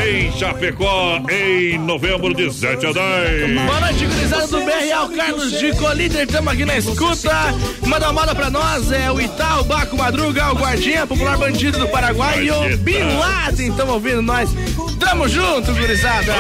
Em 0.07 0.33
Chapecó, 0.33 1.21
em 1.31 1.79
novembro 1.79 2.35
de 2.35 2.53
7 2.53 2.87
a 2.87 2.93
10. 2.93 3.61
Boa 3.67 3.81
noite, 3.81 4.07
gurizada 4.07 4.47
do 4.47 4.61
BRL, 4.61 5.17
Carlos 5.17 5.59
de 5.59 5.77
Colíder, 5.77 6.23
estamos 6.23 6.53
aqui 6.53 6.65
na 6.65 6.79
escuta. 6.79 7.55
Manda 7.87 8.07
uma 8.07 8.21
moda 8.21 8.35
pra 8.35 8.51
nós, 8.51 8.91
é 8.91 9.11
o 9.11 9.21
Itaú, 9.21 9.65
Baco 9.65 9.97
Madruga, 9.97 10.53
o 10.53 10.57
Guardinha, 10.57 11.07
popular 11.07 11.37
bandido 11.37 11.79
do 11.79 11.89
Paraguai 11.89 12.45
e 12.45 12.51
o 12.51 12.77
Bin 12.79 13.03
Laden, 13.19 13.69
estão 13.69 13.89
ouvindo 13.89 14.23
nós. 14.23 14.51
Tamo 15.01 15.27
junto, 15.27 15.73
gurizada. 15.73 16.33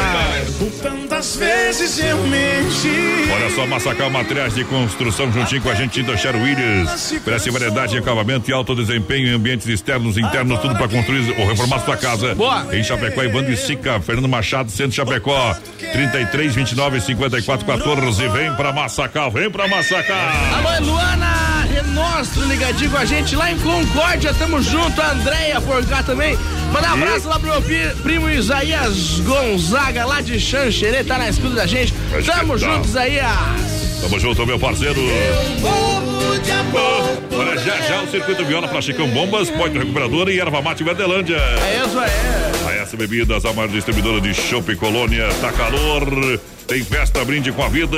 Tantas 0.82 1.34
vezes 1.34 1.98
eu 1.98 2.18
menti. 2.18 3.30
Olha 3.34 3.50
só, 3.50 3.66
Massacal 3.66 4.10
Materiais 4.10 4.54
de 4.54 4.64
Construção 4.64 5.32
juntinho 5.32 5.62
com 5.62 5.70
a 5.70 5.74
gente 5.74 6.02
da 6.02 6.16
Sher 6.16 6.36
Williams. 6.36 7.12
Oferece 7.12 7.50
variedade 7.50 7.92
de 7.92 7.98
acabamento 7.98 8.50
e 8.50 8.52
alto 8.52 8.74
desempenho 8.74 9.28
em 9.28 9.34
ambientes 9.34 9.66
externos 9.66 10.18
e 10.18 10.20
internos, 10.20 10.60
tudo 10.60 10.76
para 10.76 10.88
construir 10.88 11.34
ou 11.38 11.48
reformar 11.48 11.80
sua 11.80 11.96
casa. 11.96 12.34
Boa. 12.34 12.66
Em 12.72 12.84
Chapecó, 12.84 13.22
Ivandro 13.22 13.50
e 13.50 13.56
Sica, 13.56 13.98
Fernando 14.00 14.28
Machado, 14.28 14.70
Centro 14.70 14.92
Chapecó, 14.92 15.56
33, 15.92 16.54
29, 16.54 17.00
54, 17.00 17.66
14. 17.66 18.28
Vem 18.28 18.54
pra 18.54 18.72
Massacal, 18.72 19.30
vem 19.30 19.50
pra 19.50 19.66
Massacal. 19.66 20.16
Alô, 20.54 20.92
Luana 20.92 21.66
Renostro 21.72 22.46
ligadinho 22.46 22.90
com 22.90 22.98
a 22.98 23.04
gente 23.04 23.34
lá 23.34 23.50
em 23.50 23.58
Concórdia, 23.58 24.34
tamo 24.34 24.60
junto. 24.60 25.00
A 25.00 25.12
Andréia 25.12 25.60
por 25.60 25.84
cá 25.86 26.02
também. 26.02 26.38
Manda 26.72 26.88
um 26.90 26.92
abraço 26.94 27.28
lá 27.28 27.38
pro 27.38 27.48
meu 27.48 27.62
primo 28.02 28.30
Isaías 28.30 29.20
Gonzaga, 29.20 30.04
lá 30.04 30.20
de 30.20 30.38
Xanxerê, 30.40 31.02
tá 31.02 31.18
na 31.18 31.28
escuta 31.28 31.54
da 31.56 31.66
gente. 31.66 31.92
Mas 32.10 32.24
Tamo 32.24 32.58
tal? 32.58 32.58
junto, 32.58 32.88
Isaías. 32.88 34.00
Tamo 34.00 34.18
junto, 34.18 34.46
meu 34.46 34.58
parceiro. 34.58 35.00
Olha, 37.32 37.58
já 37.58 37.76
já 37.80 38.02
o 38.02 38.10
circuito 38.10 38.44
viola 38.44 38.68
pra 38.68 38.80
Chicão 38.80 39.08
Bombas, 39.08 39.50
Ponte 39.50 39.76
Recuperadora 39.76 40.32
e 40.32 40.38
Erva 40.38 40.62
Mate 40.62 40.84
Verdelândia. 40.84 41.36
É 41.36 41.82
isso 41.84 41.98
aí. 41.98 42.10
A 42.66 42.82
S 42.82 42.96
Bebidas, 42.96 43.44
a 43.44 43.52
maior 43.52 43.68
distribuidora 43.68 44.20
de 44.20 44.32
Chopp 44.32 44.74
Colônia, 44.76 45.28
tá 45.40 45.52
calor, 45.52 46.04
tem 46.66 46.84
festa, 46.84 47.24
brinde 47.24 47.52
com 47.52 47.62
a 47.62 47.68
vida. 47.68 47.96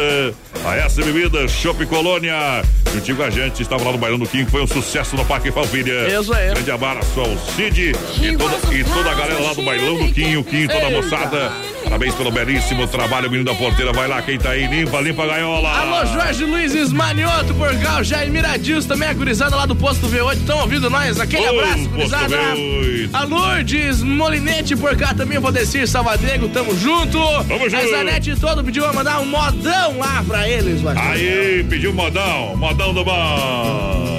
A 0.65 0.77
S 0.77 1.03
Bebidas, 1.03 1.51
Chopp 1.51 1.85
Colônia. 1.87 2.63
Juntinho 2.93 3.17
com 3.17 3.23
a 3.23 3.31
gente, 3.31 3.63
estava 3.63 3.85
lá 3.85 3.93
no 3.93 3.99
Bailão 3.99 4.19
do 4.19 4.27
Kim, 4.27 4.45
que 4.45 4.51
foi 4.51 4.63
um 4.63 4.67
sucesso 4.67 5.17
no 5.17 5.25
Parque 5.25 5.51
Falvilha. 5.51 6.09
Isso 6.09 6.33
aí. 6.33 6.51
Grande 6.51 6.71
abraço 6.71 7.21
ao 7.21 7.39
Cid 7.55 7.93
e 8.21 8.37
toda, 8.37 8.75
e 8.75 8.85
toda 8.85 9.11
a 9.11 9.15
galera 9.15 9.41
lá 9.41 9.55
do 9.55 9.63
Bailão 9.63 9.97
do 9.97 10.13
Kim, 10.13 10.37
o 10.37 10.45
Kim, 10.45 10.67
toda 10.67 10.87
a 10.87 10.91
moçada. 10.91 11.53
Parabéns 11.85 12.15
pelo 12.15 12.31
belíssimo 12.31 12.87
trabalho, 12.87 13.31
menino 13.31 13.51
da 13.51 13.55
porteira. 13.55 13.93
Vai 13.93 14.07
lá, 14.09 14.23
quem 14.23 14.39
tá 14.39 14.51
aí, 14.51 14.67
limpa, 14.67 15.01
limpa 15.01 15.25
a 15.25 15.27
gaiola. 15.27 15.69
Alô, 15.69 16.07
Jorge 16.07 16.45
Luiz 16.45 16.75
Esmanioto 16.75 17.55
por 17.55 17.75
cá, 17.79 18.01
o 18.01 18.05
Jair 18.05 18.31
Miradils 18.31 18.87
também, 18.87 19.09
a 19.09 19.15
gurizada 19.15 19.57
lá 19.57 19.67
do 19.67 19.75
Posto 19.75 20.07
V8, 20.07 20.37
estão 20.37 20.59
ouvindo 20.61 20.89
nós? 20.89 21.19
Aquele 21.19 21.47
Ô, 21.47 21.61
abraço, 21.61 21.89
gurizada. 21.89 22.37
V8. 22.37 23.11
A 23.13 23.25
Lourdes 23.25 24.03
Molinete 24.03 24.77
por 24.77 24.97
cá 24.97 25.13
também, 25.13 25.39
o 25.39 25.41
Valdecir 25.41 25.89
Salvadrego, 25.89 26.49
tamo 26.49 26.77
junto. 26.79 27.19
Tamo 27.49 27.69
junto. 27.69 27.77
A 27.77 27.89
Zanete 27.89 28.37
todo 28.37 28.62
pediu 28.63 28.83
pra 28.85 28.93
mandar 28.93 29.21
um 29.21 29.27
modão 29.27 29.99
lá 29.99 30.25
pra 30.27 30.49
eles, 30.49 30.81
mano. 30.83 31.01
Aí, 31.01 31.65
pediu 31.69 31.93
modão, 31.93 32.57
modão 32.57 32.95
do 32.95 33.05
bom. 33.05 34.13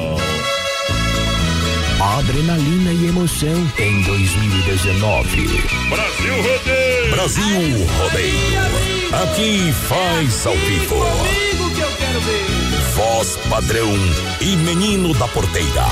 Adrenalina 2.18 2.92
e 2.92 3.08
emoção 3.08 3.72
em 3.80 4.02
2019. 4.02 5.48
Brasil 5.90 6.36
Rodeio. 6.36 7.12
Brasil 7.12 7.88
Rodeio. 7.98 8.94
Aqui 9.24 9.74
faz 9.88 10.46
ao 10.46 10.56
vivo. 10.56 10.96
Comigo 10.96 11.76
que 11.76 11.82
eu 11.82 11.92
quero 11.98 12.20
ver. 12.22 12.64
Voz 12.96 13.38
padrão 13.50 13.94
e 14.42 14.56
menino 14.58 15.14
da 15.14 15.28
porteira. 15.30 15.86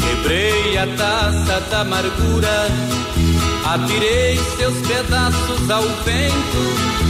Quebrei 0.00 0.78
a 0.78 0.86
taça 0.96 1.60
da 1.70 1.80
amargura, 1.80 2.68
atirei 3.74 4.36
seus 4.56 4.74
pedaços 4.84 5.70
ao 5.70 5.82
vento, 5.82 7.09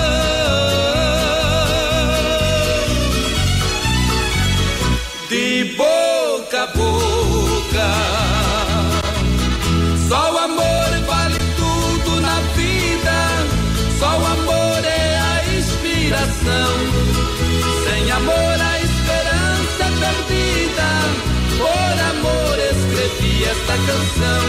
canção. 23.91 24.43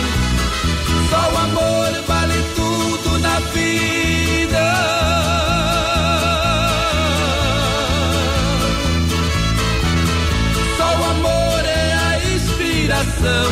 Só 1.10 1.22
o 1.32 1.36
amor 1.36 1.90
vale 2.06 2.40
tudo 2.54 3.18
na 3.18 3.40
vida. 3.54 4.66
Só 10.76 10.84
o 10.84 11.04
amor 11.10 11.64
é 11.64 11.92
a 11.92 12.34
inspiração. 12.34 13.50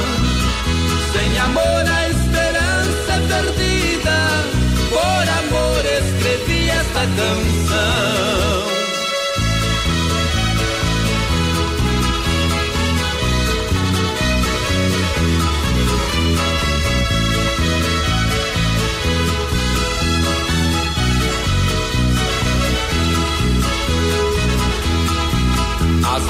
Sem 1.12 1.38
amor 1.38 1.84
a 1.98 2.08
esperança 2.08 3.12
é 3.12 3.20
perdida. 3.32 4.18
Por 4.90 5.24
amor 5.40 5.82
escrevi 5.84 6.70
esta 6.70 7.00
canção. 7.00 8.39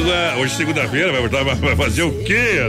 Madrugada. 0.00 0.36
Hoje 0.38 0.54
segunda-feira, 0.56 1.12
vai, 1.12 1.20
voltar, 1.20 1.44
vai 1.44 1.76
fazer 1.76 2.02
o 2.02 2.12
quê? 2.24 2.60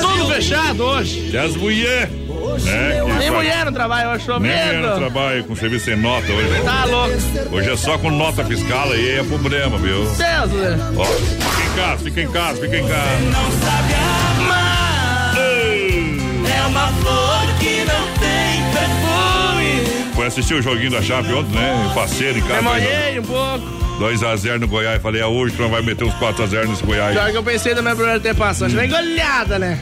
Tudo 0.00 0.26
fechado 0.32 0.84
hoje. 0.84 1.30
E 1.32 1.36
as 1.36 1.56
mulheres. 1.56 2.26
Né, 2.64 3.02
Nem 3.18 3.30
mulher 3.30 3.66
no 3.66 3.72
trabalho 3.72 4.10
hoje, 4.10 4.26
Nem 4.28 4.38
mulher 4.38 4.80
no 4.80 4.96
trabalho 4.96 5.44
com 5.44 5.54
serviço 5.54 5.84
sem 5.86 5.96
nota 5.96 6.32
hoje. 6.32 6.62
Tá 6.64 6.84
louco. 6.86 7.54
Hoje 7.54 7.70
é 7.70 7.76
só 7.76 7.98
com 7.98 8.10
nota 8.10 8.44
fiscal 8.44 8.90
aí 8.92 9.18
é 9.18 9.22
problema, 9.22 9.76
viu? 9.76 10.04
Deus, 10.04 10.16
né? 10.16 10.92
Ó, 10.96 11.04
fica 11.04 11.62
em 11.62 11.76
casa, 11.76 12.04
fica 12.04 12.20
em 12.22 12.28
casa, 12.28 12.60
fica 12.60 12.78
em 12.78 12.88
casa. 12.88 13.20
Não 13.20 13.50
sabe 13.60 13.94
amar. 14.40 15.36
É 15.38 16.66
uma 16.66 16.88
flor 16.88 17.58
que 17.58 17.84
não 17.84 18.06
tem 18.18 18.62
perfume. 18.72 20.12
Foi 20.14 20.26
assistir 20.26 20.54
o 20.54 20.62
joguinho 20.62 20.90
da 20.90 21.02
Chape 21.02 21.32
ontem, 21.34 21.54
né? 21.54 21.92
Parceiro 21.94 22.38
em 22.38 22.42
casa. 22.42 22.54
Demorei 22.54 23.18
um 23.18 23.22
pouco. 23.22 23.85
2x0 23.98 24.58
no 24.60 24.68
Goiás. 24.68 25.00
Falei, 25.02 25.22
que 25.50 25.62
não 25.62 25.68
vai 25.68 25.82
meter 25.82 26.04
uns 26.04 26.14
4x0 26.14 26.68
nesse 26.68 26.84
Goiás. 26.84 27.12
Pior 27.14 27.30
que 27.30 27.36
eu 27.36 27.42
pensei 27.42 27.74
da 27.74 27.82
minha 27.82 27.94
primeira. 27.94 28.20
Acho 28.66 28.76
que 28.76 28.86
goleada, 28.88 29.58
né? 29.58 29.78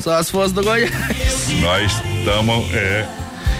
Só 0.00 0.22
se 0.22 0.30
fosse 0.32 0.54
do 0.54 0.62
Goiás. 0.62 0.90
Nós 1.60 1.92
estamos, 2.18 2.72
é. 2.74 3.06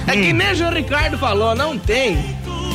É 0.06 0.12
que 0.12 0.32
nem 0.32 0.52
o 0.52 0.54
João 0.54 0.72
Ricardo 0.72 1.18
falou, 1.18 1.54
não 1.54 1.78
tem. 1.78 2.18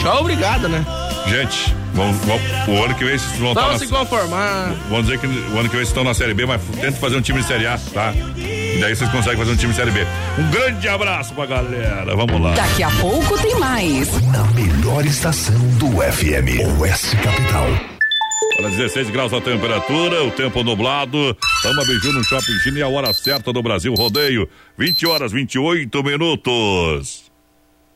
Tchau, 0.01 0.21
obrigado, 0.21 0.67
né? 0.67 0.83
Gente, 1.27 1.75
vamos, 1.93 2.17
vamos, 2.25 2.41
o 2.67 2.83
ano 2.83 2.95
que 2.95 3.03
vem 3.03 3.17
vocês 3.17 3.39
vão 3.39 3.53
Vamos 3.53 3.79
se 3.79 3.87
conformar. 3.87 4.73
Vamos 4.89 5.05
dizer 5.05 5.19
que 5.19 5.27
o 5.27 5.59
ano 5.59 5.69
que 5.69 5.75
vem 5.75 5.85
vocês 5.85 5.89
estão 5.89 6.03
na 6.03 6.13
Série 6.13 6.33
B, 6.33 6.45
mas 6.45 6.61
tenta 6.79 6.93
fazer 6.93 7.17
um 7.17 7.21
time 7.21 7.39
de 7.41 7.47
Série 7.47 7.67
A, 7.67 7.77
tá? 7.93 8.13
E 8.75 8.79
daí 8.79 8.95
vocês 8.95 9.09
conseguem 9.11 9.37
fazer 9.37 9.51
um 9.51 9.55
time 9.55 9.73
Série 9.73 9.91
B. 9.91 10.05
Um 10.37 10.49
grande 10.51 10.87
abraço 10.87 11.33
pra 11.33 11.45
galera. 11.45 12.15
Vamos 12.15 12.41
lá. 12.41 12.53
Daqui 12.53 12.83
a 12.83 12.91
pouco 12.91 13.37
tem 13.41 13.59
mais. 13.59 14.09
Na 14.27 14.43
melhor 14.53 15.05
estação 15.05 15.59
do 15.77 15.87
FM, 16.01 16.79
Oeste 16.79 17.15
Capital. 17.17 17.67
Para 18.57 18.69
16 18.69 19.09
graus 19.09 19.31
a 19.31 19.39
temperatura, 19.39 20.23
o 20.23 20.31
tempo 20.31 20.63
nublado. 20.63 21.35
Tamo 21.63 21.81
a 21.81 21.85
Biju 21.85 22.11
no 22.11 22.23
Shopping 22.23 22.59
China 22.63 22.79
e 22.79 22.81
a 22.81 22.87
hora 22.89 23.13
certa 23.13 23.53
do 23.53 23.63
Brasil 23.63 23.93
Rodeio. 23.93 24.49
20 24.77 25.07
horas 25.07 25.31
28 25.31 26.03
minutos. 26.03 27.28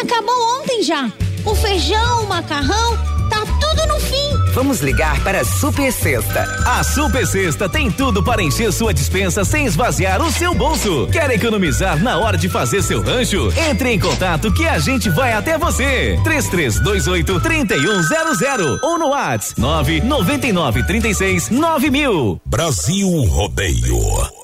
Acabou 0.00 0.60
ontem 0.60 0.82
já. 0.82 1.10
O 1.44 1.54
feijão, 1.54 2.24
o 2.24 2.28
macarrão, 2.28 2.96
tá 3.28 3.40
tudo 3.60 3.86
no 3.88 4.00
fim. 4.00 4.52
Vamos 4.52 4.80
ligar 4.80 5.22
para 5.24 5.40
a 5.40 5.44
Super 5.44 5.92
Sexta. 5.92 6.42
A 6.66 6.84
Super 6.84 7.26
Sexta 7.26 7.68
tem 7.68 7.90
tudo 7.90 8.22
para 8.22 8.42
encher 8.42 8.72
sua 8.72 8.92
dispensa 8.92 9.44
sem 9.44 9.66
esvaziar 9.66 10.20
o 10.22 10.30
seu 10.30 10.54
bolso. 10.54 11.08
Quer 11.10 11.30
economizar 11.30 12.00
na 12.02 12.18
hora 12.18 12.36
de 12.36 12.48
fazer 12.48 12.82
seu 12.82 13.02
rancho? 13.02 13.52
Entre 13.70 13.92
em 13.92 13.98
contato 13.98 14.52
que 14.52 14.66
a 14.66 14.78
gente 14.78 15.08
vai 15.10 15.32
até 15.32 15.58
você. 15.58 16.18
3328 16.22 17.40
3100 17.40 18.78
ou 18.82 18.98
no 18.98 19.08
WhatsApp 19.08 19.60
999 19.60 20.82
36 20.84 21.50
9000. 21.50 22.40
Brasil 22.44 23.08
Rodeio. 23.24 24.42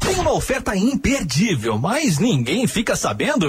Tem 0.00 0.18
uma 0.20 0.32
oferta 0.32 0.76
imperdível, 0.76 1.78
mas 1.78 2.18
ninguém 2.18 2.66
fica 2.66 2.94
sabendo? 2.94 3.48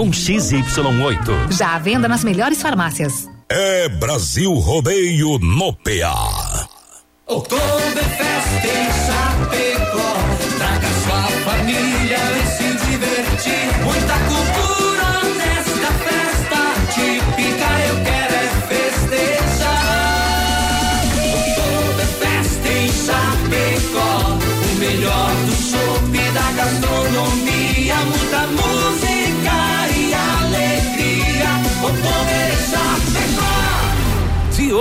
com 0.00 0.10
XY8. 0.10 1.52
Já 1.52 1.74
à 1.74 1.78
venda 1.78 2.08
nas 2.08 2.24
melhores 2.24 2.62
farmácias. 2.62 3.28
É 3.50 3.86
Brasil 3.86 4.50
Rodeio 4.54 5.38
no 5.40 5.74
PA. 5.74 6.66
Outubro 7.26 7.60
festa 7.60 8.66
em 8.66 8.88
Chapecó, 9.06 10.14
traga 10.56 10.88
sua 11.04 11.22
família 11.44 11.99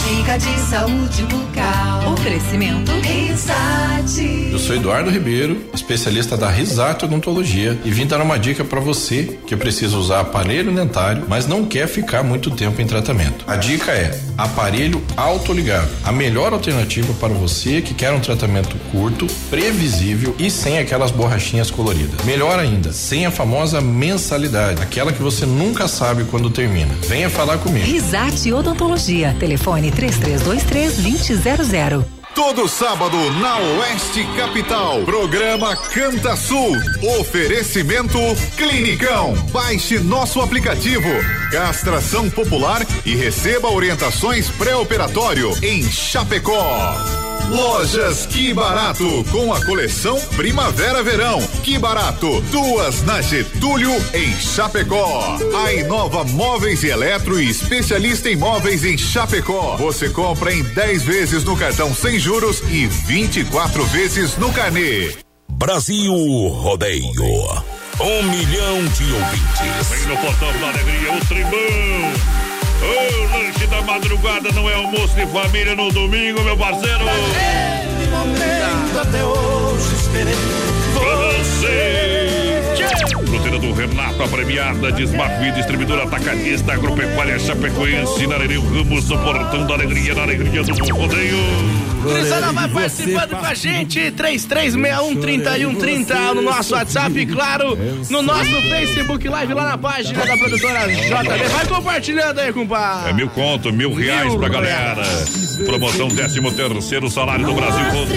Dica 0.08 0.38
de 0.38 0.60
saúde 0.70 1.24
bucal. 1.24 2.14
Oferecimento 2.14 2.94
Risate. 3.34 4.50
Eu 4.52 4.60
sou 4.60 4.76
Eduardo 4.76 5.10
Ribeiro, 5.10 5.60
especialista 5.74 6.38
da 6.38 6.48
Risate 6.52 7.06
Odontologia 7.06 7.76
e 7.84 7.90
vim 7.90 8.06
dar 8.06 8.22
uma 8.22 8.38
dica 8.38 8.64
para 8.64 8.80
você 8.80 9.40
que 9.48 9.56
precisa 9.56 9.98
usar 9.98 10.20
aparelho 10.20 10.72
dentário, 10.72 11.26
mas 11.28 11.48
não 11.48 11.66
quer 11.66 11.88
ficar 11.88 12.22
muito 12.22 12.52
tempo 12.52 12.80
em 12.80 12.86
tratamento. 12.86 13.44
A 13.48 13.56
dica 13.56 13.92
é 13.92 14.16
aparelho 14.38 15.02
autoligado, 15.18 15.90
a 16.04 16.12
melhor 16.12 16.54
alternativa 16.54 17.12
para 17.16 17.34
você 17.34 17.82
que 17.82 17.96
quer 17.96 18.12
um 18.12 18.20
tratamento 18.20 18.78
curto, 18.92 19.26
previsível 19.50 20.36
e 20.38 20.52
sem 20.52 20.78
aquelas 20.78 21.10
borrachinhas 21.10 21.72
coloridas. 21.72 22.24
Melhor 22.24 22.60
ainda, 22.60 22.94
sem 22.94 23.26
a 23.26 23.32
famosa 23.32 23.82
mensalidade, 23.82 24.80
aquela 24.80 25.12
que 25.12 25.24
você 25.24 25.44
nunca 25.44 25.88
sabe 25.88 26.24
quando 26.26 26.52
termina. 26.52 26.94
Venha 27.08 27.32
falar 27.32 27.58
comigo. 27.58 27.84
Risate 27.84 28.54
Odontologia. 28.54 29.36
Telefone 29.40 29.90
3323 29.90 30.98
2000. 31.42 32.13
Todo 32.36 32.68
sábado 32.68 33.16
na 33.40 33.58
Oeste 33.58 34.26
Capital. 34.36 35.04
Programa 35.04 35.76
Canta 35.76 36.36
Sul. 36.36 36.76
Oferecimento 37.20 38.18
Clinicão. 38.58 39.36
Baixe 39.52 40.00
nosso 40.00 40.42
aplicativo. 40.42 41.10
Castração 41.52 42.32
popular 42.32 42.82
e 43.06 43.16
receba 43.16 43.70
orientações 43.70 44.50
pré-operatório 44.50 45.52
em 45.62 45.84
Chapecó. 45.84 47.33
Lojas 47.50 48.26
Que 48.26 48.54
Barato, 48.54 49.24
com 49.32 49.54
a 49.54 49.64
coleção 49.66 50.20
Primavera-Verão. 50.36 51.42
Que 51.64 51.78
Barato, 51.78 52.42
duas 52.52 53.04
na 53.04 53.22
Getúlio, 53.22 53.92
em 54.14 54.34
Chapecó. 54.40 55.38
A 55.64 55.74
Inova 55.74 56.24
Móveis 56.24 56.84
e 56.84 56.88
Eletro 56.88 57.40
e 57.40 57.50
especialista 57.50 58.30
em 58.30 58.36
móveis 58.36 58.84
em 58.84 58.98
Chapecó. 58.98 59.76
Você 59.78 60.10
compra 60.10 60.54
em 60.54 60.64
10 60.64 61.04
vezes 61.04 61.44
no 61.44 61.58
cartão 61.58 61.94
sem 61.94 62.20
juros 62.20 62.62
e 62.70 62.88
24 62.88 63.86
vezes 63.86 64.38
no 64.38 64.52
carnê. 64.52 65.12
Brasil 65.50 66.14
Rodeio. 66.48 67.04
Um 68.00 68.24
milhão 68.24 68.86
de 68.86 69.14
ouvintes. 69.14 69.90
Vem 69.90 70.08
no 70.08 70.18
portão 70.18 70.52
da 70.60 70.70
alegria, 70.70 71.14
o 71.14 71.26
tribão. 71.26 72.53
O 72.84 73.38
lanche 73.38 73.66
da 73.68 73.82
madrugada 73.82 74.52
não 74.52 74.70
é 74.70 74.74
almoço 74.76 75.16
de 75.16 75.26
família 75.28 75.76
no 75.76 75.90
domingo, 75.92 76.42
meu 76.44 76.58
parceiro. 76.58 77.06
Naquele 77.06 78.10
momento 78.12 79.00
até 79.00 79.24
hoje 79.24 79.96
esperei 79.96 80.36
você. 80.94 82.14
Fruteira 83.26 83.58
do 83.58 83.74
Renato, 83.74 84.22
a 84.22 84.28
premiada 84.28 84.92
de 84.92 85.04
Smart 85.04 85.52
distribuidora 85.52 86.04
atacadista 86.04 86.74
agropecuária 86.74 87.40
Chapecoense, 87.40 88.28
na 88.28 88.38
Nereu 88.38 88.62
Ramos, 88.62 89.10
o 89.10 89.18
portão 89.18 89.66
da 89.66 89.74
alegria, 89.74 90.14
na 90.14 90.24
alegria 90.24 90.64
do 90.64 90.74
rodeio. 90.94 91.38
Vai 92.54 92.70
participando 92.70 93.32
com 93.32 93.46
a 93.46 93.54
gente, 93.54 94.00
33613130 94.12 96.34
no 96.34 96.42
nosso 96.42 96.74
WhatsApp 96.74 97.20
e 97.20 97.26
claro, 97.26 97.78
no 98.10 98.22
nosso 98.22 98.62
Facebook 98.62 99.28
Live 99.28 99.54
lá 99.54 99.70
na 99.70 99.78
página 99.78 100.26
da 100.26 100.38
produtora 100.38 100.88
JB. 100.88 101.44
Vai 101.52 101.68
compartilhando 101.68 102.40
aí, 102.40 102.54
compadre. 102.54 103.10
É 103.10 103.14
mil 103.14 103.30
conto, 103.30 103.74
mil 103.74 103.94
reais 103.94 104.30
Mil 104.30 104.40
pra 104.40 104.50
galera. 104.50 105.04
Promoção 105.66 106.08
13 106.08 106.40
terceiro 106.52 107.10
salário 107.10 107.46
do 107.46 107.54
Brasil. 107.54 107.84
Rodeio. 107.92 108.14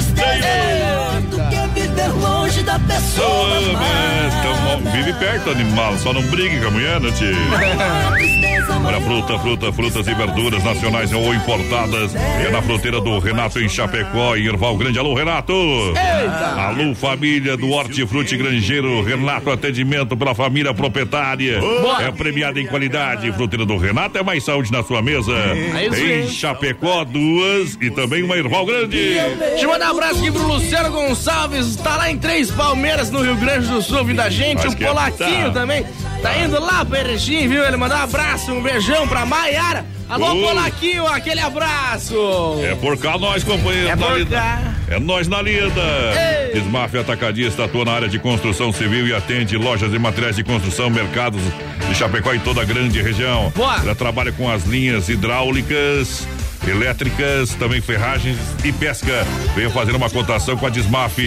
Longe 2.47 2.63
da 2.63 2.79
pessoa. 2.79 3.59
Então, 4.39 4.93
vive 4.93 5.13
perto, 5.15 5.51
animal. 5.51 5.97
Só 5.99 6.13
não 6.13 6.23
brigue 6.23 6.61
com 6.61 6.69
a 6.69 6.71
mulher, 6.71 7.01
né, 7.01 7.11
tio? 7.11 7.35
Olha, 8.85 9.01
fruta, 9.01 9.39
fruta, 9.39 9.73
frutas 9.73 10.07
e 10.07 10.15
verduras 10.15 10.63
nacionais 10.63 11.13
ou 11.13 11.35
importadas. 11.35 12.15
É 12.15 12.51
na 12.51 12.63
fruteira 12.63 13.01
do 13.01 13.19
Renato 13.19 13.59
em 13.59 13.69
Chapecó, 13.69 14.37
em 14.37 14.47
Erval 14.47 14.77
Grande. 14.77 14.99
Alô, 14.99 15.15
Renato! 15.15 15.53
Eita! 15.53 16.55
Alô, 16.57 16.95
família 16.95 17.57
do 17.57 17.71
Hortifruti 17.71 18.37
Grangeiro. 18.37 19.03
Renato, 19.03 19.51
atendimento 19.51 20.17
pela 20.17 20.35
família 20.35 20.73
proprietária. 20.73 21.61
É 22.01 22.13
premiada 22.13 22.61
em 22.61 22.67
qualidade. 22.67 23.33
Fruteira 23.33 23.65
do 23.65 23.77
Renato 23.77 24.19
é 24.19 24.23
mais 24.23 24.45
saúde 24.45 24.71
na 24.71 24.83
sua 24.85 25.03
mesa. 25.03 25.33
É 25.33 25.87
isso 25.87 25.97
Em. 25.97 26.29
Chapecó, 26.29 27.05
duas 27.05 27.77
e 27.81 27.91
também 27.91 28.23
uma 28.23 28.37
Erval 28.37 28.67
Grande. 28.67 29.15
Deixa 29.39 29.65
eu 29.65 29.71
mandar 29.71 29.89
um 29.89 29.97
abraço 29.97 30.21
aqui 30.21 30.31
pro 30.31 30.47
Luciano 30.47 30.91
Gonçalves, 30.91 31.77
tá 31.77 31.97
lá 31.97 32.11
em 32.11 32.19
Três 32.19 32.36
Palmeiras, 32.45 33.11
no 33.11 33.23
Rio 33.23 33.37
Grande 33.37 33.67
do 33.69 33.81
Sul, 33.81 34.05
vindo 34.05 34.21
a 34.21 34.29
gente. 34.29 34.67
O 34.67 34.75
que 34.75 34.85
Polaquinho 34.85 35.47
tá. 35.47 35.61
também 35.61 35.85
tá 36.23 36.37
indo 36.39 36.61
lá 36.61 36.85
pra 36.85 37.01
Erechim, 37.01 37.49
viu? 37.49 37.65
Ele 37.65 37.77
mandou 37.77 37.97
um 37.97 38.03
abraço, 38.03 38.53
um 38.53 38.63
beijão 38.63 39.09
pra 39.09 39.25
Maiara. 39.25 39.87
Alô, 40.09 40.35
Oi. 40.35 40.43
Polaquinho, 40.43 41.07
aquele 41.07 41.41
abraço. 41.41 42.15
É 42.63 42.75
por 42.77 42.97
cá 42.97 43.19
nós, 43.19 43.43
companheiro. 43.43 43.89
É 43.89 43.97
por 43.97 44.19
lida. 44.19 44.37
cá. 44.37 44.75
É 44.89 45.01
nós 45.01 45.27
na 45.27 45.43
lida. 45.43 45.83
Desmafia 46.55 47.01
Atacadista 47.01 47.65
atua 47.65 47.85
na 47.85 47.93
área 47.93 48.09
de 48.09 48.19
construção 48.19 48.73
civil 48.73 49.07
e 49.09 49.15
atende 49.15 49.57
lojas 49.57 49.93
e 49.93 49.99
materiais 49.99 50.37
de 50.37 50.45
construção, 50.45 50.89
mercados 50.91 51.41
de 51.89 51.95
Chapecó 51.95 52.33
e 52.35 52.39
toda 52.39 52.63
a 52.63 52.65
grande 52.65 53.03
região. 53.03 53.53
Boa. 53.57 53.79
Ela 53.83 53.95
trabalha 53.95 54.31
com 54.31 54.49
as 54.49 54.65
linhas 54.65 55.09
hidráulicas. 55.09 56.27
Elétricas, 56.67 57.55
também 57.55 57.81
ferragens 57.81 58.39
e 58.65 58.73
pesca. 58.73 59.27
Venha 59.55 59.71
fazer 59.71 59.95
uma 59.95 60.11
cotação 60.11 60.57
com 60.57 60.67
a 60.67 60.71
Desmaf. 60.71 61.19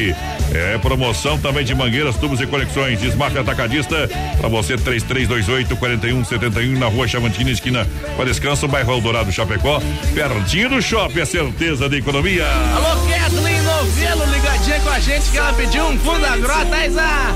É 0.54 0.78
promoção 0.80 1.38
também 1.38 1.64
de 1.64 1.74
mangueiras, 1.74 2.18
tubos 2.18 2.42
e 2.42 2.48
conexões. 2.48 3.00
Desmaf 3.00 3.38
Atacadista, 3.38 4.10
para 4.38 4.50
você 4.50 4.78
3328 4.78 5.76
4171 5.76 6.80
na 6.80 6.88
rua 6.88 7.08
Chavantina, 7.08 7.52
esquina 7.52 7.88
com 8.16 8.22
a 8.22 8.26
descanso, 8.26 8.68
bairro 8.68 8.94
Eldorado 8.94 9.32
Chapecó. 9.32 9.82
Pertinho 10.14 10.70
do 10.70 10.82
shopping, 10.82 11.20
é 11.22 11.26
certeza 11.26 11.88
de 11.88 11.98
economia. 11.98 12.46
Alô, 12.76 13.08
Kathleen 13.08 13.69
Novelo, 13.80 14.26
ligadinha 14.26 14.78
com 14.82 14.90
a 14.90 15.00
gente, 15.00 15.32
que 15.32 15.38
ela 15.38 15.54
pediu 15.54 15.86
um 15.86 15.98
fundo 16.00 16.20
da 16.20 16.36
grota, 16.36 16.76
aí 16.76 16.90
Zá. 16.90 17.34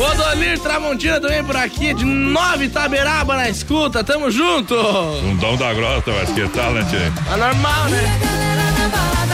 Odolir 0.00 0.58
Tramontina 0.58 1.20
também 1.20 1.44
por 1.44 1.54
aqui, 1.54 1.92
de 1.92 2.02
Nova 2.06 2.64
Itaberaba 2.64 3.36
na 3.36 3.50
escuta, 3.50 4.02
tamo 4.02 4.30
junto. 4.30 4.74
Fundão 5.20 5.54
da 5.54 5.74
grota, 5.74 6.10
mas 6.12 6.30
que 6.30 6.48
tal, 6.48 6.72
né, 6.72 6.82
tchê? 6.88 7.12
Tá 7.28 7.36
normal, 7.36 7.90
né? 7.90 8.71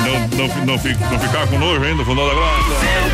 Não, 0.09 0.47
não, 0.47 0.49
não, 0.49 0.65
não 0.65 0.79
ficar 0.79 1.47
com 1.49 1.59
nojo 1.59 1.85
ainda, 1.85 2.03
fundão 2.03 2.27
da 2.27 2.35
grota. 2.35 3.09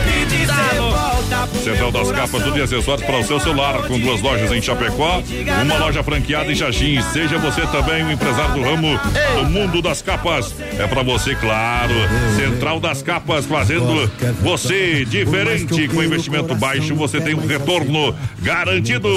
Central 1.63 1.91
das 1.91 2.13
Capas, 2.13 2.43
tudo 2.43 2.59
e 2.59 2.63
acessórios 2.63 3.05
para 3.05 3.19
o 3.19 3.25
seu 3.25 3.41
celular, 3.41 3.83
com 3.89 3.99
duas 3.99 4.21
lojas 4.21 4.53
em 4.53 4.63
Chapecó, 4.63 5.21
uma 5.63 5.79
loja 5.79 6.03
franqueada 6.05 6.53
em 6.53 6.55
Xaxim. 6.55 7.01
Seja 7.13 7.37
você 7.39 7.63
também 7.67 8.05
um 8.05 8.13
empresário 8.13 8.55
do 8.55 8.63
ramo 8.63 9.01
do 9.35 9.45
mundo 9.47 9.83
das 9.83 10.03
capas. 10.03 10.55
É 10.79 10.87
para 10.87 11.03
você, 11.03 11.35
claro. 11.35 11.95
Central 12.37 12.79
das 12.79 13.03
Capas, 13.03 13.47
fazendo 13.47 14.11
você 14.41 15.05
diferente. 15.05 15.89
Com 15.89 16.03
investimento 16.03 16.55
baixo, 16.55 16.95
você 16.95 17.21
tem 17.21 17.35
um 17.35 17.47
retorno 17.47 18.15
garantido. 18.41 19.09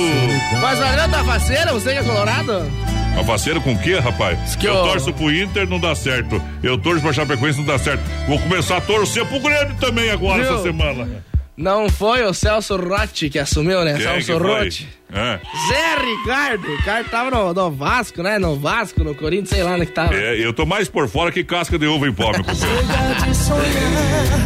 Mas 0.62 0.82
a 0.82 0.92
grande 0.92 1.26
faceira, 1.26 1.74
você 1.74 1.92
que 1.92 2.00
é 2.00 2.04
colorado? 2.04 2.97
Alfaceiro 3.18 3.60
com 3.62 3.74
o 3.74 3.80
quê, 3.80 3.98
rapaz? 4.00 4.56
que 4.56 4.68
eu 4.68 4.74
eu- 4.76 4.84
torço 4.84 5.12
pro 5.14 5.32
Inter, 5.34 5.68
não 5.68 5.80
dá 5.80 5.96
certo. 5.96 6.42
Eu 6.62 6.78
torço 6.78 7.02
pra 7.02 7.12
Chapecoense, 7.12 7.58
não 7.60 7.66
dá 7.66 7.78
certo. 7.80 8.02
Vou 8.28 8.40
começar 8.40 8.78
a 8.78 8.82
torcer 8.82 9.26
pro 9.26 9.40
Grêmio 9.40 9.76
também 9.80 10.10
agora, 10.12 10.44
Viu? 10.44 10.54
essa 10.54 10.64
semana. 10.64 11.24
Não 11.56 11.90
foi 11.90 12.24
o 12.24 12.34
Celso 12.34 12.78
Rotti 12.78 13.30
que 13.30 13.40
assumiu, 13.40 13.84
né? 13.84 13.94
Quem 13.94 14.04
Celso 14.04 14.26
que 14.28 14.40
foi? 14.40 14.60
Rotti. 14.64 14.88
É. 15.14 15.40
Zé 15.70 15.96
Ricardo. 16.04 16.68
O 16.68 16.76
Ricardo 16.76 17.10
tava 17.10 17.32
no, 17.32 17.54
no 17.54 17.72
Vasco, 17.72 18.22
né? 18.22 18.38
No 18.38 18.58
Vasco, 18.60 19.04
no 19.04 19.16
Corinthians, 19.16 19.50
sei 19.50 19.64
lá 19.64 19.72
onde 19.72 19.86
que 19.86 19.94
tava. 19.94 20.14
É, 20.14 20.38
eu 20.38 20.52
tô 20.54 20.66
mais 20.66 20.90
por 20.90 21.08
fora 21.08 21.32
que 21.32 21.44
casca 21.44 21.78
de 21.80 21.88
uva 21.88 22.08
em 22.08 22.14
pó, 22.14 22.32
meu. 22.32 22.44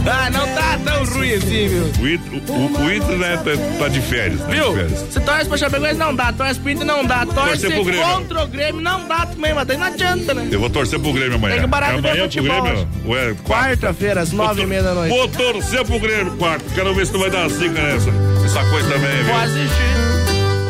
Ah, 0.06 0.30
não 0.30 0.48
tá 0.54 0.80
tão 0.84 1.06
ruim 1.06 1.34
assim, 1.34 1.68
viu? 1.68 1.84
O 2.00 2.08
Inter, 2.08 2.54
o, 2.54 2.84
o 2.84 2.94
Inter 2.94 3.18
né, 3.18 3.38
tá, 3.38 3.80
tá 3.80 3.88
de 3.88 4.02
férias, 4.02 4.40
né? 4.42 4.56
Viu? 4.56 4.70
De 4.70 4.80
férias. 4.80 5.00
Se 5.10 5.20
torce 5.20 5.46
pra 5.46 5.58
Chapecoense, 5.58 5.98
não 5.98 6.16
dá. 6.16 6.34
Torce 6.34 6.60
pro 6.60 6.70
Inter, 6.70 6.86
não 6.86 7.06
dá. 7.06 7.26
Torce 7.26 7.68
Grêmio. 7.68 8.04
contra 8.04 8.44
o 8.44 8.48
Grêmio, 8.48 8.82
não 8.82 9.08
dá 9.08 9.26
também, 9.26 9.54
mas 9.54 9.68
não 9.68 9.84
adianta, 9.84 10.34
né? 10.34 10.48
Eu 10.52 10.60
vou 10.60 10.70
torcer 10.70 11.00
pro 11.00 11.14
Grêmio 11.14 11.36
amanhã. 11.36 11.56
Tem 11.56 11.64
que 11.64 11.70
parar 11.70 11.94
é 11.94 11.98
amanhã 11.98 12.14
pro 12.14 12.24
futebol. 12.24 12.62
Grêmio? 12.62 12.88
Ué, 13.06 13.36
Quarta-feira, 13.46 14.22
às 14.22 14.32
nove 14.32 14.62
e 14.62 14.66
meia 14.66 14.84
da 14.84 14.94
noite. 14.94 15.10
Vou 15.10 15.28
torcer 15.28 15.86
pro 15.86 16.00
Grêmio 16.00 16.36
quarto. 16.38 16.66
Quero 16.74 16.94
ver 16.94 17.06
se 17.06 17.14
não 17.14 17.20
vai 17.20 17.30
dar 17.30 17.50
zica 17.50 17.82
nessa. 17.82 18.10
Essa 18.46 18.64
coisa 18.70 18.90
também, 18.90 19.24
viu? 19.24 19.26
Vou 19.26 19.36
assistir. 19.38 20.11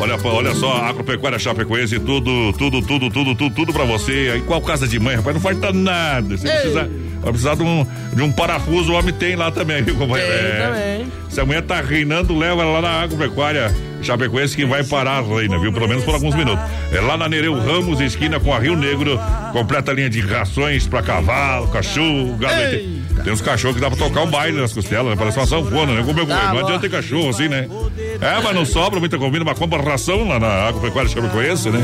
Olha, 0.02 0.18
olha 0.24 0.54
só, 0.56 0.78
Agropecuária 0.78 1.38
Chapecoense, 1.38 2.00
tudo, 2.00 2.52
tudo, 2.54 2.82
tudo, 2.82 3.08
tudo, 3.08 3.36
tudo, 3.36 3.54
tudo 3.54 3.72
pra 3.72 3.84
você. 3.84 4.42
Qual 4.48 4.60
casa 4.60 4.88
de 4.88 4.98
mãe, 4.98 5.14
rapaz? 5.14 5.32
Não 5.32 5.40
falta 5.40 5.72
nada. 5.72 6.36
Se 6.36 6.48
Ei. 6.48 7.11
Vai 7.22 7.30
precisar 7.32 7.54
de 7.54 7.62
um, 7.62 7.86
de 8.12 8.22
um 8.22 8.30
parafuso, 8.32 8.92
o 8.92 8.96
homem 8.96 9.14
tem 9.14 9.36
lá 9.36 9.50
também, 9.50 9.82
viu, 9.82 9.94
companheiro? 9.96 10.32
Tem 10.32 10.50
É. 10.50 10.66
também. 10.66 11.12
Se 11.30 11.40
a 11.40 11.46
mulher 11.46 11.62
tá 11.62 11.80
reinando, 11.80 12.36
leva 12.36 12.60
ela 12.62 12.72
lá 12.72 12.82
na 12.82 13.02
Agropecuária. 13.02 13.74
Chapecoense 14.02 14.56
que 14.56 14.64
vai 14.66 14.82
parar 14.82 15.20
ainda, 15.22 15.56
viu? 15.60 15.72
Pelo 15.72 15.86
menos 15.88 16.02
por 16.04 16.12
alguns 16.12 16.34
minutos. 16.34 16.62
É 16.92 17.00
lá 17.00 17.16
na 17.16 17.28
Nereu 17.28 17.54
Ramos, 17.56 18.00
esquina 18.00 18.40
com 18.40 18.52
a 18.52 18.58
Rio 18.58 18.74
Negro, 18.74 19.16
completa 19.52 19.92
linha 19.92 20.10
de 20.10 20.20
rações 20.20 20.88
pra 20.88 21.00
cavalo, 21.02 21.68
cachorro, 21.68 22.36
gado. 22.36 22.54
Tem, 23.22 23.32
uns 23.32 23.40
cachorros 23.40 23.76
que 23.76 23.80
dá 23.80 23.88
pra 23.88 23.96
tocar 23.96 24.22
um 24.22 24.26
baile 24.30 24.60
nas 24.60 24.72
costelas, 24.72 25.06
né? 25.10 25.14
Parece 25.16 25.38
uma 25.38 25.46
sanfona, 25.46 25.92
né? 25.94 26.02
Como 26.04 26.18
eu, 26.18 26.26
Tá 26.26 26.52
não 26.52 26.58
adianta 26.60 26.80
ter 26.80 26.90
cachorro 26.90 27.28
assim, 27.30 27.46
né? 27.46 27.68
É, 28.20 28.42
mas 28.42 28.54
não 28.54 28.64
sobra 28.64 28.98
muita 28.98 29.16
comida, 29.18 29.44
mas 29.44 29.56
compra 29.56 29.80
ração 29.80 30.26
lá 30.26 30.40
na 30.40 30.48
Agropecuária 30.68 31.08
Chapecoense, 31.08 31.70
né? 31.70 31.80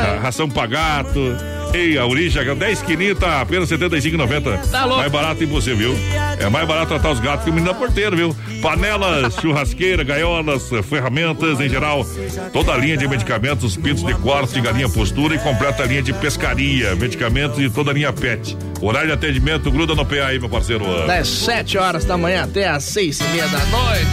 É, 0.00 0.18
ração 0.22 0.48
pra 0.48 0.66
gato. 0.66 1.36
Ei, 1.74 1.98
a 1.98 2.06
origem, 2.06 2.54
10 2.54 2.82
quilinhos 2.82 3.18
tá 3.18 3.40
apenas 3.40 3.68
R$ 3.68 3.76
75,90. 3.76 4.70
Tá 4.70 4.84
louco. 4.84 5.00
Mais 5.00 5.10
barato 5.10 5.42
impossível, 5.42 5.76
viu? 5.76 5.98
É 6.38 6.48
mais 6.48 6.68
barato 6.68 6.86
tratar 6.86 7.10
os 7.10 7.18
gatos 7.18 7.42
que 7.42 7.50
o 7.50 7.52
menino 7.52 7.72
da 7.72 7.76
porteira, 7.76 8.14
viu? 8.14 8.34
Panelas, 8.62 9.34
churrasqueira, 9.42 10.04
gaiolas, 10.04 10.70
ferramentas 10.88 11.58
em 11.58 11.68
geral. 11.68 12.06
Toda 12.52 12.72
a 12.72 12.76
linha 12.76 12.96
de 12.96 13.08
medicamentos, 13.08 13.76
pintos 13.76 14.04
de 14.04 14.14
corte, 14.14 14.60
galinha 14.60 14.88
postura 14.88 15.34
e 15.34 15.38
completa 15.40 15.82
a 15.82 15.86
linha 15.86 16.00
de 16.00 16.12
pescaria, 16.12 16.94
medicamentos 16.94 17.58
e 17.58 17.68
toda 17.68 17.90
a 17.90 17.94
linha 17.94 18.12
pet. 18.12 18.56
Horário 18.80 19.08
de 19.08 19.14
atendimento, 19.14 19.68
gruda 19.68 19.96
no 19.96 20.06
PA 20.06 20.26
aí, 20.26 20.38
meu 20.38 20.48
parceiro. 20.48 20.84
Das 21.08 21.26
7 21.26 21.76
horas 21.76 22.04
da 22.04 22.16
manhã 22.16 22.44
até 22.44 22.68
as 22.68 22.84
6 22.84 23.18
e 23.18 23.24
meia 23.24 23.48
da 23.48 23.58
noite. 23.66 24.04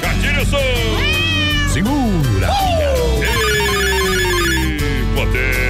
Gatilho 0.00 0.46
Sul! 0.46 0.60
Segura! 1.72 2.50
E 3.20 5.16
potência! 5.16 5.69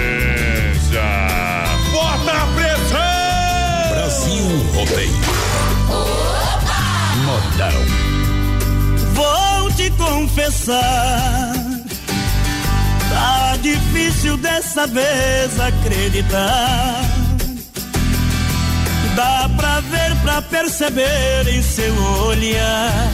Rodeio. 4.81 5.13
Modão. 7.27 7.85
Vou 9.13 9.71
te 9.73 9.91
confessar. 9.91 11.53
Tá 13.11 13.59
difícil 13.61 14.39
dessa 14.39 14.87
vez 14.87 15.61
acreditar. 15.61 17.03
Dá 19.15 19.51
pra 19.55 19.81
ver, 19.81 20.17
pra 20.23 20.41
perceber 20.41 21.47
em 21.49 21.63
seu 21.63 21.95
olhar. 22.25 23.13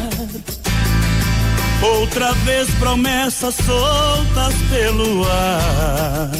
Outra 1.83 2.33
vez 2.45 2.71
promessas 2.79 3.57
soltas 3.57 4.55
pelo 4.71 5.25
ar. 5.29 6.31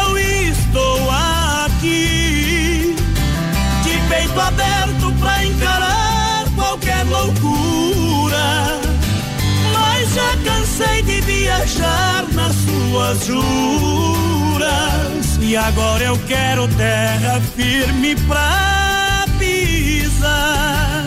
Eu 0.00 0.18
estou 0.18 1.10
aqui 1.10 1.35
peito 4.36 4.40
aberto 4.40 5.12
pra 5.18 5.44
encarar 5.44 6.44
qualquer 6.54 7.04
loucura. 7.06 8.80
Mas 9.72 10.14
já 10.14 10.36
cansei 10.44 11.02
de 11.02 11.20
viajar 11.22 12.24
nas 12.32 12.54
suas 12.54 13.24
juras. 13.26 13.46
E 15.40 15.56
agora 15.56 16.04
eu 16.04 16.18
quero 16.26 16.68
terra 16.68 17.40
firme 17.56 18.14
pra 18.26 19.24
pisar. 19.38 21.06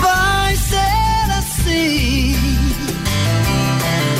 Vai 0.00 0.56
ser 0.56 1.30
assim. 1.38 2.36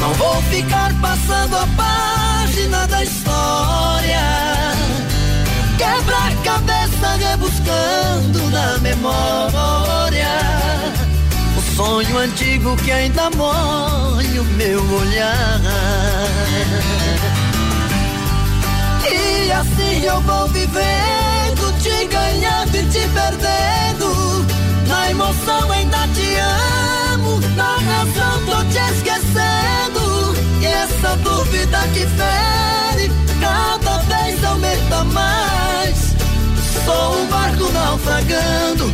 Não 0.01 0.15
vou 0.15 0.43
ficar 0.45 0.93
passando 1.01 1.57
a 1.57 1.67
página 1.77 2.87
da 2.87 3.03
história. 3.03 4.44
Quebra-cabeça 6.15 7.17
rebuscando 7.17 8.51
na 8.51 8.79
memória. 8.79 10.29
O 11.59 11.77
sonho 11.77 12.19
antigo 12.19 12.77
que 12.77 12.93
ainda 12.93 13.31
molha 13.31 14.41
o 14.41 14.45
meu 14.57 14.81
olhar. 14.95 15.61
E 19.11 19.51
assim 19.51 20.05
eu 20.05 20.21
vou 20.21 20.47
vivendo, 20.49 21.73
te 21.83 22.07
ganhando 22.07 22.77
e 22.77 22.85
te 22.85 23.09
perdendo. 23.09 24.47
Na 24.87 25.11
emoção 25.11 25.73
ainda 25.73 26.07
te 26.15 26.37
amo, 27.13 27.41
na 27.57 27.77
razão 27.77 28.47
tô 28.47 28.65
te 28.71 28.79
esquecendo. 28.95 30.35
E 30.61 30.67
essa 30.67 31.17
dúvida 31.17 31.79
que 31.93 32.07
fere, 32.07 32.94
Sou 36.85 37.17
um 37.17 37.27
barco 37.29 37.73
naufragando, 37.73 38.93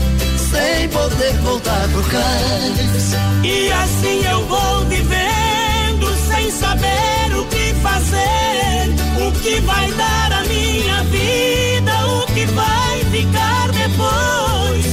sem 0.51 0.89
poder 0.91 1.33
voltar 1.39 1.89
pro 1.89 2.03
cais. 2.05 3.15
E 3.43 3.73
assim 3.73 4.25
eu 4.27 4.47
vou 4.47 4.85
vivendo 4.87 6.17
sem 6.29 6.51
saber 6.53 7.37
o 7.37 7.45
que 7.47 7.75
fazer, 7.83 8.95
o 9.27 9.33
que 9.41 9.61
vai 9.63 9.91
dar 9.93 10.33
a 10.33 10.45
minha 10.45 11.03
vida, 11.05 12.07
o 12.07 12.27
que 12.33 12.45
vai 12.47 13.05
ficar 13.11 13.73
depois. 13.73 14.87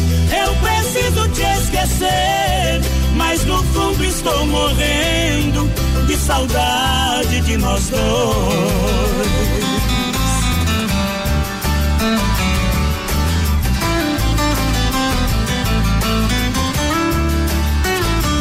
Eu 0.46 0.56
preciso 0.56 1.28
te 1.30 1.44
esquecer, 1.44 2.82
mas 3.16 3.46
no 3.46 3.64
fundo 3.66 4.04
estou 4.04 4.46
morrendo 4.48 5.70
de 6.08 6.16
saudade 6.16 7.42
de 7.42 7.58
nós 7.58 7.90
dois. 7.90 9.67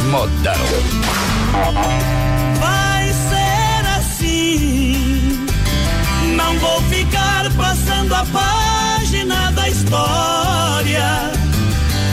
Modão. 0.07 0.53
Vai 2.59 3.13
ser 3.13 3.87
assim. 3.97 5.47
Não 6.35 6.57
vou 6.59 6.81
ficar 6.83 7.51
passando 7.55 8.15
a 8.15 8.25
página 8.25 9.51
da 9.51 9.69
história. 9.69 11.31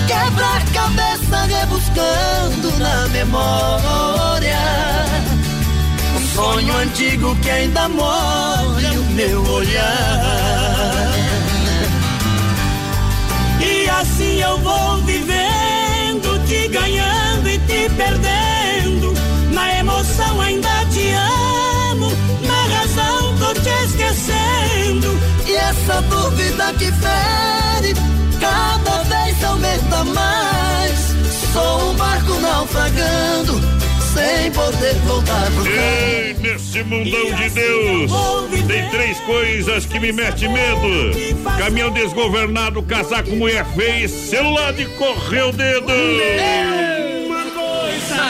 Quebra-cabeça 0.07 1.45
rebuscando 1.47 2.79
na 2.79 3.09
memória. 3.09 4.59
Um 6.17 6.27
sonho 6.35 6.77
antigo 6.79 7.37
que 7.37 7.51
ainda 7.51 7.89
molha 7.89 8.93
o 8.93 9.05
meu 9.13 9.43
olhar. 9.53 11.15
E 13.61 13.89
assim 13.89 14.41
eu 14.41 14.59
vou 14.59 14.99
vivendo, 15.03 15.44
perdendo. 18.05 19.13
Na 19.53 19.79
emoção 19.79 20.41
ainda 20.41 20.69
te 20.93 21.13
amo, 21.91 22.11
na 22.43 22.77
razão 22.77 23.37
tô 23.39 23.55
te 23.55 23.69
esquecendo. 23.85 25.19
E 25.47 25.55
essa 25.55 26.03
dúvida 26.03 26.73
que 26.79 26.91
fere, 26.93 27.95
cada 28.41 29.03
vez 29.05 29.45
aumenta 29.45 30.05
mais. 30.05 31.15
Sou 31.53 31.91
um 31.91 31.95
barco 31.95 32.35
naufragando, 32.41 33.61
sem 34.13 34.51
poder 34.51 34.95
voltar 35.07 35.51
pro 35.53 35.67
Ei, 35.67 36.35
nesse 36.41 36.83
mundão 36.83 37.33
de 37.37 37.51
Deus, 37.51 38.11
tem 38.67 38.91
três 38.91 39.21
coisas 39.21 39.87
que 39.87 40.01
me 40.01 40.11
metem 40.11 40.53
medo: 40.53 41.47
caminhão 41.59 41.93
desgovernado, 41.93 42.83
casar 42.83 43.23
com 43.23 43.37
mulher 43.37 43.65
feia 43.77 44.05
e 44.05 44.09
celular 44.09 44.73
de 44.73 44.87
correr 44.87 45.43
o 45.43 45.53
dedo. 45.53 46.84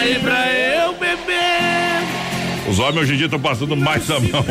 Sai 0.04 0.18
pra 0.18 0.52
eu 0.52 0.92
beber. 0.96 2.68
Os 2.68 2.78
homens 2.78 3.04
hoje 3.04 3.14
em 3.14 3.16
dia 3.16 3.24
estão 3.24 3.40
passando 3.40 3.74
mais 3.74 4.10
a 4.10 4.20
mão 4.20 4.44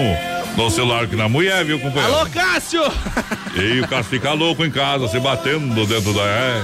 no 0.58 0.70
celular 0.72 1.06
que 1.06 1.16
na 1.16 1.30
mulher, 1.30 1.64
viu, 1.64 1.80
companheiro? 1.80 2.12
Alô, 2.16 2.28
Cássio! 2.28 2.82
E 3.56 3.80
o 3.82 3.88
Cássio 3.88 4.10
fica 4.10 4.34
louco 4.34 4.66
em 4.66 4.72
casa, 4.72 5.08
se 5.08 5.20
batendo 5.20 5.86
dentro 5.86 6.12
da. 6.12 6.24
É. 6.24 6.62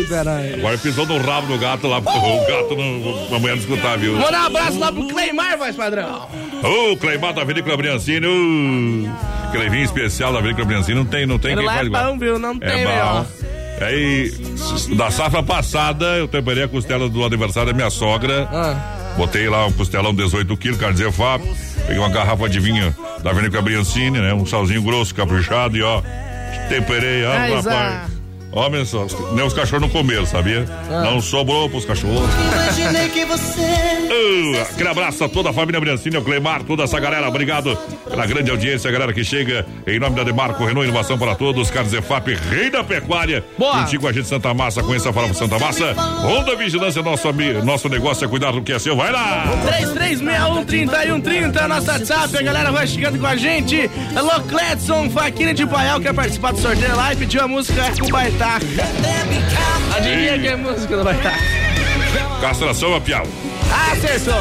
Eita, 0.00 0.22
nós. 0.22 0.52
Agora 0.54 0.76
pisou 0.76 1.06
no 1.06 1.16
rabo 1.18 1.46
do 1.46 1.58
gato 1.58 1.86
lá, 1.86 1.96
o 1.96 2.02
gato 2.02 2.76
não, 2.76 3.34
a 3.34 3.38
mulher 3.38 3.56
não 3.56 3.62
escutar, 3.62 3.96
viu? 3.96 4.16
Mandar 4.18 4.42
um 4.42 4.46
abraço 4.46 4.78
lá 4.78 4.92
pro 4.92 5.08
Cleimar, 5.08 5.56
voz 5.56 5.74
padrão. 5.74 6.28
Ô, 6.62 6.94
Cleimar 6.98 7.32
da 7.32 7.42
Vinícola 7.44 7.74
Briancini, 7.78 8.26
ô. 8.26 9.50
Cleivinho 9.50 9.84
especial 9.84 10.30
da 10.34 10.42
Vinícola 10.42 10.66
Briancini, 10.66 10.94
não 10.94 11.06
tem, 11.06 11.24
não 11.24 11.38
tem 11.38 11.52
Ele 11.52 11.60
quem 11.62 11.66
lá 11.66 11.74
faz 11.76 11.86
é 11.86 11.90
bom, 11.90 12.18
viu? 12.18 12.38
Não 12.38 12.58
tem, 12.58 12.68
É 12.68 12.84
bom. 12.84 13.14
meu. 13.14 13.47
Aí, 13.80 14.32
da 14.96 15.10
safra 15.10 15.42
passada, 15.42 16.04
eu 16.16 16.26
temperei 16.28 16.64
a 16.64 16.68
costela 16.68 17.08
do 17.08 17.24
aniversário 17.24 17.72
da 17.72 17.76
minha 17.76 17.90
sogra. 17.90 18.48
Ah. 18.52 19.14
Botei 19.16 19.48
lá 19.48 19.66
um 19.66 19.72
costelão 19.72 20.14
18 20.14 20.56
quilos, 20.56 20.78
carne 20.78 20.96
de 20.96 21.10
Fábio. 21.12 21.48
Peguei 21.86 21.98
uma 21.98 22.08
garrafa 22.08 22.48
de 22.48 22.60
vinho 22.60 22.94
da 23.22 23.32
Vinícola 23.32 23.62
Briancini, 23.62 24.18
né? 24.20 24.32
Um 24.34 24.46
salzinho 24.46 24.82
grosso, 24.82 25.14
caprichado 25.14 25.76
e 25.76 25.82
ó. 25.82 26.02
Temperei, 26.68 27.24
ó, 27.24 27.34
Mas, 27.38 27.64
rapaz. 27.64 28.10
ah. 28.12 28.17
Homem 28.50 28.84
só, 28.84 29.06
nem 29.32 29.44
os 29.44 29.52
cachorros 29.52 29.82
não 29.82 29.88
comeram, 29.88 30.24
sabia? 30.24 30.64
Ah. 30.90 31.02
Não 31.02 31.20
sobrou 31.20 31.68
pros 31.68 31.84
cachorros. 31.84 32.28
Imaginei 32.52 33.08
que 33.10 33.24
você. 33.24 33.98
Uh, 34.08 34.62
aquele 34.62 34.88
abraço 34.88 35.22
a 35.22 35.28
toda 35.28 35.50
a 35.50 35.52
família 35.52 35.78
Briancini, 35.78 36.16
ao 36.16 36.22
Clemar, 36.22 36.62
toda 36.62 36.82
essa 36.82 36.98
galera. 36.98 37.28
Obrigado 37.28 37.76
pela 38.08 38.24
grande 38.26 38.50
audiência, 38.50 38.88
a 38.88 38.92
galera 38.92 39.12
que 39.12 39.22
chega. 39.22 39.66
Em 39.86 39.98
nome 39.98 40.16
da 40.16 40.24
Demarco 40.24 40.64
Renault 40.64 40.88
Inovação 40.88 41.18
para 41.18 41.34
Todos, 41.34 41.70
Carlos 41.70 41.92
Efap, 41.92 42.26
Rei 42.34 42.70
da 42.70 42.82
Pecuária. 42.82 43.44
Boa. 43.58 43.86
Com 43.98 44.08
a 44.08 44.12
gente 44.12 44.26
Santa 44.26 44.54
Massa, 44.54 44.82
conheça 44.82 45.10
a 45.10 45.12
Farofa 45.12 45.34
Santa 45.34 45.58
Massa. 45.58 45.94
Onda 46.26 46.56
Vigilância, 46.56 47.02
nosso, 47.02 47.28
nosso 47.64 47.88
negócio 47.88 48.24
é 48.24 48.28
cuidar 48.28 48.52
do 48.52 48.62
que 48.62 48.72
é 48.72 48.78
seu. 48.78 48.96
Vai 48.96 49.12
lá! 49.12 49.44
3361-3130, 49.90 51.66
nosso 51.68 51.90
WhatsApp, 51.90 52.36
a 52.36 52.42
galera 52.42 52.72
vai 52.72 52.86
chegando 52.86 53.18
com 53.18 53.26
a 53.26 53.36
gente. 53.36 53.90
Alô, 54.16 54.40
Cledson, 54.48 55.10
Faquinha 55.10 55.52
de 55.52 55.66
Paial, 55.66 56.00
quer 56.00 56.14
participar 56.14 56.52
do 56.52 56.60
sorteio 56.60 56.96
lá 56.96 57.12
e 57.12 57.16
pediu 57.16 57.42
a 57.42 57.48
música 57.48 57.82
com 58.00 58.06
o 58.06 58.10
Baitaca. 58.38 58.66
Adivinha 59.96 60.38
que 60.38 60.46
é 60.46 60.52
a 60.52 60.56
música 60.56 60.96
do 60.96 61.02
Baitaca? 61.02 61.36
Castração 62.40 62.94
a 62.94 63.00
piau. 63.00 63.26
Ah, 63.26 63.47
acertou. 63.70 64.40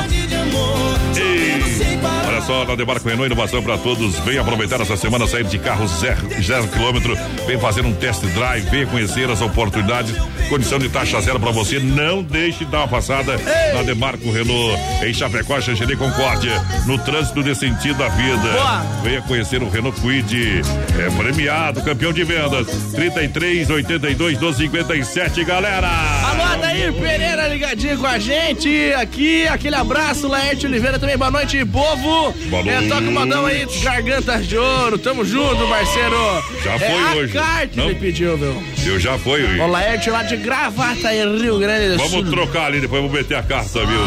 E, 1.18 2.28
olha 2.28 2.42
só, 2.42 2.66
na 2.66 2.76
Demarco 2.76 3.08
Renault 3.08 3.32
Inovação 3.32 3.62
para 3.64 3.78
Todos. 3.78 4.20
Vem 4.20 4.38
aproveitar 4.38 4.80
essa 4.82 4.96
semana, 4.96 5.28
sair 5.28 5.44
de 5.44 5.58
carro 5.58 5.88
zero, 5.88 6.20
zero 6.42 6.68
quilômetro. 6.68 7.18
Vem 7.46 7.60
fazer 7.60 7.86
um 7.86 7.94
test 7.94 8.22
drive, 8.26 8.70
venha 8.70 8.86
conhecer 8.86 9.30
as 9.30 9.42
oportunidades. 9.42 10.16
Condição 10.50 10.80
de 10.80 10.88
taxa 10.88 11.20
zero 11.22 11.40
para 11.40 11.52
você. 11.52 11.80
Não 11.80 12.24
deixe 12.24 12.64
de 12.64 12.72
dar 12.72 12.80
uma 12.80 12.88
passada 12.88 13.38
na 13.74 13.84
Demarco 13.84 14.32
Renault. 14.32 14.80
Em 15.04 15.14
Chapecó, 15.14 15.60
Xanxerê 15.60 15.96
Concórdia. 15.96 16.54
No 16.86 16.98
trânsito 16.98 17.44
de 17.44 17.54
sentido 17.54 17.98
da 17.98 18.08
vida. 18.10 18.38
Boa. 18.38 18.80
Venha 19.04 19.22
conhecer 19.24 19.62
o 19.62 19.70
Renault 19.70 20.00
Quid. 20.00 20.62
É 20.98 21.10
premiado, 21.18 21.82
campeão 21.82 22.14
de 22.14 22.24
vendas. 22.24 22.68
33 22.94 23.70
82 23.70 24.38
12 24.38 24.58
57, 24.58 25.44
galera. 25.44 25.88
Alô, 25.88 26.44
Adair 26.44 26.94
Pereira 26.94 27.48
ligadinho 27.48 27.98
com 27.98 28.08
a 28.08 28.20
gente 28.20 28.94
aqui. 28.94 29.17
Aquele 29.50 29.76
abraço, 29.76 30.28
Laerte 30.28 30.68
Oliveira 30.68 31.00
também. 31.00 31.18
Boa 31.18 31.32
noite, 31.32 31.64
povo. 31.66 32.32
Boa 32.50 32.62
É, 32.62 32.76
noite. 32.76 32.88
toca 32.90 33.02
o 33.02 33.12
modão 33.12 33.46
aí, 33.48 33.66
Gargantas 33.82 34.48
de 34.48 34.58
Ouro. 34.58 34.98
Tamo 35.00 35.26
junto, 35.26 35.68
parceiro. 35.68 36.16
Já 36.64 36.74
é 36.76 36.80
foi 36.80 37.02
a 37.02 37.16
hoje. 37.16 37.34
Carte 37.34 37.78
Não. 37.78 37.86
ele 37.86 37.96
pediu, 37.96 38.38
meu. 38.38 38.62
Eu 38.86 39.00
já 39.00 39.18
fui. 39.18 39.44
O 39.60 39.68
Laerte 39.68 40.10
lá 40.12 40.22
de 40.22 40.38
Gravata, 40.38 41.14
em 41.14 41.40
Rio 41.42 41.58
Grande 41.58 41.96
do 41.96 42.00
Sul. 42.00 42.10
Vamos 42.10 42.30
trocar 42.30 42.66
ali, 42.68 42.80
depois 42.80 43.02
vou 43.02 43.12
meter 43.12 43.36
a 43.38 43.44
carta, 43.44 43.86
viu? 43.86 44.00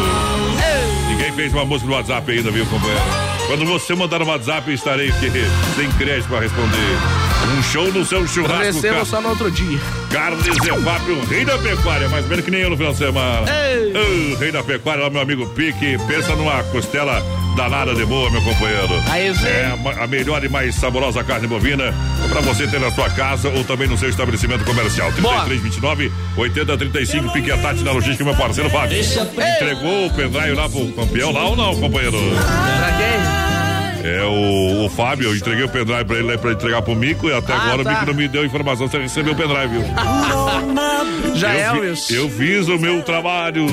Ninguém 1.09 1.31
fez 1.33 1.51
uma 1.53 1.65
música 1.65 1.89
no 1.89 1.95
WhatsApp 1.97 2.31
ainda, 2.31 2.49
viu, 2.49 2.65
companheiro? 2.67 3.01
Quando 3.47 3.65
você 3.65 3.93
mandar 3.93 4.19
no 4.19 4.25
WhatsApp, 4.27 4.69
eu 4.69 4.75
estarei 4.75 5.09
aqui, 5.09 5.29
sem 5.75 5.91
crédito 5.93 6.29
pra 6.29 6.39
responder. 6.39 6.97
Um 7.57 7.63
show 7.63 7.91
no 7.91 8.05
seu 8.05 8.25
churrasco. 8.27 8.63
Recebo 8.63 8.95
Car- 8.95 9.05
só 9.05 9.21
no 9.21 9.29
outro 9.29 9.51
dia. 9.51 9.79
Carlos 10.09 10.43
Zefap, 10.43 11.11
o 11.11 11.25
rei 11.25 11.43
da 11.45 11.57
pecuária, 11.57 12.07
mais 12.09 12.25
menos 12.27 12.45
que 12.45 12.51
nem 12.51 12.61
eu 12.61 12.69
no 12.69 12.77
final 12.77 12.91
de 12.93 12.97
semana. 12.99 13.45
Ei. 13.49 14.35
Rei 14.39 14.51
da 14.51 14.63
pecuária, 14.63 15.03
lá 15.03 15.09
meu 15.09 15.21
amigo 15.21 15.45
Pique, 15.49 15.97
pensa 16.07 16.35
numa 16.35 16.63
costela 16.65 17.21
danada 17.55 17.93
de 17.93 18.05
boa, 18.05 18.29
meu 18.29 18.41
companheiro. 18.41 18.89
Aí 19.09 19.35
sim. 19.35 19.45
É 19.47 19.77
a 20.01 20.07
melhor 20.07 20.43
e 20.43 20.49
mais 20.49 20.75
saborosa 20.75 21.23
carne 21.23 21.47
bovina 21.47 21.93
pra 22.29 22.41
você 22.41 22.67
ter 22.67 22.79
na 22.79 22.89
sua 22.91 23.09
casa 23.09 23.49
ou 23.49 23.63
também 23.63 23.87
no 23.87 23.97
seu 23.97 24.09
estabelecimento 24.09 24.63
comercial. 24.63 25.11
3329 25.11 26.11
8035 26.37 27.33
Pique 27.33 27.51
a 27.51 27.57
Tati 27.57 27.83
na 27.83 27.91
logística, 27.91 28.23
meu 28.23 28.35
parceiro 28.35 28.69
Fábio. 28.69 28.97
Entregou 28.99 30.05
o 30.07 30.09
pendrive 30.13 30.53
lá 30.53 30.69
pro 30.69 30.87
campeão 30.93 31.31
lá 31.31 31.45
ou 31.45 31.55
não, 31.55 31.75
companheiro? 31.79 32.17
Pra 32.17 32.91
quem? 32.97 33.40
É 34.03 34.23
o, 34.23 34.85
o 34.85 34.89
Fábio, 34.89 35.29
eu 35.29 35.35
entreguei 35.35 35.63
o 35.63 35.69
pendrive 35.69 36.05
pra 36.05 36.17
ele 36.17 36.37
pra 36.37 36.51
entregar 36.51 36.81
pro 36.81 36.95
Mico 36.95 37.29
e 37.29 37.33
até 37.33 37.53
Ah, 37.53 37.61
agora 37.61 37.83
tá. 37.83 37.89
o 37.89 37.93
Mico 37.93 38.05
não 38.07 38.13
me 38.13 38.27
deu 38.27 38.45
informação 38.45 38.87
se 38.89 38.97
recebeu 38.97 39.33
o 39.33 39.35
pendrive, 39.35 39.67
viu? 39.67 39.83
Já 41.35 41.55
eu 41.55 41.75
é, 41.75 41.79
Wilson. 41.79 42.13
Eu 42.13 42.29
fiz 42.29 42.67
o 42.67 42.77
meu 42.77 43.01
trabalho. 43.03 43.67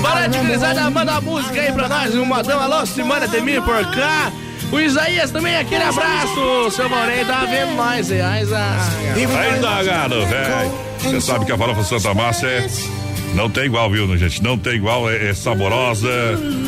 Bora 0.00 0.26
de 0.28 0.38
gurizada, 0.38 0.90
manda 0.90 1.12
a 1.16 1.20
música 1.20 1.60
aí 1.60 1.72
pra 1.72 1.88
nós, 1.88 2.14
um 2.14 2.24
modão. 2.24 2.60
Alô, 2.60 2.84
Simana 2.86 3.28
Temir 3.28 3.62
por 3.62 3.84
cá. 3.94 4.32
O 4.72 4.80
Isaías 4.80 5.30
também, 5.30 5.56
aquele 5.56 5.84
abraço. 5.84 6.70
Seu 6.72 6.88
Morei 6.88 7.24
tá 7.24 7.44
vendo 7.44 7.74
nós, 7.76 8.10
hein? 8.10 8.20
Ai, 8.22 8.44
Zaga. 8.44 8.80
Aí 9.14 9.60
tá, 9.60 9.82
garoto, 9.82 10.26
velho. 10.26 10.72
Você 10.98 11.20
sabe 11.20 11.44
que 11.44 11.52
a 11.52 11.58
farofa 11.58 11.84
Santa 11.84 12.14
Massa 12.14 12.46
é. 12.46 12.66
Não 13.34 13.50
tem 13.50 13.64
igual, 13.64 13.90
viu, 13.90 14.16
gente? 14.16 14.42
Não 14.42 14.56
tem 14.56 14.74
igual, 14.74 15.10
é, 15.10 15.30
é 15.30 15.34
saborosa, 15.34 16.08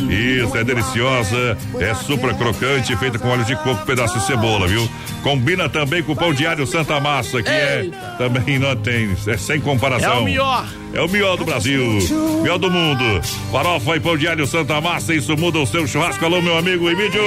isso, 0.09 0.55
é 0.57 0.63
deliciosa, 0.63 1.57
é 1.79 1.93
super 1.93 2.33
crocante, 2.35 2.95
feita 2.97 3.17
com 3.17 3.29
óleo 3.29 3.45
de 3.45 3.55
coco, 3.55 3.85
pedaço 3.85 4.19
de 4.19 4.25
cebola, 4.25 4.67
viu? 4.67 4.87
Combina 5.23 5.69
também 5.69 6.03
com 6.03 6.11
o 6.11 6.15
pão 6.15 6.33
diário 6.33 6.67
Santa 6.67 6.99
Massa, 6.99 7.41
que 7.41 7.49
é 7.49 7.89
também 8.17 8.59
não 8.59 8.75
tem, 8.75 9.15
é 9.27 9.37
sem 9.37 9.61
comparação. 9.61 10.13
É 10.13 10.19
o 10.19 10.23
melhor. 10.23 10.67
É 10.93 11.01
o 11.01 11.07
melhor 11.07 11.37
do 11.37 11.45
Brasil, 11.45 11.99
melhor 12.41 12.57
do 12.57 12.71
mundo. 12.71 13.21
Farofa 13.51 13.95
e 13.97 13.99
pão 13.99 14.17
diário 14.17 14.47
Santa 14.47 14.79
Massa, 14.81 15.13
isso 15.13 15.35
muda 15.37 15.59
o 15.59 15.67
seu 15.67 15.85
churrasco. 15.85 16.23
Alô, 16.23 16.41
meu 16.41 16.57
amigo 16.57 16.89
Emílio. 16.89 17.21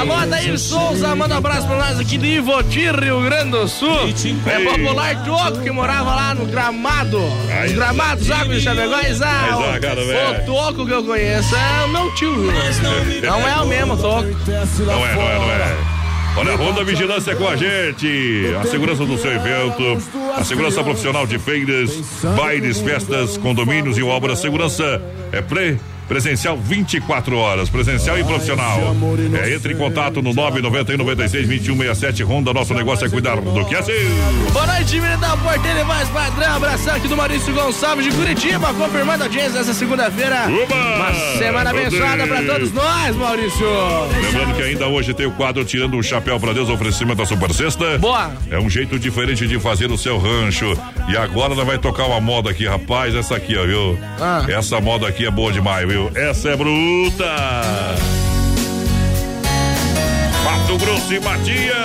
Alô, 0.00 0.14
Adair 0.14 0.58
Souza, 0.58 1.14
manda 1.14 1.34
um 1.34 1.38
abraço 1.38 1.66
pra 1.66 1.76
nós 1.76 2.00
aqui 2.00 2.16
de 2.18 2.26
Ivoti, 2.26 2.90
Rio 2.90 3.20
Grande 3.20 3.50
do 3.50 3.68
Sul. 3.68 4.08
É 4.46 4.64
popular 4.64 5.24
Toco 5.24 5.60
que 5.62 5.70
morava 5.70 6.14
lá 6.14 6.34
no 6.34 6.46
Gramado. 6.46 7.22
Os 7.66 7.72
Gramados, 7.72 8.26
sabe, 8.26 8.56
de 8.56 8.60
Chapecó. 8.62 8.94
Ai, 8.94 9.12
Zaga, 9.14 9.94
velho. 9.94 10.42
O 10.42 10.46
Toco 10.46 10.86
que 10.86 10.92
eu 10.92 11.04
conheço 11.04 11.54
é 11.54 11.84
o 11.84 11.88
meu 11.88 12.14
tio? 12.14 12.32
Não 13.22 13.48
é 13.48 13.60
o 13.60 13.66
mesmo 13.66 13.96
Toco. 13.96 14.24
Não 14.24 15.06
é, 15.06 15.14
não 15.14 15.22
é, 15.22 15.38
não 15.38 15.50
é. 15.50 16.01
Olha, 16.34 16.52
a 16.52 16.56
Ronda 16.56 16.82
Vigilância 16.82 17.36
com 17.36 17.46
a 17.46 17.56
gente. 17.56 18.46
A 18.58 18.64
segurança 18.64 19.04
do 19.04 19.18
seu 19.18 19.32
evento, 19.32 19.98
a 20.34 20.42
segurança 20.42 20.82
profissional 20.82 21.26
de 21.26 21.38
feiras, 21.38 21.90
bailes, 22.36 22.80
festas, 22.80 23.36
condomínios 23.36 23.98
e 23.98 24.02
obras. 24.02 24.38
Segurança 24.38 25.02
é 25.30 25.42
pre 25.42 25.78
presencial 26.08 26.56
24 26.56 27.36
horas, 27.36 27.68
presencial 27.68 28.18
e 28.18 28.24
profissional. 28.24 28.94
É, 29.42 29.54
entre 29.54 29.74
em 29.74 29.76
contato 29.76 30.22
no 30.22 30.32
991 30.32 30.96
96 30.98 31.46
2167 31.46 32.22
Ronda. 32.22 32.52
Nosso 32.52 32.74
negócio 32.74 33.06
é 33.06 33.10
cuidar 33.10 33.40
do 33.40 33.64
que 33.64 33.74
é 33.74 33.82
seu. 33.82 33.94
Boa 34.52 34.66
noite, 34.66 35.00
menino 35.00 35.20
da 35.20 35.36
Porteira 35.36 35.80
e 35.80 35.84
mais 35.84 36.08
padrão. 36.08 36.56
Abração 36.56 36.94
aqui 36.94 37.08
do 37.08 37.16
Maurício 37.16 37.52
Gonçalves 37.54 38.04
de 38.04 38.12
Curitiba, 38.12 38.72
confirmando 38.74 39.22
a 39.22 39.26
audiência 39.26 39.52
dessa 39.52 39.74
segunda-feira. 39.74 40.46
Uma 40.46 41.38
semana 41.38 41.70
abençoada 41.70 42.26
pra 42.26 42.42
todos 42.42 42.72
nós, 42.72 43.16
Maurício. 43.16 43.66
Lembrando 44.22 44.56
que 44.56 44.62
ainda 44.62 44.86
hoje 44.86 45.14
tem 45.14 45.26
o 45.26 45.32
quadro 45.32 45.64
Tirando 45.64 45.96
o 45.96 46.02
Chapéu 46.02 46.38
para 46.38 46.52
Deus, 46.52 46.68
oferecimento 46.68 47.18
da 47.18 47.26
Super 47.26 47.52
Sexta. 47.52 47.98
Boa. 47.98 48.32
É 48.50 48.58
um 48.58 48.68
jeito 48.68 48.98
diferente 48.98 49.46
de 49.46 49.58
fazer 49.58 49.90
o 49.90 49.96
seu 49.96 50.18
rancho. 50.18 50.76
E 51.08 51.16
agora 51.16 51.54
nós 51.54 51.66
vai 51.66 51.78
tocar 51.78 52.06
uma 52.06 52.20
moda 52.20 52.50
aqui, 52.50 52.66
rapaz. 52.66 53.14
Essa 53.14 53.36
aqui, 53.36 53.56
ó, 53.56 53.64
viu? 53.64 53.98
Ah. 54.20 54.44
Essa 54.48 54.80
moda 54.80 55.08
aqui 55.08 55.26
é 55.26 55.30
boa 55.30 55.52
demais, 55.52 55.86
viu? 55.92 56.10
Essa 56.14 56.50
é 56.50 56.56
bruta. 56.56 57.36
Mato 60.44 60.78
Grosso 60.78 61.14
e 61.14 61.20
Matias. 61.20 61.76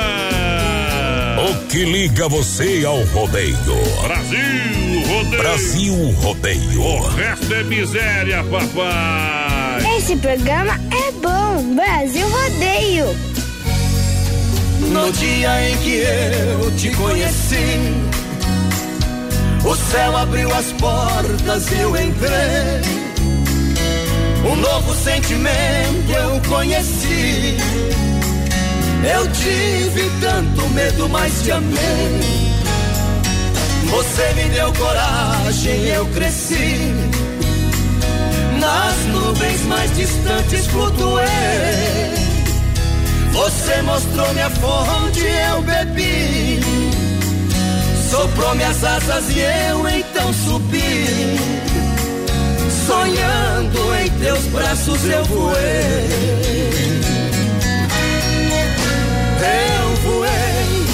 O 1.37 1.67
que 1.67 1.85
liga 1.85 2.27
você 2.29 2.83
ao 2.85 3.03
rodeio? 3.05 3.57
Brasil, 4.01 5.01
rodeio. 5.07 5.37
Brasil 5.37 6.11
Rodeio. 6.21 6.81
O 6.81 7.07
resto 7.09 7.53
é 7.53 7.63
miséria, 7.63 8.43
papai. 8.45 9.97
Esse 9.97 10.15
programa 10.15 10.79
é 10.91 11.11
bom. 11.11 11.75
Brasil 11.75 12.27
Rodeio. 12.29 13.05
No 14.91 15.11
dia 15.11 15.69
em 15.69 15.77
que 15.77 15.95
eu 15.97 16.71
te 16.77 16.89
conheci, 16.91 17.93
o 19.65 19.75
céu 19.75 20.17
abriu 20.17 20.53
as 20.53 20.71
portas 20.73 21.71
e 21.71 21.79
eu 21.79 21.89
entrei. 21.97 23.06
Um 24.49 24.55
novo 24.55 24.95
sentimento 24.95 26.11
eu 26.11 26.41
conheci. 26.49 27.57
Eu 29.03 29.27
tive 29.31 30.09
tanto 30.21 30.69
medo, 30.69 31.09
mas 31.09 31.41
te 31.43 31.51
amei. 31.51 32.57
Você 33.89 34.33
me 34.35 34.49
deu 34.49 34.71
coragem, 34.73 35.85
eu 35.87 36.05
cresci. 36.07 36.93
Nas 38.59 38.95
nuvens 39.13 39.61
mais 39.65 39.95
distantes 39.95 40.67
flutuei. 40.67 41.25
Você 43.33 43.81
mostrou 43.81 44.33
minha 44.33 44.49
fonte, 44.49 45.23
eu 45.51 45.61
bebi. 45.61 46.59
Soprou 48.09 48.55
minhas 48.55 48.83
asas 48.83 49.29
e 49.29 49.39
eu 49.39 49.87
então 49.89 50.33
subi. 50.33 51.76
Sonhando 52.87 53.95
em 53.95 54.09
teus 54.11 54.45
braços 54.45 55.03
eu 55.03 55.21
voei. 55.25 56.07
Eu 59.43 59.95
voei, 60.03 60.85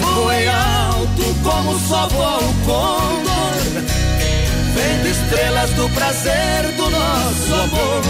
voei 0.00 0.48
alto 0.48 1.34
como 1.44 1.78
só 1.88 2.08
voa 2.08 2.38
o 2.38 2.54
condor. 2.64 3.22
Vendo 4.74 5.08
estrelas 5.08 5.70
do 5.70 5.88
prazer 5.90 6.66
do 6.76 6.90
nosso 6.90 7.54
amor. 7.54 8.02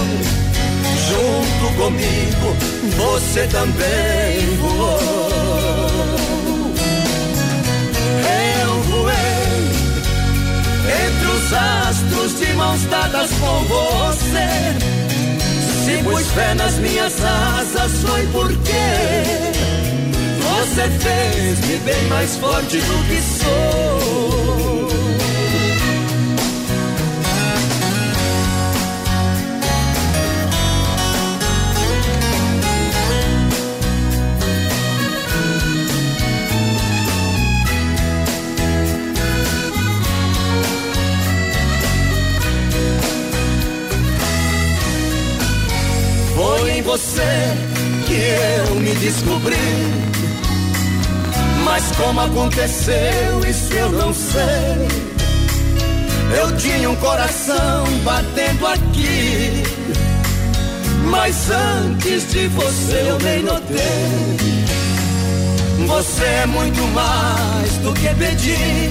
Junto 1.10 1.76
comigo, 1.76 2.56
você 2.96 3.46
também 3.48 4.56
voou. 4.56 5.31
Entre 10.84 11.26
os 11.26 11.52
astros 11.52 12.38
de 12.38 12.52
mãos 12.54 12.82
dadas 12.84 13.30
com 13.32 13.64
você. 13.64 14.92
Se 15.84 16.02
pus 16.02 16.26
fé 16.28 16.54
nas 16.54 16.74
minhas 16.78 17.14
asas, 17.24 17.92
foi 18.02 18.26
porque 18.28 19.62
você 20.40 20.88
fez-me 21.00 21.76
bem 21.78 22.06
mais 22.08 22.36
forte 22.36 22.78
do 22.78 23.08
que 23.08 23.20
sou. 23.20 24.51
Foi 46.58 46.70
em 46.70 46.82
você 46.82 47.22
que 48.06 48.68
eu 48.68 48.74
me 48.74 48.94
descobri. 48.96 49.56
Mas 51.64 51.82
como 51.96 52.20
aconteceu, 52.20 53.40
isso 53.48 53.72
eu 53.72 53.90
não 53.90 54.12
sei. 54.12 54.88
Eu 56.36 56.54
tinha 56.58 56.90
um 56.90 56.96
coração 56.96 57.84
batendo 58.04 58.66
aqui. 58.66 59.62
Mas 61.06 61.50
antes 61.50 62.30
de 62.30 62.48
você 62.48 63.02
eu 63.08 63.18
nem 63.20 63.42
notei. 63.42 64.66
Você 65.86 66.24
é 66.24 66.46
muito 66.46 66.82
mais 66.88 67.78
do 67.78 67.94
que 67.94 68.14
pedir. 68.14 68.90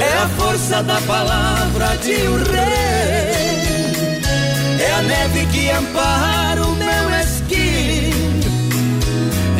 É 0.00 0.22
a 0.22 0.28
força 0.28 0.80
da 0.80 1.00
palavra 1.00 1.96
de 1.96 2.28
um 2.28 2.36
rei. 2.36 3.57
É 4.88 4.90
a 4.90 5.02
neve 5.02 5.46
que 5.52 5.70
ampara 5.70 6.62
o 6.66 6.74
meu 6.74 7.20
esqui. 7.20 8.10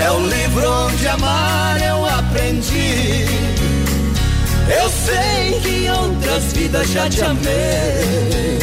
É 0.03 0.11
o 0.11 0.21
livro 0.27 0.71
onde 0.87 1.07
amar 1.07 1.83
eu 1.83 2.07
aprendi. 2.07 3.27
Eu 4.81 4.89
sei 4.89 5.61
que 5.61 5.69
em 5.69 5.91
outras 5.91 6.45
vidas 6.55 6.89
já 6.89 7.11
te 7.11 7.23
amei. 7.23 8.59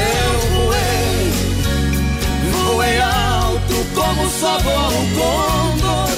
Eu 0.00 0.32
voei, 0.54 1.32
voei 2.52 3.00
alto 3.00 3.86
como 3.94 4.30
só 4.30 4.58
voa 4.60 4.88
o 4.88 5.06
condor. 5.18 6.08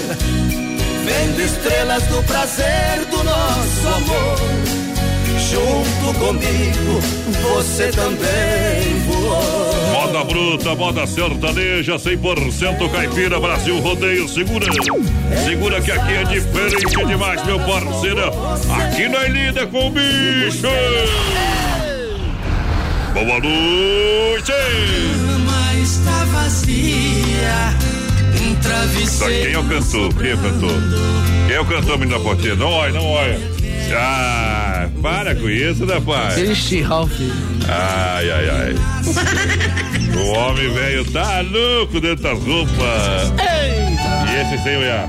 Vendo 1.04 1.40
estrelas 1.40 2.02
do 2.04 2.22
prazer 2.22 3.04
do 3.10 3.24
nosso 3.24 3.88
amor. 3.88 4.65
Junto 5.48 6.18
comigo, 6.18 7.00
você 7.40 7.92
também 7.92 8.98
voou. 9.06 9.76
Moda 9.92 10.24
bruta, 10.24 10.74
moda 10.74 11.06
sertaneja, 11.06 11.94
100% 11.94 12.90
caipira, 12.90 13.38
Brasil 13.38 13.78
Rodeio, 13.78 14.28
segura. 14.28 14.66
Segura 15.44 15.80
que 15.80 15.92
aqui 15.92 16.12
é 16.14 16.24
diferente 16.24 17.06
demais, 17.06 17.44
meu 17.44 17.60
parceiro. 17.60 18.28
Aqui 18.76 19.08
nós 19.08 19.28
lida 19.28 19.66
com 19.68 19.86
o 19.86 19.90
bicho. 19.90 20.66
Boa 23.14 23.40
noite. 23.40 24.52
cama 25.26 25.74
está 25.80 26.24
vazia. 26.24 27.72
Um 28.42 28.54
travesseiro. 28.56 29.44
quem 29.44 29.52
é 29.52 29.58
o 29.58 29.64
cantor? 29.64 30.14
Quem 30.14 30.30
é 30.30 30.34
o 30.34 30.38
cantor? 30.38 30.82
Quem 31.46 31.56
é 31.56 31.60
o 31.60 31.64
cantor, 31.64 31.98
menina 31.98 32.18
porteira? 32.18 32.56
Não 32.56 32.68
olha, 32.68 32.92
não 32.92 33.06
olha. 33.06 33.55
Ah, 33.94 34.88
para 35.02 35.34
com 35.34 35.48
isso, 35.48 35.86
pai? 36.02 36.34
Triste, 36.34 36.82
Ralph. 36.82 37.12
Ai, 37.68 38.30
ai, 38.30 38.48
ai. 38.50 38.74
o 40.16 40.28
homem 40.32 40.72
velho 40.72 41.04
tá 41.12 41.40
louco 41.42 42.00
dentro 42.00 42.22
das 42.22 42.38
roupas. 42.42 43.32
E 44.28 44.40
esse 44.40 44.62
sem 44.62 44.76
olhar? 44.76 45.08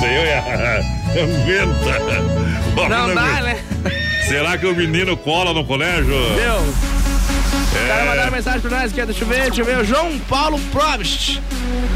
Sem 0.00 0.18
olhar. 0.18 0.82
Venta. 1.46 2.88
Não 2.88 3.14
dá, 3.14 3.42
né? 3.42 3.58
Será 4.26 4.56
que 4.56 4.66
o 4.66 4.74
menino 4.74 5.16
cola 5.16 5.52
no 5.52 5.64
colégio? 5.64 6.14
Meu. 6.36 6.89
Os 7.52 7.88
caras 7.88 8.04
É. 8.04 8.08
mandaram 8.08 8.32
mensagem 8.32 8.60
pra 8.60 8.70
nós 8.70 8.92
aqui, 8.92 9.04
deixa 9.06 9.24
eu 9.24 9.28
ver, 9.28 9.42
deixa 9.46 9.60
eu 9.60 9.64
ver. 9.64 9.78
O 9.78 9.84
João 9.84 10.18
Paulo 10.28 10.58
Probst. 10.72 11.38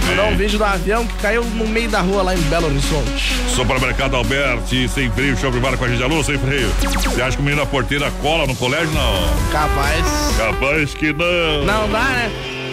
Mandou 0.08 0.26
um 0.26 0.36
vídeo 0.36 0.58
do 0.58 0.64
avião 0.64 1.06
que 1.06 1.14
caiu 1.14 1.44
no 1.44 1.66
meio 1.66 1.88
da 1.88 2.00
rua 2.00 2.22
lá 2.22 2.34
em 2.34 2.40
Belo 2.42 2.66
Horizonte. 2.66 3.34
Supermercado 3.48 4.14
Alberti, 4.16 4.88
sem 4.88 5.10
freio, 5.10 5.36
shopping 5.36 5.60
bar 5.60 5.76
com 5.76 5.84
a 5.84 5.88
gente. 5.88 6.02
Alô, 6.02 6.22
sem 6.22 6.38
freio. 6.38 6.68
Você 6.80 7.22
acha 7.22 7.36
que 7.36 7.42
o 7.42 7.44
menino 7.44 7.62
da 7.62 7.66
porteira 7.66 8.10
cola 8.22 8.46
no 8.46 8.54
colégio? 8.54 8.90
Não. 8.92 9.50
Capaz. 9.50 10.04
Capaz 10.36 10.94
que 10.94 11.12
não. 11.12 11.64
Não 11.64 11.88
dá, 11.90 12.02
né? 12.02 12.30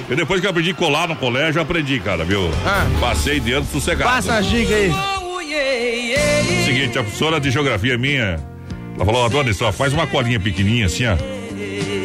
E 0.09 0.15
depois 0.15 0.41
que 0.41 0.45
eu 0.47 0.51
aprendi 0.51 0.71
a 0.71 0.73
colar 0.73 1.07
no 1.07 1.15
colégio, 1.15 1.59
eu 1.59 1.63
aprendi, 1.63 1.99
cara, 2.01 2.25
viu? 2.25 2.51
Ah. 2.65 2.85
Passei 2.99 3.39
de 3.39 3.53
ano 3.53 3.65
sossegado. 3.71 4.11
Passa 4.11 4.35
as 4.39 4.45
dicas 4.45 4.73
aí. 4.75 4.91
Seguinte, 6.65 6.97
a 6.97 7.03
professora 7.03 7.39
de 7.39 7.49
geografia 7.49 7.97
minha, 7.97 8.37
ela 8.95 9.05
falou, 9.05 9.25
Adonis, 9.25 9.55
só 9.57 9.71
faz 9.71 9.93
uma 9.93 10.05
colinha 10.07 10.39
pequenininha 10.39 10.85
assim, 10.87 11.05
ó. 11.05 11.15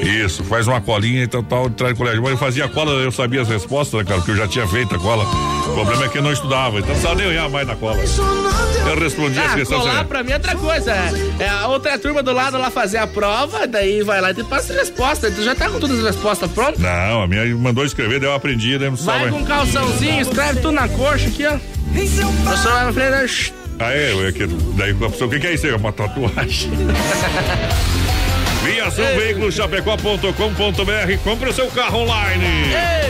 Isso, 0.06 0.44
faz 0.44 0.66
uma 0.66 0.80
colinha 0.80 1.22
e 1.24 1.26
tal, 1.26 1.42
tal, 1.42 1.68
traz 1.70 1.94
do 1.94 1.98
colégio. 1.98 2.22
Mas 2.22 2.32
eu 2.32 2.38
fazia 2.38 2.64
a 2.64 2.68
cola, 2.68 2.92
eu 2.92 3.10
sabia 3.12 3.42
as 3.42 3.48
respostas, 3.48 4.02
cara, 4.04 4.16
porque 4.20 4.32
eu 4.32 4.36
já 4.36 4.46
tinha 4.48 4.66
feito 4.66 4.94
a 4.94 4.98
cola. 4.98 5.24
O 5.24 5.74
problema 5.74 6.04
é 6.04 6.08
que 6.08 6.18
eu 6.18 6.22
não 6.22 6.32
estudava, 6.32 6.76
então 6.78 6.90
precisava 6.90 7.14
nem 7.16 7.26
olhar 7.28 7.48
mais 7.50 7.66
na 7.66 7.76
cola. 7.76 7.96
Eu 7.98 8.98
respondi 9.00 9.38
as 9.38 9.52
Ah, 9.52 9.54
questões. 9.56 9.80
colar 9.82 9.96
assim, 9.98 10.04
pra 10.08 10.22
mim 10.22 10.30
é 10.30 10.34
outra 10.34 10.56
coisa. 10.56 10.92
É 11.38 11.48
a 11.48 11.66
outra 11.68 11.98
turma 11.98 12.22
do 12.22 12.32
lado 12.32 12.56
lá 12.56 12.70
fazer 12.70 12.98
a 12.98 13.06
prova, 13.06 13.66
daí 13.66 14.02
vai 14.02 14.20
lá 14.20 14.30
e 14.30 14.34
te 14.34 14.44
passa 14.44 14.72
as 14.72 14.78
respostas. 14.78 15.34
Tu 15.34 15.42
já 15.42 15.54
tá 15.54 15.68
com 15.68 15.80
todas 15.80 15.98
as 15.98 16.04
respostas 16.04 16.50
prontas? 16.52 16.78
Não, 16.78 17.22
a 17.22 17.26
minha 17.26 17.44
mandou 17.56 17.84
escrever, 17.84 18.20
daí 18.20 18.28
eu 18.28 18.34
aprendi, 18.34 18.78
né? 18.78 18.88
Não 18.90 18.96
Vai 18.96 19.28
com 19.28 19.38
um 19.38 19.44
calçãozinho, 19.44 20.20
escreve 20.22 20.60
tudo 20.60 20.72
na 20.72 20.88
coxa 20.88 21.26
aqui, 21.28 21.44
ó. 21.46 21.54
O 21.56 22.42
professor 22.42 22.72
lá 22.72 22.84
na 22.84 22.92
frente, 22.92 23.10
né? 23.10 23.26
É, 23.78 24.12
eu, 24.12 24.26
é 24.28 24.32
daí 24.76 24.90
a 24.92 25.10
pessoa, 25.10 25.28
o 25.28 25.30
que, 25.30 25.38
que 25.40 25.46
é 25.46 25.54
isso 25.54 25.66
aí? 25.66 25.72
É 25.72 25.76
uma 25.76 25.92
tatuagem. 25.92 26.70
Viação 28.66 29.04
Veículos 29.16 29.54
Chapecó.com.br 29.54 30.32
Compre 31.22 31.50
o 31.50 31.52
seu 31.52 31.68
carro 31.68 31.98
online. 32.00 32.44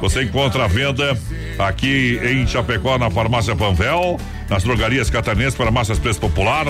Você 0.02 0.22
encontra 0.22 0.64
a 0.64 0.68
venda 0.68 1.18
aqui 1.58 2.20
em 2.22 2.46
Chapecó, 2.46 2.98
na 2.98 3.10
farmácia 3.10 3.56
Panvel, 3.56 4.20
nas 4.48 4.62
drogarias 4.62 5.10
catarinenses 5.10 5.54
para 5.54 5.70
massas 5.70 5.98
preço 5.98 6.20
popular, 6.20 6.66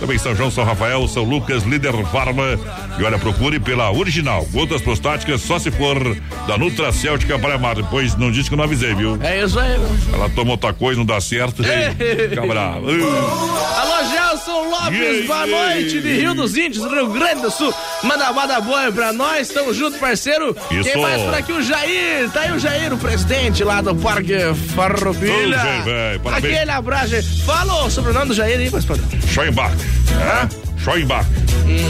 também 0.00 0.18
São 0.18 0.34
João, 0.34 0.50
São 0.50 0.64
Rafael, 0.64 1.06
São 1.08 1.24
Lucas, 1.24 1.62
Líder 1.64 1.92
Farma. 2.06 2.58
E 2.98 3.04
olha, 3.04 3.18
procure 3.18 3.58
pela 3.58 3.90
original. 3.90 4.46
Gotas 4.52 4.80
prostáticas 4.80 5.40
só 5.40 5.58
se 5.58 5.70
for 5.70 5.98
da 6.46 6.56
Nutracêutica 6.58 7.38
Praia 7.38 7.58
Mar. 7.58 7.76
Depois 7.76 8.14
não 8.16 8.30
disse 8.30 8.48
que 8.48 8.54
eu 8.54 8.58
não 8.58 8.64
avisei, 8.64 8.94
viu? 8.94 9.18
É 9.22 9.42
isso 9.42 9.58
aí. 9.58 9.76
Ela 10.12 10.28
toma 10.30 10.52
outra 10.52 10.72
coisa, 10.72 10.98
não 10.98 11.06
dá 11.06 11.20
certo. 11.20 11.62
Fica 11.62 12.46
brava. 12.46 12.80
Uh. 12.80 13.76
Alô, 13.76 14.04
Gelson 14.10 14.70
Lopes, 14.70 14.96
Yeah, 14.96 15.26
boa 15.26 15.44
yeah. 15.44 15.74
noite 15.74 16.00
de 16.00 16.12
Rio 16.12 16.34
dos 16.34 16.56
Índios, 16.56 16.84
Rio 16.84 17.08
Grande 17.08 17.42
do 17.42 17.50
Sul. 17.50 17.72
Manda 18.02 18.32
bada 18.32 18.60
boa 18.60 18.90
pra 18.92 19.12
nós, 19.12 19.48
tamo 19.48 19.74
junto, 19.74 19.98
parceiro. 19.98 20.56
Isso. 20.70 20.84
Quem 20.84 21.02
mais 21.02 21.22
por 21.22 21.34
aqui? 21.34 21.52
O 21.52 21.62
Jair, 21.62 22.30
tá 22.30 22.42
aí 22.42 22.52
o 22.52 22.58
Jair, 22.58 22.92
o 22.92 22.98
presidente 22.98 23.64
lá 23.64 23.80
do 23.80 23.94
Parque 23.96 24.34
Farroupilha. 24.74 25.58
Jair. 25.58 26.20
Aquele 26.34 26.70
abraço. 26.70 27.05
Fala 27.44 27.84
o 27.84 27.90
sobrenome 27.90 28.26
do 28.26 28.34
Jair 28.34 28.58
aí, 28.58 28.70
mas 28.70 28.84
padrão. 28.84 29.06
Schoenbach. 29.26 29.74
É? 30.12 30.80
Schoenbach. 30.80 31.26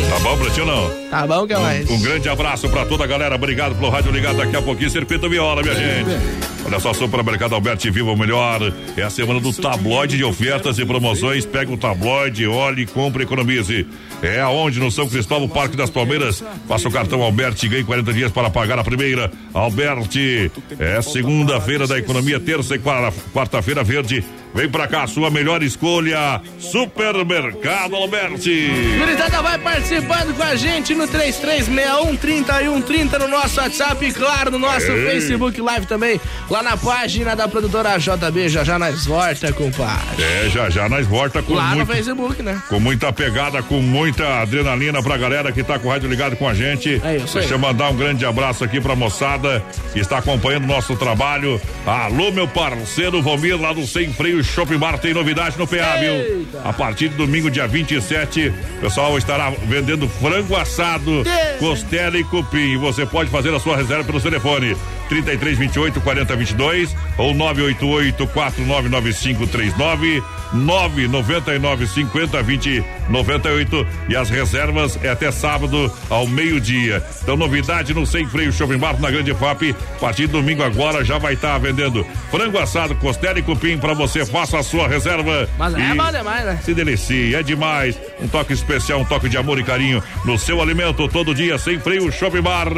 Tá 0.08 0.18
bom, 0.20 0.36
não? 0.64 0.90
Tá 1.10 1.26
bom, 1.26 1.46
que 1.46 1.54
mais? 1.54 1.90
Um, 1.90 1.94
um 1.94 2.02
grande 2.02 2.28
abraço 2.28 2.68
pra 2.68 2.86
toda 2.86 3.04
a 3.04 3.06
galera. 3.06 3.34
Obrigado 3.34 3.74
pelo 3.74 3.90
rádio 3.90 4.10
ligado. 4.10 4.38
Daqui 4.38 4.56
a 4.56 4.62
pouquinho, 4.62 4.90
Circuito 4.90 5.28
Viola, 5.28 5.62
minha 5.62 5.74
gente. 5.74 6.55
Olha 6.66 6.80
só, 6.80 6.92
Supermercado 6.92 7.54
Alberti 7.54 7.90
Viva 7.90 8.10
o 8.10 8.16
Melhor. 8.16 8.72
É 8.96 9.02
a 9.02 9.08
semana 9.08 9.38
do 9.38 9.52
tabloide 9.52 10.16
de 10.16 10.24
ofertas 10.24 10.76
e 10.80 10.84
promoções. 10.84 11.46
Pega 11.46 11.72
o 11.72 11.76
tabloide, 11.76 12.44
olhe, 12.44 12.84
compre, 12.86 13.22
economize. 13.22 13.86
É 14.20 14.40
aonde? 14.40 14.80
No 14.80 14.90
São 14.90 15.08
Cristóvão, 15.08 15.48
Parque 15.48 15.76
das 15.76 15.90
Palmeiras. 15.90 16.42
Faça 16.66 16.88
o 16.88 16.90
cartão 16.90 17.22
Alberti 17.22 17.66
e 17.66 17.68
ganhe 17.68 17.84
40 17.84 18.12
dias 18.12 18.32
para 18.32 18.50
pagar 18.50 18.80
a 18.80 18.84
primeira. 18.84 19.30
Alberti, 19.54 20.50
é 20.78 21.00
segunda-feira 21.02 21.86
da 21.86 21.98
economia, 21.98 22.40
terça 22.40 22.74
e 22.74 22.80
quarta-feira 22.80 23.84
verde. 23.84 24.24
Vem 24.56 24.70
pra 24.70 24.88
cá, 24.88 25.06
sua 25.06 25.30
melhor 25.30 25.62
escolha. 25.62 26.40
Supermercado 26.58 27.94
Alberti. 27.94 28.70
Gurizada 28.98 29.42
vai 29.42 29.58
participando 29.58 30.34
com 30.34 30.42
a 30.42 30.56
gente 30.56 30.94
no 30.94 31.06
3361 31.06 32.16
3130 32.16 33.18
no 33.18 33.28
nosso 33.28 33.60
WhatsApp 33.60 34.02
e 34.06 34.12
claro, 34.12 34.50
no 34.50 34.58
nosso 34.58 34.90
Ei. 34.90 35.10
Facebook 35.10 35.60
Live 35.60 35.86
também, 35.86 36.18
lá 36.57 36.62
na 36.62 36.76
página 36.76 37.36
da 37.36 37.46
produtora 37.46 37.98
JB, 37.98 38.48
já 38.48 38.64
já 38.64 38.78
nós 38.78 39.04
volta, 39.04 39.52
compadre. 39.52 40.22
É, 40.22 40.48
já 40.48 40.70
já 40.70 40.88
nós 40.88 41.07
volta 41.07 41.42
com 41.42 41.52
Lá 41.52 41.70
no 41.70 41.76
muito, 41.76 41.92
Facebook, 41.92 42.42
né? 42.42 42.62
com 42.68 42.80
muita 42.80 43.12
pegada, 43.12 43.62
com 43.62 43.82
muita 43.82 44.40
adrenalina 44.40 45.02
pra 45.02 45.18
galera 45.18 45.52
que 45.52 45.62
tá 45.62 45.78
com 45.78 45.88
o 45.88 45.90
rádio 45.90 46.09
ligado 46.09 46.34
com 46.36 46.48
a 46.48 46.54
gente. 46.54 47.00
É 47.04 47.16
isso 47.16 47.36
aí. 47.36 47.42
Deixa 47.42 47.54
eu 47.54 47.59
mandar 47.59 47.90
um 47.90 47.96
grande 47.96 48.24
abraço 48.24 48.64
aqui 48.64 48.80
pra 48.80 48.96
moçada 48.96 49.62
que 49.92 49.98
está 49.98 50.18
acompanhando 50.18 50.64
o 50.64 50.66
nosso 50.66 50.96
trabalho. 50.96 51.61
Alô, 51.86 52.30
meu 52.32 52.48
parceiro 52.48 53.20
Vomir, 53.20 53.61
lá 53.61 53.74
do 53.74 53.86
Sem 53.86 54.11
Freio 54.11 54.42
Shopping 54.42 54.78
Bar, 54.78 54.98
tem 54.98 55.12
novidade 55.12 55.59
no 55.59 55.66
PA, 55.66 55.96
viu? 56.00 56.46
A 56.64 56.72
partir 56.72 57.11
de 57.11 57.16
domingo, 57.16 57.50
dia 57.50 57.66
27, 57.66 58.48
o 58.78 58.80
pessoal 58.80 59.18
estará 59.18 59.50
vendendo 59.50 60.09
frango 60.09 60.57
assado, 60.57 61.22
costela 61.59 62.16
e 62.16 62.24
cupim. 62.24 62.78
Você 62.78 63.04
pode 63.04 63.28
fazer 63.30 63.54
a 63.54 63.61
sua 63.61 63.76
reserva 63.76 64.04
pelo 64.04 64.20
telefone 64.20 64.74
33 65.09 65.59
28 65.59 66.00
40 66.00 66.36
22 66.47 66.94
ou 67.18 67.34
988 67.34 68.26
499539 68.28 70.22
999 70.53 71.86
50 71.86 72.42
20 72.42 72.84
98 73.09 73.86
e 74.09 74.16
as 74.16 74.30
reservas 74.30 74.99
é 75.03 75.09
até 75.09 75.30
sábado 75.30 75.92
ao 76.09 76.26
meio-dia. 76.26 77.03
Então, 77.22 77.36
novidade 77.36 77.94
no 77.94 78.07
Sem 78.07 78.26
Freio 78.26 78.53
Shopping 78.53 78.78
Bar 78.78 79.01
na 79.01 79.11
Grande 79.11 79.34
FAP. 79.34 79.74
A 79.97 79.99
partir 79.99 80.26
de 80.26 80.32
domingo 80.32 80.62
agora 80.62 81.05
já 81.05 81.18
vai 81.18 81.34
estar 81.34 81.57
vendendo 81.59 82.07
frango 82.30 82.59
assado, 82.59 82.94
costela 82.97 83.38
e 83.38 83.42
cupim 83.42 83.78
para 83.78 83.94
você. 83.94 84.24
Faça 84.24 84.59
a 84.59 84.62
sua 84.62 84.88
reserva. 84.88 85.49
Mas 85.59 85.74
é 85.74 85.94
bom 85.94 86.11
demais, 86.11 86.44
né? 86.44 86.61
Se 86.64 86.74
delicie, 86.74 87.34
é 87.34 87.42
demais. 87.42 87.99
Um 88.20 88.28
toque 88.28 88.53
especial, 88.53 89.01
um 89.01 89.05
toque 89.05 89.28
de 89.28 89.36
amor 89.36 89.59
e 89.59 89.64
carinho 89.64 90.03
no 90.24 90.38
seu 90.38 90.61
alimento 90.61 91.09
todo 91.09 91.34
dia. 91.34 91.59
Sem 91.59 91.78
Freio 91.78 92.11
Shopping 92.11 92.42
Bar 92.42 92.68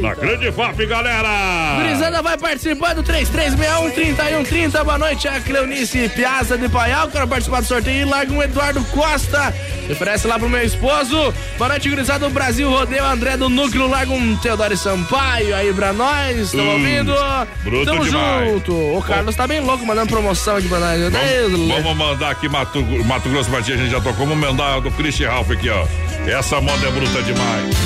na 0.00 0.14
Grande 0.14 0.50
FAP, 0.52 0.86
galera. 0.86 1.82
Gurizada 1.82 2.22
vai 2.22 2.38
participando, 2.38 3.02
3361 3.02 3.13
3130. 3.22 4.82
Boa 4.82 4.98
noite, 4.98 5.28
a 5.28 5.40
Cleonice 5.40 6.08
Piazza 6.08 6.58
de 6.58 6.68
Paial. 6.68 7.08
Quero 7.08 7.28
participar 7.28 7.60
do 7.60 7.66
sorteio 7.66 8.00
e 8.02 8.04
larga 8.04 8.32
um 8.32 8.42
Eduardo 8.42 8.82
Costa. 8.86 9.54
Oferece 9.88 10.26
lá 10.26 10.36
pro 10.38 10.48
meu 10.48 10.62
esposo. 10.64 11.32
Boa 11.56 11.68
noite, 11.68 11.88
gurizada 11.88 12.26
do 12.26 12.30
Brasil 12.34 12.68
Rodeio. 12.68 13.04
André 13.04 13.36
do 13.36 13.48
Núcleo, 13.48 13.86
larga 13.88 14.12
um 14.12 14.36
Teodoro 14.36 14.76
Sampaio 14.76 15.54
aí 15.54 15.72
pra 15.72 15.92
nós. 15.92 16.36
Estamos 16.38 16.64
Hum, 16.66 16.70
ouvindo? 16.72 17.14
bruto 17.62 17.84
Tamo 17.84 18.04
demais. 18.04 18.48
junto. 18.50 18.72
O 18.72 19.02
Carlos 19.06 19.36
tá 19.36 19.46
bem 19.46 19.60
louco 19.60 19.86
mandando 19.86 20.08
promoção 20.08 20.56
aqui 20.56 20.66
pra 20.68 20.80
nós. 20.80 21.00
Vamos, 21.12 21.68
vamos 21.68 21.96
mandar 21.96 22.30
aqui 22.30 22.48
Mato, 22.48 22.82
Mato 23.04 23.28
Grosso 23.28 23.48
pra 23.48 23.62
ti, 23.62 23.72
a 23.74 23.76
gente 23.76 23.90
já 23.90 24.00
tocou. 24.00 24.26
Vamos 24.26 24.38
mandar 24.38 24.80
do 24.80 24.90
Christian 24.90 25.30
Ralph 25.30 25.50
aqui, 25.52 25.70
ó. 25.70 25.86
Essa 26.26 26.60
moda 26.60 26.84
é 26.84 26.90
bruta 26.90 27.22
demais. 27.22 27.76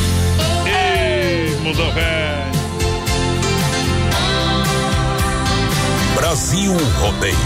Ei, 0.66 1.55
mudou 1.61 1.93
velho. 1.93 2.57
Brasil 6.18 6.72
Rodeio. 6.98 7.36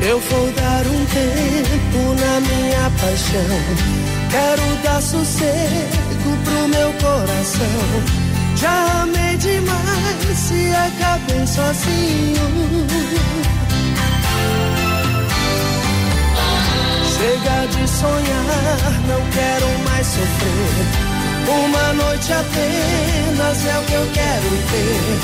Eu 0.00 0.18
vou 0.18 0.50
dar 0.52 0.86
um 0.86 1.04
tempo 1.04 2.14
na 2.18 2.40
minha 2.40 2.90
paixão. 2.98 3.60
Quero 4.30 4.82
dar 4.82 5.02
sossego 5.02 6.38
pro 6.44 6.68
meu 6.68 6.92
coração. 6.94 8.24
Já 8.56 9.02
amei 9.02 9.36
demais 9.36 10.38
se 10.38 10.70
acabei 10.70 11.46
sozinho. 11.46 12.84
Chega 17.24 17.66
de 17.68 17.88
sonhar, 17.88 19.00
não 19.08 19.30
quero 19.30 19.66
mais 19.88 20.06
sofrer. 20.06 20.84
Uma 21.48 21.92
noite 21.94 22.30
apenas 22.30 23.64
é 23.64 23.78
o 23.78 23.82
que 23.84 23.94
eu 23.94 24.06
quero 24.12 24.50
ter. 24.70 25.20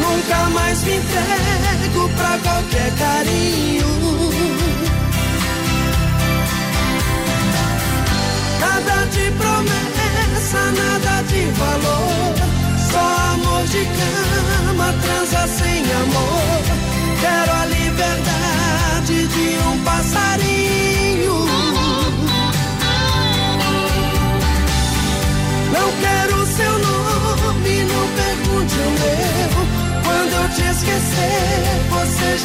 Nunca 0.00 0.48
mais 0.48 0.82
me 0.82 0.96
entrego 0.96 2.08
pra 2.16 2.38
qualquer 2.38 2.90
carinho. 2.96 3.86
Nada 8.58 9.06
de 9.10 9.30
promessa, 9.32 10.58
nada 10.72 11.22
de 11.24 11.44
valor. 11.60 12.34
Só 12.90 13.32
amor 13.34 13.62
de 13.66 13.84
cama, 13.84 14.94
transa 15.02 15.46
sem 15.48 15.82
amor. 16.00 16.62
Quero 17.20 17.52
a 17.52 17.66
liberdade 17.66 19.28
de 19.28 19.58
um 19.68 19.84
passarinho. 19.84 20.91
Não 25.82 25.90
quero 26.00 26.46
seu 26.46 26.78
nome, 26.78 27.84
não 27.86 28.06
pergunte 28.14 28.74
o 28.78 28.90
meu. 29.02 30.02
Quando 30.04 30.32
eu 30.32 30.48
te 30.50 30.62
esquecer, 30.70 31.62
você 31.90 32.38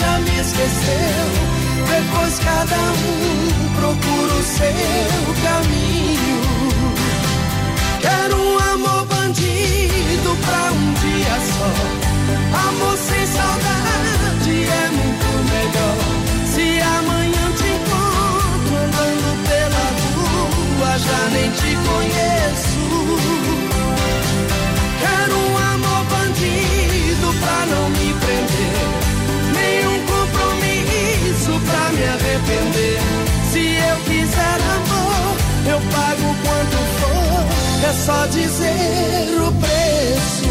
só 38.07 38.25
dizer 38.27 39.41
o 39.45 39.51
preço. 39.51 40.47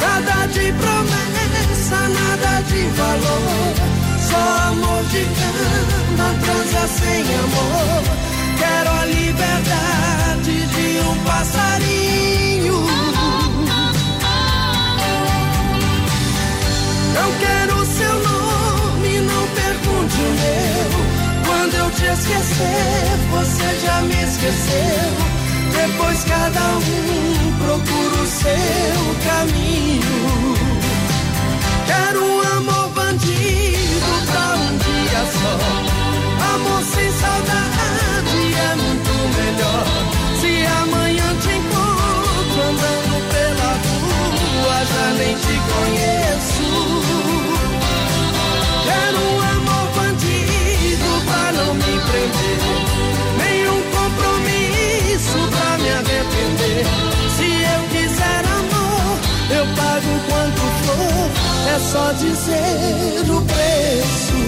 Nada 0.00 0.46
de 0.46 0.72
promessa, 0.74 2.08
nada 2.08 2.60
de 2.68 2.82
valor. 3.00 3.74
Só 4.30 4.68
amor 4.68 5.02
de 5.10 5.24
cama, 5.38 6.34
transa 6.40 6.86
sem 6.86 7.22
amor. 7.34 8.02
Quero 8.60 8.90
a 8.90 9.04
liberdade 9.06 10.66
de 10.68 11.00
um 11.00 11.24
passarinho. 11.24 12.21
Não 17.14 17.30
quero 17.38 17.84
seu 17.84 18.14
nome, 18.20 19.20
não 19.20 19.46
pergunte 19.48 20.16
o 20.16 20.30
meu. 20.40 20.90
Quando 21.46 21.74
eu 21.74 21.90
te 21.90 22.04
esquecer, 22.04 23.18
você 23.30 23.80
já 23.84 24.00
me 24.00 24.14
esqueceu. 24.14 25.42
Depois 25.74 26.24
cada 26.24 26.60
um 26.78 27.52
procura 27.58 28.22
o 28.22 28.26
seu 28.26 29.02
caminho. 29.28 30.54
Quero 31.86 32.24
um 32.24 32.40
amor 32.58 32.88
bandido 32.90 34.12
pra 34.30 34.56
um 34.56 34.78
dia 34.78 35.22
só. 35.38 35.54
Amor 36.54 36.82
sem 36.82 37.10
saudade 37.12 38.54
é 38.54 38.74
muito 38.76 39.12
melhor. 39.36 39.84
Se 40.40 40.66
amanhã 40.82 41.28
te 41.40 41.48
encontro 41.48 42.62
andando 42.70 43.14
pela 43.32 43.70
rua, 43.84 44.76
já 44.86 45.12
Se 57.36 57.48
eu 57.74 57.80
quiser 57.90 58.42
amor, 58.58 59.18
eu 59.50 59.64
pago 59.76 60.12
quanto 60.28 60.62
for, 60.84 61.30
é 61.74 61.78
só 61.78 62.12
dizer 62.12 63.24
o 63.30 63.40
preço. 63.42 64.40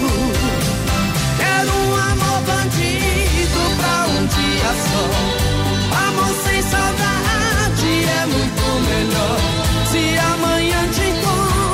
Quero 1.37 1.73
um 1.73 1.95
amor 1.95 2.39
bandido 2.47 3.61
pra 3.77 3.95
um 4.09 4.25
dia 4.27 4.71
só. 4.87 5.05
Amor 6.07 6.33
sem 6.43 6.61
saudade 6.61 7.93
é 8.05 8.25
muito 8.25 8.65
melhor. 8.89 9.39
Se 9.91 10.01
amanhã 10.33 10.79
te 10.91 11.05
encontro 11.09 11.65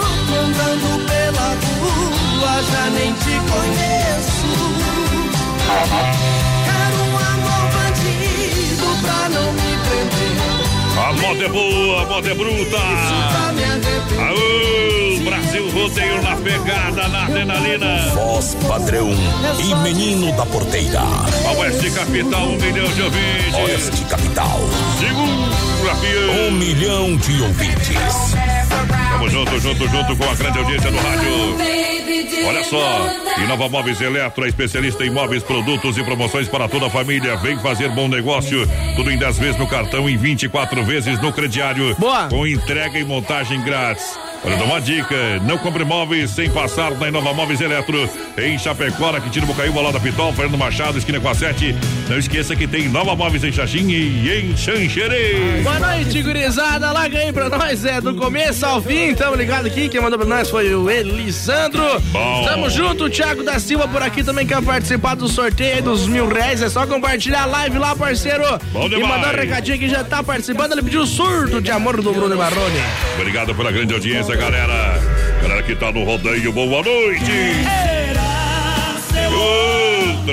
andando 0.43 0.89
pela 1.07 1.47
rua, 1.63 2.53
já 2.71 2.85
nem 2.91 3.11
te 3.13 3.33
conheço. 3.51 4.49
Moda 11.31 11.45
é 11.45 11.47
boa, 11.47 12.05
moda 12.05 12.29
é 12.29 12.33
bruta. 12.33 12.77
Aô, 14.19 15.23
Brasil 15.23 15.69
rodeio 15.71 16.21
na 16.21 16.35
pegada, 16.35 17.07
na 17.07 17.23
adrenalina. 17.25 17.97
Voz 18.13 18.55
padrão 18.67 19.09
e 19.59 19.75
menino 19.75 20.35
da 20.35 20.45
porteira. 20.45 20.99
A 20.99 21.51
Oeste 21.59 21.89
Capital, 21.91 22.47
um 22.47 22.57
milhão 22.57 22.91
de 22.91 23.01
ouvintes. 23.01 23.53
Oeste 23.63 24.05
Capital. 24.05 24.59
Segura, 24.99 25.95
fiel. 25.95 26.47
Um 26.47 26.51
milhão 26.51 27.15
de 27.15 27.41
ouvintes. 27.41 28.35
Tamo 29.11 29.29
junto, 29.29 29.59
junto, 29.59 29.87
junto 29.87 30.17
com 30.17 30.23
a 30.29 30.35
grande 30.35 30.57
audiência 30.57 30.91
do 30.91 30.97
rádio. 30.97 31.90
Olha 32.45 32.63
só, 32.63 33.09
Inova 33.43 33.69
Móveis 33.69 34.01
Eletro, 34.01 34.45
especialista 34.45 35.05
em 35.05 35.09
móveis, 35.09 35.43
produtos 35.43 35.97
e 35.97 36.03
promoções 36.03 36.47
para 36.47 36.67
toda 36.67 36.87
a 36.87 36.89
família. 36.89 37.35
Vem 37.37 37.57
fazer 37.59 37.89
bom 37.89 38.07
negócio. 38.07 38.67
Tudo 38.95 39.11
em 39.11 39.17
10 39.17 39.39
vezes 39.39 39.57
no 39.57 39.67
cartão 39.67 40.09
e 40.09 40.17
24 40.17 40.83
vezes 40.83 41.19
no 41.21 41.31
crediário. 41.31 41.95
Boa. 41.95 42.27
Com 42.27 42.45
entrega 42.45 42.99
e 42.99 43.03
montagem 43.03 43.61
grátis. 43.61 44.17
Olha, 44.43 44.57
dá 44.57 44.63
uma 44.63 44.81
dica: 44.81 45.39
não 45.43 45.57
compre 45.57 45.83
móveis 45.83 46.31
sem 46.31 46.49
passar 46.49 46.91
na 46.91 47.07
Inova 47.07 47.33
Móveis 47.33 47.61
Eletro. 47.61 48.09
Em 48.37 48.57
Chapecó, 48.57 49.11
na 49.11 49.21
Quintino 49.21 49.45
Bocaiúva, 49.45 49.81
lá 49.81 49.91
da 49.91 49.99
Pitol, 49.99 50.33
Fernando 50.33 50.57
Machado, 50.57 50.97
esquina 50.97 51.19
com 51.19 51.29
a 51.29 51.35
7. 51.35 51.75
Não 52.11 52.17
esqueça 52.17 52.53
que 52.57 52.67
tem 52.67 52.89
Nova 52.89 53.15
Móveis 53.15 53.41
em 53.41 53.53
Xaxim 53.53 53.89
e 53.89 54.29
em 54.29 54.57
Xanxerê. 54.57 55.61
Boa 55.63 55.79
noite, 55.79 56.21
gurizada. 56.21 56.91
Larga 56.91 57.19
aí 57.19 57.31
pra 57.31 57.47
nós, 57.47 57.85
é 57.85 58.01
do 58.01 58.13
começo 58.13 58.65
ao 58.65 58.81
fim. 58.81 59.15
Tamo 59.15 59.37
ligado 59.37 59.67
aqui. 59.67 59.87
Quem 59.87 60.01
mandou 60.01 60.19
pra 60.19 60.27
nós 60.27 60.49
foi 60.49 60.75
o 60.75 60.89
Elisandro. 60.89 62.01
Bom. 62.11 62.43
Tamo 62.43 62.69
junto. 62.69 63.05
O 63.05 63.09
Thiago 63.09 63.43
da 63.43 63.57
Silva 63.59 63.87
por 63.87 64.03
aqui 64.03 64.25
também 64.25 64.45
quer 64.45 64.61
participar 64.61 65.15
do 65.15 65.29
sorteio 65.29 65.75
aí 65.75 65.81
dos 65.81 66.05
mil 66.05 66.27
reais. 66.27 66.61
É 66.61 66.67
só 66.69 66.85
compartilhar 66.85 67.43
a 67.43 67.45
live 67.45 67.77
lá, 67.77 67.95
parceiro. 67.95 68.43
Bom 68.73 68.87
e 68.87 68.89
demais. 68.89 69.15
mandar 69.15 69.33
um 69.33 69.37
recadinho 69.37 69.79
que 69.79 69.87
já 69.87 70.03
tá 70.03 70.21
participando. 70.21 70.73
Ele 70.73 70.81
pediu 70.81 71.07
surto 71.07 71.61
de 71.61 71.71
amor 71.71 72.01
do 72.01 72.11
Bruno 72.11 72.35
Baroni. 72.35 72.81
Obrigado 73.15 73.55
pela 73.55 73.71
grande 73.71 73.93
audiência, 73.93 74.35
galera. 74.35 74.99
Galera 75.41 75.63
que 75.63 75.75
tá 75.75 75.89
no 75.93 76.03
rodeio, 76.03 76.51
boa 76.51 76.83
noite. 76.83 77.31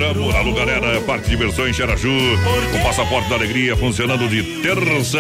Alô, 0.06 0.54
galera, 0.54 1.00
Parque 1.00 1.24
de 1.24 1.30
Diversões 1.30 1.74
Xaraju, 1.74 2.08
o 2.08 2.82
passaporte 2.84 3.28
da 3.28 3.34
alegria 3.34 3.76
funcionando 3.76 4.28
de 4.28 4.44
terça 4.62 5.18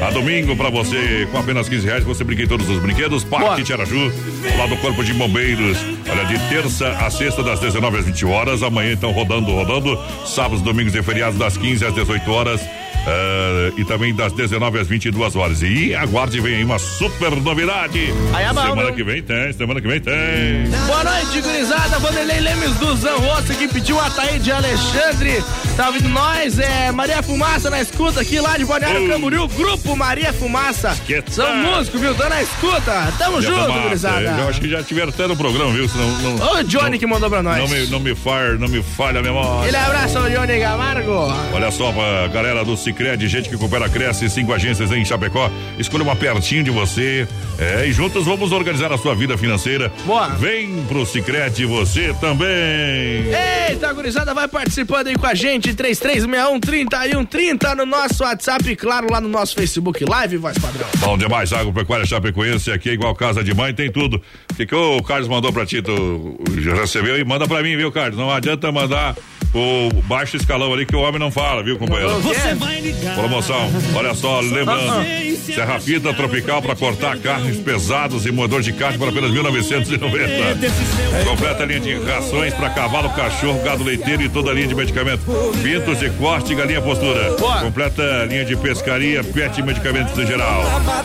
a 0.00 0.10
domingo 0.10 0.56
pra 0.56 0.70
você. 0.70 1.28
Com 1.30 1.36
apenas 1.36 1.68
15 1.68 1.86
reais 1.86 2.02
você 2.02 2.24
brinca 2.24 2.44
em 2.44 2.46
todos 2.46 2.66
os 2.66 2.78
brinquedos. 2.78 3.24
Parque 3.24 3.66
Xaraju, 3.66 4.10
lá 4.56 4.66
do 4.68 4.76
Corpo 4.78 5.04
de 5.04 5.12
Bombeiros. 5.12 5.76
Olha, 6.08 6.24
de 6.24 6.38
terça 6.48 6.88
a 6.92 7.10
sexta, 7.10 7.42
das 7.42 7.60
19 7.60 7.98
às 7.98 8.06
20 8.06 8.24
horas. 8.24 8.62
Amanhã, 8.62 8.94
então, 8.94 9.12
rodando, 9.12 9.52
rodando. 9.52 9.98
Sábados, 10.24 10.62
domingos 10.62 10.94
e 10.94 11.02
feriados, 11.02 11.38
das 11.38 11.58
15 11.58 11.84
às 11.84 11.94
18 11.94 12.32
horas. 12.32 12.60
Ah, 13.06 13.72
e 13.76 13.84
também 13.84 14.14
das 14.14 14.32
19 14.32 14.78
às 14.80 14.88
22 14.88 15.36
horas. 15.36 15.62
E 15.62 15.94
aguarde, 15.94 16.40
vem 16.40 16.56
aí 16.56 16.64
uma 16.64 16.78
super 16.78 17.30
novidade. 17.36 18.12
Aí 18.34 18.44
é 18.44 18.52
bom, 18.52 18.62
semana 18.62 18.86
viu? 18.86 18.94
que 18.94 19.04
vem 19.04 19.22
tem, 19.22 19.52
semana 19.52 19.80
que 19.80 19.88
vem 19.88 20.00
tem. 20.00 20.68
Boa 20.86 21.04
noite, 21.04 21.40
gurizada. 21.40 21.98
Vanderlei 21.98 22.40
Lemes 22.40 22.72
do 22.76 22.96
Zanrosso 22.96 23.54
que 23.54 23.68
pediu 23.68 23.98
a 24.00 24.10
Taíde 24.10 24.50
Alexandre. 24.50 25.42
Tá 25.76 25.88
ouvindo 25.88 26.08
nós? 26.08 26.58
É 26.58 26.90
Maria 26.90 27.22
Fumaça 27.22 27.70
na 27.70 27.80
escuta 27.80 28.20
aqui 28.20 28.40
lá 28.40 28.56
de 28.56 28.64
Balneário 28.64 29.04
Ô. 29.04 29.08
Camboriú. 29.08 29.48
Grupo 29.48 29.96
Maria 29.96 30.32
Fumaça. 30.32 30.96
Que 31.06 31.22
São 31.28 31.54
músicos, 31.56 32.00
viu? 32.00 32.14
Tô 32.14 32.28
na 32.28 32.42
escuta. 32.42 33.12
Tamo 33.18 33.40
Já 33.40 33.50
junto, 33.50 33.80
gurizada. 33.82 34.36
Eu 34.38 34.48
acho 34.48 34.60
que 34.60 34.68
já 34.68 34.82
tiveram 34.82 35.10
até 35.10 35.26
no 35.26 35.36
programa, 35.36 35.72
viu? 35.72 35.88
Senão, 35.88 36.08
não, 36.36 36.54
o 36.60 36.64
Johnny 36.64 36.98
que 36.98 37.06
mandou 37.06 37.28
pra 37.30 37.42
nós. 37.42 37.58
não 37.58 37.68
me, 37.68 37.86
não 37.86 38.00
me 38.00 38.14
far, 38.14 38.58
não 38.58 38.68
me 38.68 38.82
falha 38.82 39.20
a 39.20 39.22
memória. 39.22 39.68
Ele 39.68 39.76
abraça 39.76 40.20
o 40.20 40.30
Johnny 40.30 40.58
Camargo. 40.60 41.32
Olha 41.52 41.70
só, 41.70 41.92
pra 41.92 42.26
galera 42.28 42.64
do 42.64 42.76
Cicred, 42.96 43.28
gente 43.28 43.50
que 43.50 43.58
coopera, 43.58 43.90
cresce, 43.90 44.30
cinco 44.30 44.54
agências 44.54 44.90
em 44.90 45.04
Chapecó. 45.04 45.50
Escolha 45.78 46.02
uma 46.02 46.16
pertinho 46.16 46.64
de 46.64 46.70
você. 46.70 47.28
É, 47.58 47.86
e 47.86 47.92
juntos 47.92 48.24
vamos 48.24 48.52
organizar 48.52 48.90
a 48.90 48.96
sua 48.96 49.14
vida 49.14 49.36
financeira. 49.36 49.92
Boa. 50.06 50.28
Vem 50.28 50.82
pro 50.88 51.04
Cicred 51.04 51.66
você 51.66 52.14
também. 52.18 53.26
Eita, 53.68 53.92
gurizada, 53.92 54.32
vai 54.32 54.48
participando 54.48 55.08
aí 55.08 55.16
com 55.16 55.26
a 55.26 55.34
gente. 55.34 55.74
3361-3130 55.74 57.74
no 57.74 57.84
nosso 57.84 58.24
WhatsApp 58.24 58.70
e, 58.70 58.74
claro, 58.74 59.08
lá 59.10 59.20
no 59.20 59.28
nosso 59.28 59.54
Facebook 59.54 60.02
Live, 60.02 60.38
voz 60.38 60.56
padrão. 60.56 60.88
Bom 60.98 61.18
demais, 61.18 61.52
Agropecuária 61.52 62.06
Chapecoense, 62.06 62.70
aqui 62.70 62.88
é 62.88 62.94
igual 62.94 63.14
casa 63.14 63.44
de 63.44 63.52
mãe, 63.52 63.74
tem 63.74 63.92
tudo. 63.92 64.22
O 64.50 64.54
que, 64.54 64.64
que 64.64 64.74
o 64.74 65.02
Carlos 65.02 65.28
mandou 65.28 65.52
pra 65.52 65.66
ti? 65.66 65.82
Tu 65.82 66.38
já 66.60 66.74
recebeu 66.74 67.18
e 67.18 67.24
manda 67.24 67.46
pra 67.46 67.62
mim, 67.62 67.76
viu, 67.76 67.92
Carlos? 67.92 68.16
Não 68.16 68.30
adianta 68.30 68.72
mandar 68.72 69.14
o 69.56 70.02
baixo 70.02 70.36
escalão 70.36 70.72
ali 70.72 70.84
que 70.84 70.94
o 70.94 71.00
homem 71.00 71.18
não 71.18 71.30
fala, 71.30 71.62
viu, 71.62 71.78
companheiro? 71.78 72.20
Você 72.20 72.54
vai 72.54 72.80
ligar. 72.80 73.14
Promoção, 73.14 73.70
olha 73.94 74.14
só, 74.14 74.40
lembrando, 74.40 75.04
Serra 75.46 75.80
Fita 75.80 76.12
Tropical 76.12 76.60
para 76.60 76.76
cortar 76.76 77.16
carnes 77.18 77.56
pesadas 77.58 78.26
e 78.26 78.32
moedor 78.32 78.60
de 78.60 78.72
carne 78.72 78.98
por 78.98 79.08
apenas 79.08 79.30
1990. 79.30 81.24
Completa 81.24 81.64
linha 81.64 81.80
de 81.80 81.94
rações 82.04 82.52
para 82.54 82.70
cavalo, 82.70 83.08
cachorro, 83.10 83.62
gado 83.62 83.82
leiteiro 83.82 84.22
e 84.22 84.28
toda 84.28 84.50
a 84.50 84.54
linha 84.54 84.68
de 84.68 84.74
medicamentos. 84.74 85.24
Pintos 85.62 85.98
de 85.98 86.10
corte 86.10 86.52
e 86.52 86.56
galinha 86.56 86.82
postura. 86.82 87.36
Completa 87.62 88.26
linha 88.28 88.44
de 88.44 88.56
pescaria, 88.56 89.24
pet 89.24 89.58
e 89.58 89.62
medicamentos 89.62 90.18
em 90.18 90.26
geral. 90.26 90.62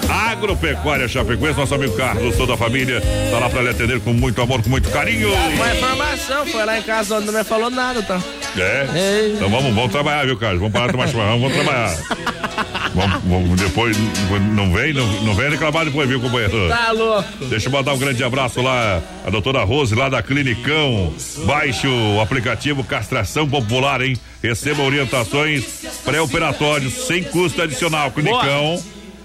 Agropecuária 0.10 1.08
Chapecoense, 1.08 1.60
nosso 1.60 1.76
amigo 1.76 1.96
Carlos, 1.96 2.36
toda 2.36 2.56
a 2.56 2.58
família, 2.58 3.02
tá 3.32 3.40
lá 3.40 3.50
para 3.50 3.62
lhe 3.62 3.70
atender 3.70 4.00
com 4.02 4.14
muito 4.14 4.42
amor, 4.42 4.62
com 4.62 4.70
muito 4.70 4.90
carinho. 4.90 5.32
Uma 5.32 5.74
informação, 5.74 6.46
foi 6.46 6.66
lá 6.66 6.78
em 6.78 6.84
casa 6.84 7.18
onde 7.18 7.28
não 7.28 7.34
me 7.34 7.44
falou 7.44 7.70
nada, 7.70 8.02
tá? 8.02 8.22
É. 8.58 9.32
Então 9.36 9.50
vamos, 9.50 9.74
vamos 9.74 9.92
trabalhar, 9.92 10.26
viu, 10.26 10.38
Carlos? 10.38 10.60
Vamos 10.60 10.74
parar 10.74 10.88
de 10.88 10.92
tomar 10.92 11.08
chimarrão, 11.08 11.40
vamos 11.40 11.56
trabalhar. 11.56 11.98
Vamos, 12.94 13.22
vamos 13.24 13.62
depois, 13.62 13.98
não 14.54 14.74
vem, 14.74 14.94
não, 14.94 15.08
não 15.24 15.34
vem 15.34 15.50
reclamar 15.50 15.86
depois, 15.86 16.10
viu, 16.10 16.20
companheiro? 16.20 16.68
Tá 16.68 16.92
louco. 16.92 17.46
Deixa 17.46 17.68
eu 17.68 17.72
mandar 17.72 17.94
um 17.94 17.98
grande 17.98 18.24
abraço 18.24 18.62
lá, 18.62 19.02
a 19.26 19.30
doutora 19.30 19.64
Rose, 19.64 19.96
lá 19.96 20.10
da 20.10 20.22
Clinicão. 20.22 21.14
Baixe 21.46 21.88
o 21.88 22.20
aplicativo 22.20 22.84
Castração 22.84 23.48
Popular, 23.48 24.02
hein? 24.02 24.18
Receba 24.44 24.84
orientações 24.84 25.86
pré-operatórios 26.04 26.94
sem 27.08 27.24
custo 27.24 27.62
adicional. 27.62 28.12
Clinicão. 28.12 28.82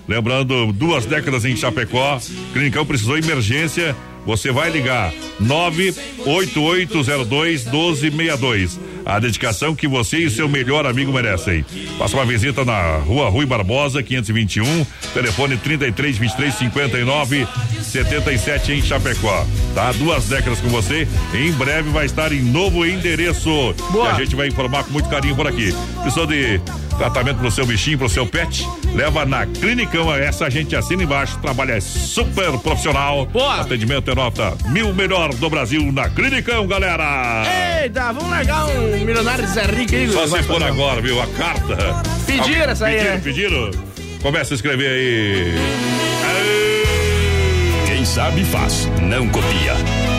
Lembrando, 0.08 0.72
duas 0.72 1.04
décadas 1.04 1.44
em 1.44 1.56
Chapecó. 1.56 2.20
Clinicão 2.52 2.86
precisou 2.86 3.18
emergência. 3.18 3.96
Você 4.26 4.50
vai 4.50 4.70
ligar 4.70 5.12
98802 5.40 7.64
1262. 7.64 8.80
A 9.06 9.18
dedicação 9.20 9.74
que 9.74 9.86
você 9.86 10.18
e 10.18 10.28
seu 10.28 10.48
melhor 10.48 10.84
amigo 10.84 11.12
merecem. 11.12 11.64
Faça 11.96 12.16
uma 12.16 12.26
visita 12.26 12.64
na 12.64 12.96
rua 12.96 13.28
Rui 13.28 13.46
Barbosa, 13.46 14.02
521, 14.02 14.84
telefone 15.14 15.56
33 15.56 16.18
23 16.18 16.54
59 16.54 17.46
77 17.80 18.72
em 18.72 18.82
Chapecó. 18.82 19.46
Tá? 19.76 19.92
Duas 19.92 20.26
décadas 20.26 20.58
com 20.58 20.68
você. 20.68 21.06
Em 21.32 21.52
breve 21.52 21.88
vai 21.90 22.06
estar 22.06 22.32
em 22.32 22.42
novo 22.42 22.84
endereço. 22.84 23.72
Boa. 23.92 24.08
E 24.08 24.10
a 24.10 24.14
gente 24.14 24.34
vai 24.34 24.48
informar 24.48 24.82
com 24.82 24.90
muito 24.90 25.08
carinho 25.08 25.36
por 25.36 25.46
aqui. 25.46 25.72
Precisou 26.02 26.26
de 26.26 26.60
tratamento 26.96 27.38
pro 27.38 27.50
seu 27.50 27.66
bichinho, 27.66 27.98
pro 27.98 28.08
seu 28.08 28.26
pet? 28.26 28.66
Leva 28.94 29.24
na 29.24 29.46
Clinicão. 29.46 30.14
Essa 30.14 30.50
gente 30.50 30.74
assina 30.74 31.02
embaixo. 31.02 31.38
Trabalho 31.38 31.72
é 31.72 31.80
super 31.80 32.58
profissional. 32.58 33.26
Boa. 33.26 33.60
Atendimento 33.60 34.10
é 34.10 34.14
nota 34.14 34.56
mil 34.66 34.92
melhor 34.94 35.32
do 35.34 35.50
Brasil 35.50 35.92
na 35.92 36.08
Clinicão, 36.08 36.66
galera. 36.66 37.42
Eita, 37.82 38.12
vamos 38.12 38.30
largar 38.30 38.66
um 38.66 39.04
milionário 39.04 39.44
de 39.44 39.50
Zé 39.52 39.64
Rico 39.66 39.94
aí, 39.94 40.08
Só 40.10 40.26
se 40.26 40.42
for 40.42 40.62
agora, 40.62 41.00
viu? 41.00 41.20
A 41.20 41.26
carta. 41.28 41.76
Pediram 42.26 42.72
essa 42.72 42.86
aí, 42.86 42.96
Pediram, 42.96 43.14
né? 43.14 43.20
pediram. 43.22 43.70
Começa 44.22 44.54
a 44.54 44.56
escrever 44.56 44.88
aí. 44.88 45.54
Quem 47.86 48.04
sabe 48.04 48.44
faz, 48.44 48.88
não 49.02 49.28
copia. 49.28 49.74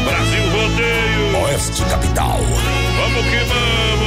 Brasil 0.06 0.44
Rodeio. 0.52 1.44
Oeste 1.46 1.82
Capital. 1.84 2.40
Vamos 2.40 3.26
que 3.26 3.38
vamos. 3.38 4.07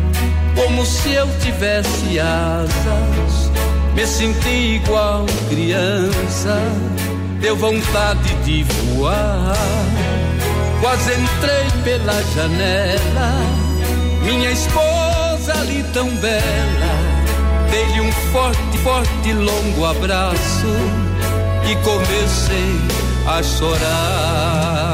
como 0.55 0.85
se 0.85 1.13
eu 1.13 1.27
tivesse 1.39 2.19
asas, 2.19 3.51
me 3.93 4.05
senti 4.05 4.75
igual 4.75 5.25
criança, 5.49 6.57
deu 7.39 7.55
vontade 7.55 8.33
de 8.43 8.63
voar. 8.63 9.55
Quase 10.81 11.11
entrei 11.13 11.83
pela 11.83 12.23
janela, 12.33 13.33
minha 14.23 14.51
esposa 14.51 15.53
ali 15.59 15.83
tão 15.93 16.09
bela, 16.15 16.93
dei-lhe 17.69 18.01
um 18.01 18.11
forte, 18.31 18.77
forte, 18.83 19.33
longo 19.33 19.85
abraço 19.85 20.67
e 21.69 21.75
comecei 21.83 22.81
a 23.27 23.43
chorar. 23.43 24.90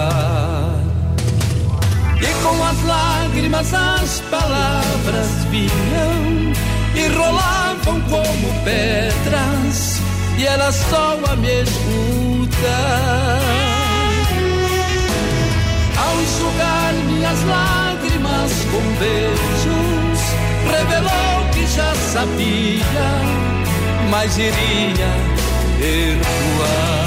Com 2.47 2.63
as 2.63 2.81
lágrimas 2.83 3.73
as 3.73 4.21
palavras 4.31 5.27
vinham 5.51 6.53
e 6.95 7.07
rolavam 7.09 7.99
como 8.09 8.63
pedras, 8.63 10.01
e 10.37 10.45
ela 10.45 10.71
só 10.71 11.19
a 11.29 11.35
me 11.35 11.63
escutar. 11.63 13.41
Ao 15.97 16.21
enxugar 16.21 16.93
minhas 17.09 17.43
lágrimas 17.43 18.53
com 18.71 18.81
beijos, 18.97 20.19
revelou 20.71 21.51
que 21.53 21.67
já 21.67 21.93
sabia, 22.13 23.09
mas 24.09 24.37
iria 24.37 25.11
perdoar. 25.79 27.06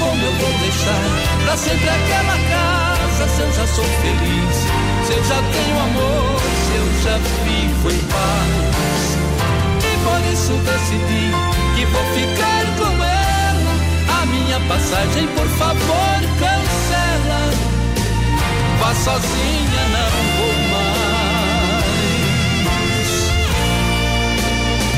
como 0.00 0.24
eu 0.24 0.32
vou 0.32 0.52
deixar 0.60 1.04
pra 1.44 1.56
sempre 1.56 1.88
aquela 1.88 2.36
casa? 2.48 3.28
Se 3.28 3.42
eu 3.42 3.52
já 3.52 3.66
sou 3.66 3.84
feliz, 3.84 4.56
se 5.06 5.12
eu 5.12 5.24
já 5.24 5.36
tenho 5.36 5.78
amor, 5.78 6.40
se 6.64 6.72
eu 6.80 6.88
já 7.04 7.16
vivo 7.44 7.90
em 7.90 8.02
paz. 8.08 9.00
E 9.84 9.92
por 10.04 10.20
isso 10.32 10.52
decidi 10.64 11.26
que 11.76 11.84
vou 11.86 12.04
ficar 12.16 12.64
com 12.78 13.04
ela. 13.04 14.20
A 14.20 14.26
minha 14.26 14.60
passagem, 14.60 15.26
por 15.28 15.48
favor, 15.60 16.20
cancela. 16.40 17.42
Vá 18.80 18.94
sozinha, 18.94 19.82
não 19.92 20.10
vou 20.38 20.49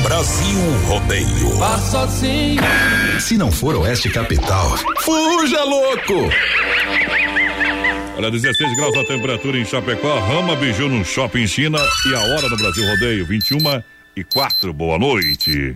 Brasil 0.03 0.59
Rodeio. 0.85 1.49
Vá 1.57 1.77
sozinha. 1.79 2.61
Se 3.19 3.37
não 3.37 3.51
for 3.51 3.75
Oeste 3.77 4.09
Capital, 4.09 4.77
fuja 4.99 5.63
louco! 5.63 6.29
Olha, 8.17 8.29
16 8.29 8.75
graus 8.75 8.95
a 8.97 9.05
temperatura 9.05 9.57
em 9.57 9.65
Chapecó, 9.65 10.19
Rama 10.19 10.55
Biju 10.55 10.89
no 10.89 11.03
Shopping 11.03 11.47
China 11.47 11.79
e 12.05 12.13
a 12.13 12.19
hora 12.19 12.49
no 12.49 12.57
Brasil 12.57 12.85
Rodeio, 12.85 13.25
21 13.25 13.81
e 14.15 14.23
4. 14.23 14.73
Boa 14.73 14.99
noite. 14.99 15.75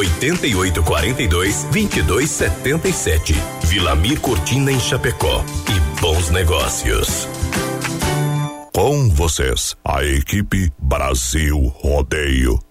88 0.01 0.83
42 0.83 1.65
22 1.71 2.29
77. 2.29 3.35
Vila 3.63 3.95
Mir 3.95 4.19
Cortina 4.19 4.71
em 4.71 4.79
Chapecó. 4.79 5.43
E 5.69 5.99
bons 6.01 6.29
negócios. 6.31 7.27
Com 8.73 9.09
vocês, 9.09 9.75
a 9.85 10.03
equipe 10.03 10.71
Brasil 10.79 11.67
Rodeio. 11.81 12.70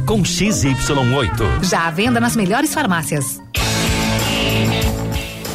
com 0.00 0.22
XY8. 0.22 1.64
Já 1.64 1.86
à 1.86 1.90
venda 1.90 2.20
nas 2.20 2.36
melhores 2.36 2.72
farmácias. 2.72 3.40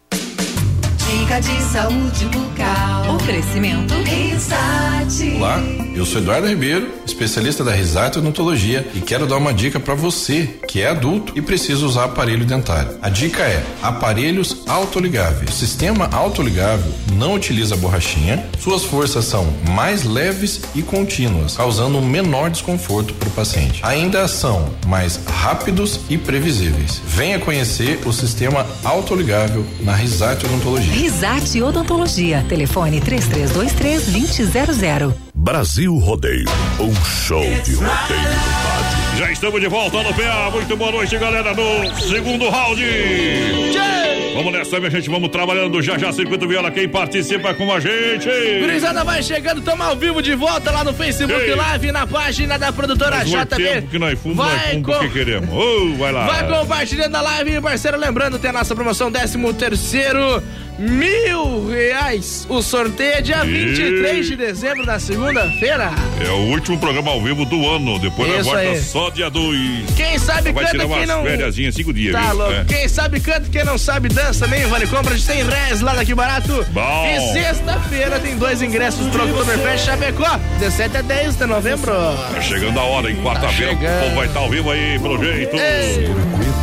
Dica 1.14 1.40
de 1.40 1.62
saúde 1.72 2.26
bucal. 2.26 3.16
Oferecimento 3.16 3.94
Risate. 3.94 5.36
Olá, 5.36 5.58
eu 5.94 6.04
sou 6.04 6.20
Eduardo 6.20 6.48
Ribeiro, 6.48 6.92
especialista 7.06 7.64
da 7.64 7.72
Risato 7.72 8.18
Odontologia 8.18 8.86
e 8.94 9.00
quero 9.00 9.26
dar 9.26 9.38
uma 9.38 9.54
dica 9.54 9.80
para 9.80 9.94
você 9.94 10.46
que 10.68 10.82
é 10.82 10.88
adulto 10.88 11.32
e 11.34 11.40
precisa 11.40 11.86
usar 11.86 12.04
aparelho 12.04 12.44
dentário. 12.44 12.98
A 13.00 13.08
dica 13.08 13.42
é 13.42 13.64
aparelhos 13.80 14.53
autoligáveis. 14.66 15.50
O 15.50 15.52
sistema 15.52 16.08
autoligável 16.12 16.92
não 17.12 17.34
utiliza 17.34 17.76
borrachinha, 17.76 18.44
suas 18.58 18.84
forças 18.84 19.24
são 19.24 19.46
mais 19.70 20.04
leves 20.04 20.60
e 20.74 20.82
contínuas, 20.82 21.56
causando 21.56 21.96
um 21.98 22.06
menor 22.06 22.50
desconforto 22.50 23.14
para 23.14 23.28
o 23.28 23.32
paciente. 23.32 23.80
Ainda 23.82 24.26
são 24.28 24.70
mais 24.86 25.20
rápidos 25.26 26.00
e 26.08 26.16
previsíveis. 26.18 27.00
Venha 27.06 27.38
conhecer 27.38 28.00
o 28.06 28.12
sistema 28.12 28.66
autoligável 28.82 29.64
na 29.80 29.94
Risato 29.94 30.46
Odontologia. 30.46 30.92
Risate 30.92 31.62
Odontologia. 31.62 32.44
Telefone 32.48 33.00
3323-2000. 33.00 35.12
Brasil 35.34 35.96
Rodeio, 35.98 36.48
um 36.80 36.94
show 37.04 37.42
de 37.42 37.74
rodeio 37.74 37.82
no 37.82 37.88
rádio. 37.88 39.18
Já 39.18 39.30
estamos 39.30 39.60
de 39.60 39.68
volta 39.68 40.02
no 40.02 40.14
PA. 40.14 40.50
Muito 40.50 40.74
boa 40.76 40.90
noite, 40.92 41.18
galera, 41.18 41.52
no 41.54 41.94
segundo 42.00 42.48
round. 42.48 42.82
Vamos 44.34 44.52
nessa, 44.52 44.78
minha 44.78 44.90
gente. 44.90 45.08
Vamos 45.08 45.28
trabalhando 45.30 45.80
já 45.82 45.96
já. 45.98 46.12
Circuito 46.12 46.46
Viola. 46.48 46.70
Quem 46.70 46.88
participa 46.88 47.54
com 47.54 47.72
a 47.72 47.80
gente? 47.80 48.28
Gurizada 48.60 49.04
vai 49.04 49.22
chegando, 49.22 49.58
estamos 49.58 49.86
ao 49.86 49.96
vivo 49.96 50.20
de 50.20 50.34
volta 50.34 50.70
lá 50.70 50.82
no 50.84 50.92
Facebook 50.92 51.32
Ei. 51.32 51.54
Live, 51.54 51.92
na 51.92 52.06
página 52.06 52.58
da 52.58 52.72
produtora 52.72 53.24
muito 53.24 53.54
JB. 53.54 53.62
tempo 53.64 53.88
que 53.88 53.98
nós 53.98 54.18
fomos, 54.18 54.36
nós 54.38 54.46
Vai 54.52 54.70
fomos 54.72 54.86
com- 54.86 54.92
porque 54.92 55.08
queremos. 55.10 55.48
Ô, 55.50 55.94
vai 55.96 56.12
lá. 56.12 56.26
Vai 56.26 56.48
compartilhando 56.60 57.14
a 57.16 57.20
live, 57.20 57.60
parceiro. 57.60 57.96
Lembrando, 57.98 58.38
tem 58.38 58.50
a 58.50 58.52
nossa 58.52 58.74
promoção 58.74 59.10
13 59.10 59.38
terceiro 59.54 60.42
mil 60.78 61.68
reais. 61.68 62.46
O 62.48 62.62
sorteio 62.62 63.14
é 63.14 63.20
dia 63.20 63.44
E- 63.44 63.50
23 63.50 64.26
de 64.26 64.36
dezembro, 64.36 64.84
na 64.84 64.98
segunda-feira. 64.98 65.90
É 66.24 66.30
o 66.30 66.50
último 66.50 66.78
programa 66.78 67.10
ao 67.10 67.20
vivo 67.22 67.44
do 67.44 67.68
ano. 67.68 67.98
Depois 67.98 68.30
Isso 68.32 68.44
volta 68.44 68.60
aí. 68.60 68.80
só 68.82 69.10
dia 69.10 69.30
2. 69.30 69.90
Quem 69.96 70.18
sabe 70.18 70.52
Vai 70.52 70.64
canta, 70.64 70.78
tirar 70.84 70.96
quem 70.98 71.06
não. 71.06 71.22
férias, 71.22 71.54
cinco 71.74 71.92
dias. 71.92 72.12
Tá 72.12 72.20
viu? 72.28 72.36
louco. 72.38 72.52
É. 72.52 72.64
Quem 72.64 72.88
sabe 72.88 73.20
canta, 73.20 73.44
quem 73.50 73.64
não 73.64 73.78
sabe 73.78 74.08
dança 74.08 74.44
também. 74.44 74.64
Vale 74.66 74.86
compra 74.86 75.14
de 75.14 75.20
100 75.22 75.44
reais 75.44 75.80
lá 75.80 75.94
daqui 75.94 76.14
barato. 76.14 76.64
Bom. 76.70 77.06
E 77.06 77.32
sexta-feira 77.32 78.18
tem 78.20 78.36
dois 78.36 78.62
ingressos 78.62 79.06
pro 79.08 79.24
Oktoberfest 79.24 79.86
Chapecó, 79.86 80.38
17 80.58 80.96
a 80.96 81.02
10 81.02 81.36
de 81.36 81.46
novembro. 81.46 81.92
Tá 82.32 82.40
chegando 82.40 82.78
a 82.78 82.82
hora, 82.84 83.10
em 83.10 83.16
quarta-feira. 83.22 83.74
Tá 83.76 83.78
o 83.96 84.00
povo 84.04 84.14
vai 84.16 84.26
estar 84.26 84.40
ao 84.40 84.50
vivo 84.50 84.70
aí, 84.70 84.98
pelo 84.98 85.22
jeito. 85.22 85.56
Circuito 85.56 86.53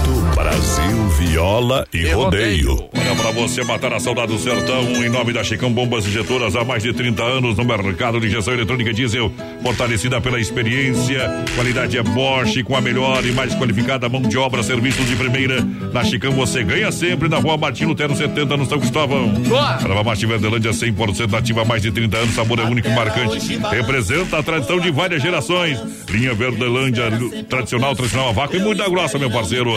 Brasil 0.42 1.08
Viola 1.20 1.86
e 1.94 2.08
Rodeio. 2.10 2.90
Olha 2.96 3.16
pra 3.16 3.30
você 3.30 3.64
matar 3.64 3.94
a 3.94 4.00
saudade 4.00 4.34
do 4.34 4.40
sertão 4.40 4.82
em 4.84 5.08
nome 5.08 5.32
da 5.32 5.44
Chicão 5.44 5.72
Bombas 5.72 6.08
Injetoras 6.08 6.56
há 6.56 6.64
mais 6.64 6.82
de 6.82 6.92
30 6.92 7.22
anos 7.22 7.58
no 7.58 7.64
mercado 7.64 8.20
de 8.20 8.26
injeção 8.26 8.56
eletrônica 8.56 8.92
diesel, 8.92 9.32
fortalecida 9.62 10.20
pela 10.20 10.40
experiência, 10.40 11.30
qualidade 11.54 11.96
é 11.96 12.02
Bosch 12.02 12.64
com 12.64 12.76
a 12.76 12.82
melhor 12.82 13.24
e 13.24 13.32
mais 13.34 13.54
qualificada 13.54 14.10
mão 14.10 14.24
de 14.24 14.36
obra, 14.36 14.64
serviços 14.64 15.06
de 15.08 15.16
primeira. 15.16 15.62
Na 15.94 16.04
Chicão 16.04 16.32
você 16.32 16.64
ganha 16.64 16.92
sempre 16.92 17.30
na 17.30 17.38
Rua 17.38 17.58
Martim 17.58 17.86
Lutero 17.86 18.16
70 18.16 18.58
no 18.58 18.66
São 18.66 18.80
Cristóvão. 18.80 19.30
Boa! 19.30 19.78
Erva 19.80 20.04
Mate 20.04 20.26
Verdelândia 20.26 20.72
100% 20.72 21.38
ativa 21.38 21.62
há 21.62 21.66
mais 21.66 21.84
de 21.84 21.92
30 21.92 22.18
anos, 22.18 22.34
sabor 22.34 22.58
é 22.60 22.64
único 22.64 22.88
e 22.88 22.96
marcante. 22.96 23.60
Representa 23.70 24.40
a 24.40 24.44
tradição 24.44 24.80
de 24.80 24.90
várias 24.90 25.22
gerações. 25.22 25.80
Linha 26.10 26.34
Verdelândia 26.34 27.12
tradicional, 27.48 27.96
tradicional 27.96 28.30
a 28.30 28.32
vácuo 28.32 28.56
e 28.56 28.60
muita 28.60 28.90
grossa, 28.90 29.20
meu 29.20 29.30
parceiro. 29.30 29.72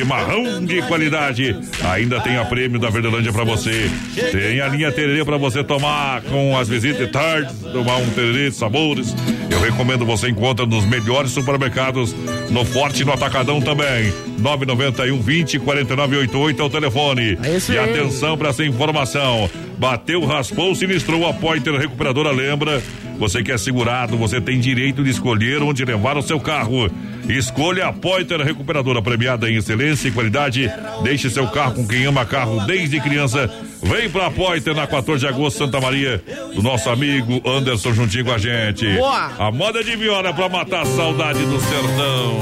Chimarrão 0.00 0.64
de 0.64 0.80
qualidade. 0.80 1.54
Ainda 1.84 2.20
tem 2.20 2.38
a 2.38 2.44
prêmio 2.46 2.80
da 2.80 2.88
Verdelândia 2.88 3.30
pra 3.34 3.44
você. 3.44 3.90
Tem 4.32 4.58
a 4.58 4.66
linha 4.66 4.90
Tererê 4.90 5.22
pra 5.26 5.36
você 5.36 5.62
tomar 5.62 6.22
com 6.22 6.56
as 6.56 6.70
visitas 6.70 7.06
de 7.06 7.12
tarde, 7.12 7.52
tomar 7.70 7.98
um 7.98 8.08
tererê 8.08 8.48
de 8.48 8.56
sabores. 8.56 9.14
Eu 9.50 9.60
recomendo 9.60 10.06
você 10.06 10.30
encontra 10.30 10.64
nos 10.64 10.86
melhores 10.86 11.32
supermercados, 11.32 12.16
no 12.48 12.64
Forte 12.64 13.02
e 13.02 13.04
no 13.04 13.12
Atacadão 13.12 13.60
também. 13.60 14.10
991 14.38 15.20
20 15.20 15.58
49 15.58 16.16
88 16.16 16.62
é 16.62 16.64
o 16.64 16.70
telefone. 16.70 17.38
isso 17.54 17.70
e 17.70 17.78
aí. 17.78 17.90
atenção 17.90 18.38
para 18.38 18.48
essa 18.48 18.64
informação. 18.64 19.50
Bateu, 19.76 20.24
raspou, 20.24 20.74
sinistrou 20.74 21.28
a 21.28 21.34
Pointer 21.34 21.74
Recuperadora, 21.74 22.30
lembra? 22.30 22.82
Você 23.18 23.42
que 23.42 23.52
é 23.52 23.58
segurado, 23.58 24.16
você 24.16 24.40
tem 24.40 24.58
direito 24.58 25.04
de 25.04 25.10
escolher 25.10 25.62
onde 25.62 25.84
levar 25.84 26.16
o 26.16 26.22
seu 26.22 26.40
carro. 26.40 26.90
Escolha 27.36 27.86
a 27.86 27.92
Pointer 27.92 28.40
Recuperadora, 28.40 29.00
premiada 29.00 29.48
em 29.48 29.56
excelência 29.56 30.08
e 30.08 30.10
qualidade. 30.10 30.70
Deixe 31.02 31.30
seu 31.30 31.46
carro 31.48 31.74
com 31.74 31.86
quem 31.86 32.04
ama 32.04 32.24
carro 32.24 32.66
desde 32.66 33.00
criança. 33.00 33.48
Vem 33.82 34.10
pra 34.10 34.30
Pointer 34.30 34.74
na 34.74 34.86
14 34.86 35.20
de 35.20 35.26
agosto, 35.26 35.58
Santa 35.58 35.80
Maria, 35.80 36.22
do 36.54 36.62
nosso 36.62 36.90
amigo 36.90 37.40
Anderson 37.48 37.92
juntinho 37.92 38.24
com 38.24 38.32
a 38.32 38.38
gente. 38.38 38.86
Boa! 38.96 39.30
A 39.38 39.50
moda 39.50 39.82
de 39.82 39.96
viola 39.96 40.32
pra 40.34 40.48
matar 40.48 40.82
a 40.82 40.86
saudade 40.86 41.44
do 41.44 41.60
sertão. 41.60 42.40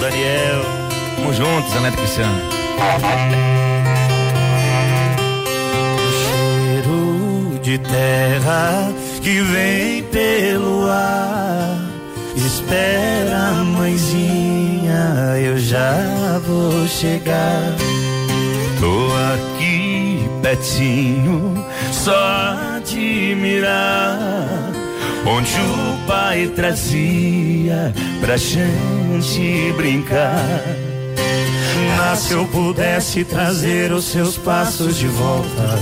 Daniel, 0.00 0.62
tamo 1.16 1.34
juntos, 1.34 1.72
Zé 1.72 1.80
Neto 1.80 1.96
Cristiano. 1.96 2.40
cheiro 6.80 7.60
de 7.62 7.78
terra 7.78 8.92
que 9.22 9.40
vem 9.42 10.02
pelo 10.04 10.86
ar. 10.88 11.89
Espera, 12.36 13.52
mãezinha, 13.64 15.36
eu 15.42 15.58
já 15.58 16.40
vou 16.46 16.86
chegar. 16.86 17.74
Tô 18.78 19.08
aqui 19.34 20.28
pertinho, 20.42 21.64
só 21.92 22.56
admirar. 22.76 24.18
Onde 25.26 25.60
o 25.60 26.06
pai 26.06 26.46
trazia 26.56 27.92
pra 28.20 28.36
gente 28.36 29.72
brincar. 29.76 30.64
Mas 31.96 32.20
se 32.20 32.32
eu 32.32 32.46
pudesse 32.46 33.24
trazer 33.24 33.92
os 33.92 34.04
seus 34.06 34.38
passos 34.38 34.96
de 34.96 35.06
volta, 35.06 35.78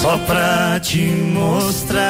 só 0.00 0.16
pra 0.18 0.78
te 0.80 1.00
mostrar. 1.34 2.00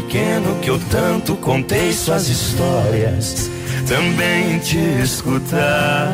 Pequeno 0.00 0.58
que 0.60 0.68
eu 0.68 0.80
tanto 0.90 1.36
contei 1.36 1.92
suas 1.92 2.28
histórias, 2.28 3.48
também 3.86 4.58
te 4.58 4.76
escutar. 5.00 6.10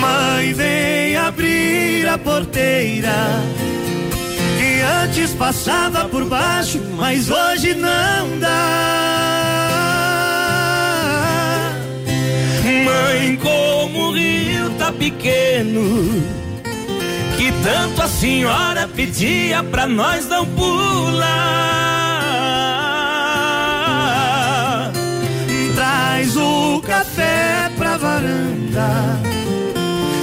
Mãe, 0.00 0.54
vem 0.54 1.16
abrir 1.16 2.08
a 2.08 2.16
porteira 2.16 3.12
que 4.58 4.80
antes 5.04 5.32
passava 5.32 6.08
por 6.08 6.24
baixo, 6.24 6.80
mas 6.96 7.28
hoje 7.30 7.74
não 7.74 8.38
dá. 8.40 9.66
Mãe, 12.84 13.36
como 13.36 13.98
o 13.98 14.12
rio 14.12 14.70
tá 14.78 14.90
pequeno, 14.92 16.45
que 17.46 17.52
tanto 17.62 18.02
a 18.02 18.08
senhora 18.08 18.88
pedia 18.88 19.62
pra 19.62 19.86
nós 19.86 20.26
não 20.26 20.44
pular. 20.44 21.30
Traz 25.76 26.36
o 26.36 26.82
café 26.84 27.70
pra 27.76 27.96
varanda 27.98 28.88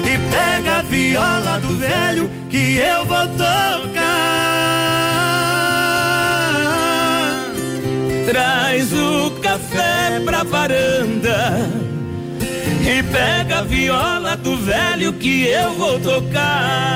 e 0.04 0.18
pega 0.34 0.80
a 0.80 0.82
viola 0.82 1.60
do 1.62 1.78
velho 1.78 2.30
que 2.50 2.76
eu 2.76 3.06
vou 3.06 3.26
tocar. 3.38 3.54
Traz 8.26 8.92
o 8.92 9.32
café 9.42 10.20
pra 10.26 10.44
varanda 10.44 11.70
e 12.86 13.02
pega 13.04 13.60
a 13.60 13.64
viola 13.64 14.36
do 14.36 14.58
velho 14.58 15.14
que 15.14 15.48
eu 15.48 15.74
vou 15.74 16.00
tocar. 16.00 16.94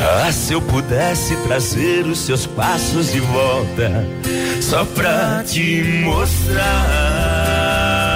Ah, 0.00 0.32
se 0.32 0.52
eu 0.52 0.62
pudesse 0.62 1.36
trazer 1.48 2.06
os 2.06 2.20
seus 2.20 2.46
passos 2.46 3.12
de 3.12 3.20
volta, 3.20 4.06
só 4.64 4.84
pra 4.86 5.44
te 5.44 5.82
mostrar. 6.04 6.64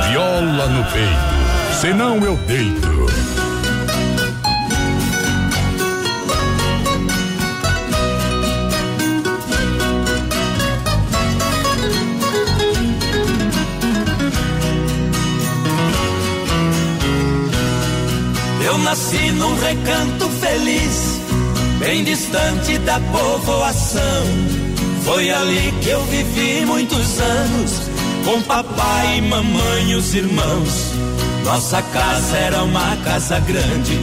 Viola 0.08 0.66
no 0.68 0.82
peito, 0.84 1.78
senão 1.78 2.16
eu 2.24 2.36
deito. 2.46 2.88
Eu 18.64 18.78
nasci 18.78 19.32
num 19.32 19.54
recanto 19.60 20.30
feliz, 20.40 21.20
bem 21.78 22.04
distante 22.04 22.78
da 22.78 22.98
povoação. 23.00 24.68
Foi 25.08 25.30
ali 25.30 25.72
eu 25.88 26.04
vivi 26.04 26.66
muitos 26.66 27.20
anos, 27.20 27.90
com 28.24 28.42
papai, 28.42 29.20
mamãe 29.22 29.90
e 29.90 29.94
os 29.94 30.14
irmãos. 30.14 30.92
Nossa 31.44 31.80
casa 31.80 32.36
era 32.36 32.62
uma 32.62 32.96
casa 33.04 33.40
grande, 33.40 33.98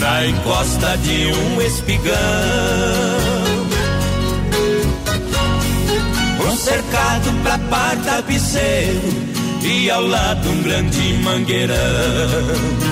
na 0.00 0.26
encosta 0.26 0.96
de 0.98 1.32
um 1.32 1.62
espigão. 1.62 2.12
Um 6.44 6.56
cercado 6.56 7.32
pra 7.42 7.58
par 7.58 7.96
tapeceiro 7.98 9.00
e 9.62 9.90
ao 9.90 10.02
lado 10.02 10.48
um 10.48 10.62
grande 10.62 11.14
mangueirão. 11.22 12.91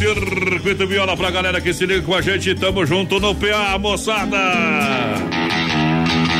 Circuito 0.00 0.86
Viola 0.86 1.14
pra 1.14 1.30
galera 1.30 1.60
que 1.60 1.74
se 1.74 1.84
liga 1.84 2.00
com 2.00 2.14
a 2.14 2.22
gente, 2.22 2.54
tamo 2.54 2.86
junto 2.86 3.20
no 3.20 3.34
PA, 3.34 3.78
moçada. 3.78 4.38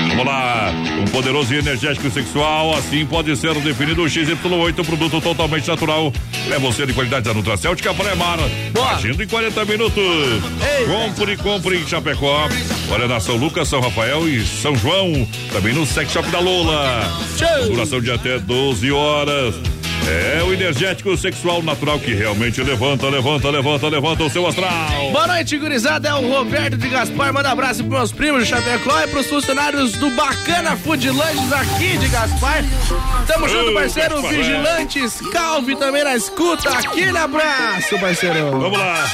Vamos 0.08 0.24
lá, 0.24 0.72
um 0.98 1.04
poderoso 1.10 1.52
e 1.52 1.58
energético 1.58 2.10
sexual, 2.10 2.74
assim 2.74 3.04
pode 3.04 3.36
ser 3.36 3.52
definido 3.56 4.02
o 4.02 4.06
XY8, 4.06 4.82
produto 4.82 5.20
totalmente 5.20 5.68
natural. 5.68 6.10
É 6.50 6.58
você 6.58 6.86
de 6.86 6.94
qualidade 6.94 7.26
da 7.26 7.34
Nutracêutica 7.34 7.92
Premar. 7.92 8.38
Agindo 8.94 9.22
em 9.22 9.26
40 9.26 9.64
minutos. 9.66 10.42
Compre, 10.86 11.36
compre 11.36 11.76
em 11.76 11.86
Chapecó. 11.86 12.48
Olha 12.90 13.06
na 13.06 13.20
São 13.20 13.36
Lucas, 13.36 13.68
São 13.68 13.82
Rafael 13.82 14.26
e 14.26 14.42
São 14.42 14.74
João. 14.74 15.28
Também 15.52 15.74
no 15.74 15.84
Sex 15.84 16.10
Shop 16.10 16.26
da 16.30 16.40
Lola. 16.40 17.06
Duração 17.68 18.00
de 18.00 18.10
até 18.10 18.38
12 18.38 18.90
horas. 18.90 19.54
É 20.10 20.42
o 20.42 20.52
energético 20.52 21.16
sexual 21.16 21.62
natural 21.62 22.00
que 22.00 22.12
realmente 22.12 22.60
levanta, 22.60 23.08
levanta, 23.08 23.48
levanta, 23.48 23.88
levanta 23.88 24.24
o 24.24 24.30
seu 24.30 24.44
astral. 24.44 25.12
Boa 25.12 25.28
noite, 25.28 25.56
gurizada. 25.56 26.08
É 26.08 26.14
o 26.14 26.28
Roberto 26.28 26.76
de 26.76 26.88
Gaspar. 26.88 27.32
Manda 27.32 27.48
abraço 27.48 27.84
pros 27.84 27.96
meus 27.96 28.12
primos 28.12 28.42
de 28.42 28.48
Chapecó 28.48 29.00
e 29.02 29.06
pros 29.06 29.26
funcionários 29.28 29.92
do 29.92 30.10
Bacana 30.10 30.76
Food 30.76 31.08
Lanches 31.10 31.52
aqui 31.52 31.96
de 31.96 32.08
Gaspar. 32.08 32.64
Tamo 33.28 33.48
junto, 33.48 33.72
parceiro. 33.72 34.16
Gaspar, 34.16 34.32
Vigilantes, 34.32 35.20
Calvi 35.32 35.76
também 35.76 36.02
na 36.02 36.16
escuta. 36.16 36.70
Aquele 36.70 37.16
abraço, 37.16 37.96
parceiro. 38.00 38.50
Vamos 38.50 38.78
lá. 38.78 39.04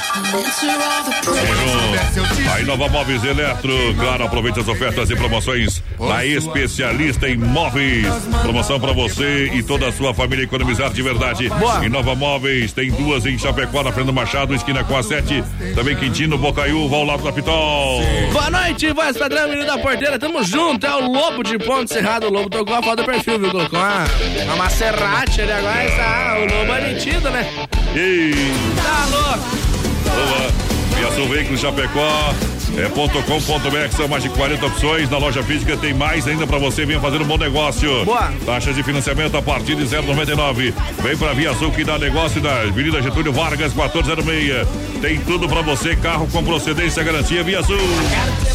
A 2.55 2.59
Inova 2.59 2.89
Móveis 2.89 3.23
Eletro, 3.23 3.71
claro, 3.99 4.23
aproveite 4.23 4.59
as 4.61 4.67
ofertas 4.67 5.11
e 5.11 5.15
promoções 5.15 5.83
da 5.99 6.25
especialista 6.25 7.29
em 7.29 7.37
móveis. 7.37 8.07
Promoção 8.41 8.79
para 8.79 8.93
você 8.93 9.51
e 9.53 9.61
toda 9.61 9.89
a 9.89 9.91
sua 9.91 10.11
família 10.11 10.43
economizar 10.43 10.86
de 10.93 11.01
verdade. 11.01 11.49
Boa. 11.49 11.85
Inova 11.85 12.15
Móveis 12.15 12.71
tem 12.73 12.91
duas 12.91 13.25
em 13.25 13.37
Chapecó, 13.37 13.83
na 13.83 13.91
Fernando 13.91 14.13
Machado, 14.13 14.53
esquina 14.53 14.83
com 14.83 14.95
a 14.97 15.03
7. 15.03 15.43
Também 15.75 15.95
Quintino, 15.95 16.37
Bocaiúva, 16.37 16.95
ao 16.95 17.03
lado 17.03 17.23
da 17.23 17.31
Pitol. 17.31 18.01
Boa 18.31 18.49
noite, 18.49 18.91
voz 18.93 19.17
padrão, 19.17 19.47
menino 19.49 19.65
da 19.65 19.77
porteira. 19.77 20.17
Tamo 20.19 20.43
junto. 20.43 20.85
É 20.85 20.95
o 20.95 21.11
Lobo 21.11 21.43
de 21.43 21.57
Ponte 21.59 21.93
Cerrado. 21.93 22.27
O 22.27 22.31
Lobo 22.31 22.49
tocou 22.49 22.75
a 22.75 22.81
foto 22.81 22.97
do 22.97 23.05
perfil, 23.05 23.39
viu? 23.39 23.51
Colocou 23.51 23.79
uma, 23.79 24.05
uma 24.45 24.55
Maserati 24.55 25.41
ali 25.41 25.51
agora. 25.51 25.85
Está, 25.85 26.37
o 26.39 26.41
Lobo 26.41 26.73
é 26.73 26.81
metido, 26.93 27.29
né? 27.29 27.47
E 27.95 28.31
Tá 28.75 29.05
louco. 29.09 29.57
Boa. 30.03 30.66
Viação 30.97 31.27
Veículos 31.27 31.61
Chapecó. 31.61 32.33
É 32.77 32.89
ponto 32.89 33.21
com 33.23 33.41
ponto 33.41 33.71
BR, 33.71 33.89
são 33.95 34.07
mais 34.07 34.21
de 34.21 34.29
40 34.29 34.65
opções. 34.65 35.09
Na 35.09 35.17
loja 35.17 35.41
física 35.41 35.75
tem 35.77 35.93
mais 35.93 36.27
ainda 36.27 36.45
para 36.45 36.57
você. 36.57 36.85
Venha 36.85 36.99
fazer 36.99 37.21
um 37.21 37.25
bom 37.25 37.37
negócio. 37.37 38.05
Boa. 38.05 38.31
Taxas 38.45 38.75
de 38.75 38.83
financiamento 38.83 39.35
a 39.35 39.41
partir 39.41 39.75
de 39.75 39.83
0,99. 39.83 40.73
Vem 41.01 41.17
pra 41.17 41.33
Via 41.33 41.53
Sul 41.55 41.71
que 41.71 41.83
dá 41.83 41.97
negócio 41.97 42.41
da 42.41 42.61
Avenida 42.61 43.01
Getúlio 43.01 43.31
Vargas, 43.31 43.73
1406. 43.73 44.67
Tem 45.01 45.19
tudo 45.19 45.47
pra 45.47 45.61
você. 45.61 45.95
Carro 45.95 46.27
com 46.31 46.43
procedência 46.43 47.03
garantia 47.03 47.43
Via 47.43 47.63
Sul. 47.63 47.77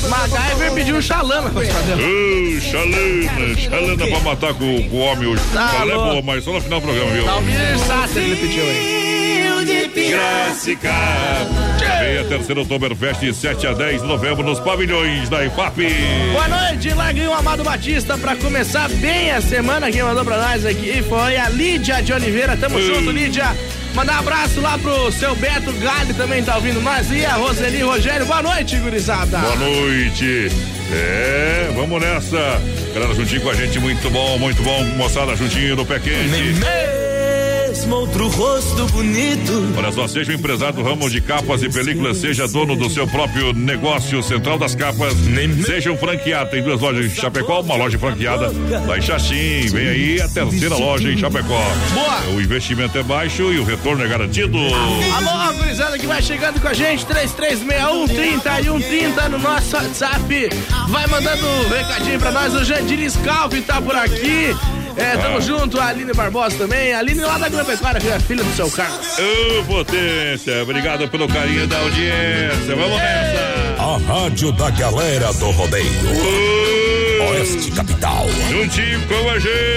MacGyver 0.08 0.72
pediu 0.74 0.96
um 0.96 1.02
xalana, 1.02 1.50
padrão. 1.50 1.98
Uh, 1.98 2.60
chalana, 2.60 3.56
chalana 3.56 4.06
pra 4.06 4.20
matar 4.20 4.54
com, 4.54 4.88
com 4.88 4.96
o 4.96 5.00
homem 5.00 5.28
hoje. 5.28 5.42
Tá 5.52 5.80
é 5.82 5.94
boa, 5.94 6.22
mas 6.22 6.44
só 6.44 6.52
no 6.52 6.60
final 6.60 6.80
do 6.80 6.86
programa, 6.86 7.10
viu? 7.12 7.42
Miller 7.42 7.78
Sasser 7.78 8.22
ele 8.22 8.36
pediu 8.36 8.62
aí. 8.62 9.02
Gráfica. 11.92 12.04
Venha 12.04 12.24
terceiro 12.24 12.62
Oktoberfest 12.62 13.32
7 13.32 13.66
a 13.66 13.72
10 13.72 14.02
de 14.02 14.08
novembro 14.08 14.42
nos 14.44 14.60
pavilhões 14.60 15.28
da 15.28 15.44
IFAP. 15.44 15.86
Boa 16.32 16.48
noite, 16.48 16.90
Larguinho 16.94 17.32
Amado 17.32 17.62
Batista. 17.62 18.16
Pra 18.18 18.36
começar 18.36 18.88
bem 18.88 19.30
a 19.30 19.40
semana, 19.40 19.90
quem 19.90 20.02
mandou 20.02 20.24
pra 20.24 20.38
nós 20.38 20.64
aqui 20.64 21.02
foi 21.02 21.36
a 21.36 21.48
Lídia 21.48 22.02
de 22.02 22.12
Oliveira. 22.12 22.56
Tamo 22.56 22.78
Ei. 22.78 22.86
junto, 22.86 23.10
Lídia. 23.10 23.54
Mandar 23.94 24.16
um 24.16 24.18
abraço 24.20 24.60
lá 24.60 24.78
pro 24.78 25.12
seu 25.12 25.34
Beto 25.36 25.70
Galho 25.72 26.14
também 26.14 26.42
tá 26.42 26.56
ouvindo 26.56 26.80
nós. 26.80 27.10
E 27.10 27.24
a 27.26 27.34
Roseli 27.34 27.82
Rogério. 27.82 28.24
Boa 28.24 28.42
noite, 28.42 28.76
gurizada. 28.76 29.38
Boa 29.38 29.56
noite. 29.56 30.50
É, 30.90 31.70
vamos 31.74 32.00
nessa. 32.00 32.60
Galera, 32.94 33.14
juntinho 33.14 33.42
com 33.42 33.50
a 33.50 33.54
gente, 33.54 33.78
muito 33.78 34.10
bom, 34.10 34.38
muito 34.38 34.62
bom. 34.62 34.84
Moçada, 34.96 35.36
juntinho 35.36 35.76
no 35.76 35.84
pé 35.84 35.98
quente. 35.98 37.01
Mesmo 37.72 37.96
outro 37.96 38.28
rosto 38.28 38.86
bonito. 38.88 39.72
Olha 39.74 39.90
só, 39.92 40.06
seja 40.06 40.30
um 40.30 40.34
empresário 40.34 40.74
do 40.74 40.82
ramo 40.82 41.08
de 41.08 41.22
capas 41.22 41.62
e 41.62 41.70
películas, 41.70 42.18
seja 42.18 42.46
dono 42.46 42.76
do 42.76 42.90
seu 42.90 43.08
próprio 43.08 43.54
negócio, 43.54 44.22
Central 44.22 44.58
das 44.58 44.74
Capas, 44.74 45.14
seja 45.64 45.90
um 45.90 45.96
franqueado. 45.96 46.50
Tem 46.50 46.62
duas 46.62 46.78
lojas 46.82 47.06
em 47.06 47.08
Chapecó, 47.08 47.62
uma 47.62 47.74
loja 47.74 47.98
franqueada 47.98 48.52
lá 48.86 48.98
em 48.98 49.00
Xaxim. 49.00 49.68
Vem 49.70 49.88
aí 49.88 50.20
a 50.20 50.28
terceira 50.28 50.76
loja 50.76 51.10
em 51.10 51.16
Chapecó. 51.16 51.62
Boa. 51.94 52.34
O 52.36 52.42
investimento 52.42 52.98
é 52.98 53.02
baixo 53.02 53.50
e 53.50 53.58
o 53.58 53.64
retorno 53.64 54.04
é 54.04 54.06
garantido. 54.06 54.58
Alô, 54.58 55.54
gurizada 55.54 55.98
que 55.98 56.06
vai 56.06 56.20
chegando 56.20 56.60
com 56.60 56.68
a 56.68 56.74
gente, 56.74 57.06
3361 57.06 58.06
3130 58.06 59.28
no 59.30 59.38
nosso 59.38 59.74
WhatsApp. 59.76 60.50
Vai 60.90 61.06
mandando 61.06 61.46
um 61.46 61.68
recadinho 61.70 62.18
pra 62.18 62.32
nós. 62.32 62.54
O 62.54 62.62
Jandir 62.64 63.10
Scalvi 63.10 63.62
tá 63.62 63.80
por 63.80 63.96
aqui. 63.96 64.54
É, 64.96 65.16
tamo 65.16 65.38
Ah. 65.38 65.40
junto, 65.40 65.80
a 65.80 65.86
Aline 65.88 66.12
Barbosa 66.12 66.56
também. 66.58 66.92
A 66.92 66.98
Aline 66.98 67.20
lá 67.22 67.38
da 67.38 67.48
Grande 67.48 67.66
Pecuária, 67.70 68.00
que 68.00 68.08
é 68.08 68.18
filha 68.20 68.44
do 68.44 68.54
seu 68.54 68.70
Carlos. 68.70 69.06
Ô, 69.18 69.64
potência, 69.64 70.62
obrigado 70.62 71.08
pelo 71.08 71.26
carinho 71.28 71.66
da 71.66 71.78
audiência. 71.78 72.76
Vamos 72.76 72.98
nessa. 72.98 73.42
A 73.78 73.96
rádio 74.12 74.52
da 74.52 74.70
galera 74.70 75.32
do 75.34 75.50
rodeio. 75.50 75.90
Oeste 77.30 77.70
Capital. 77.72 78.26
Juntinho 78.50 79.00
com 79.06 79.30
a 79.30 79.38
gente. 79.38 79.72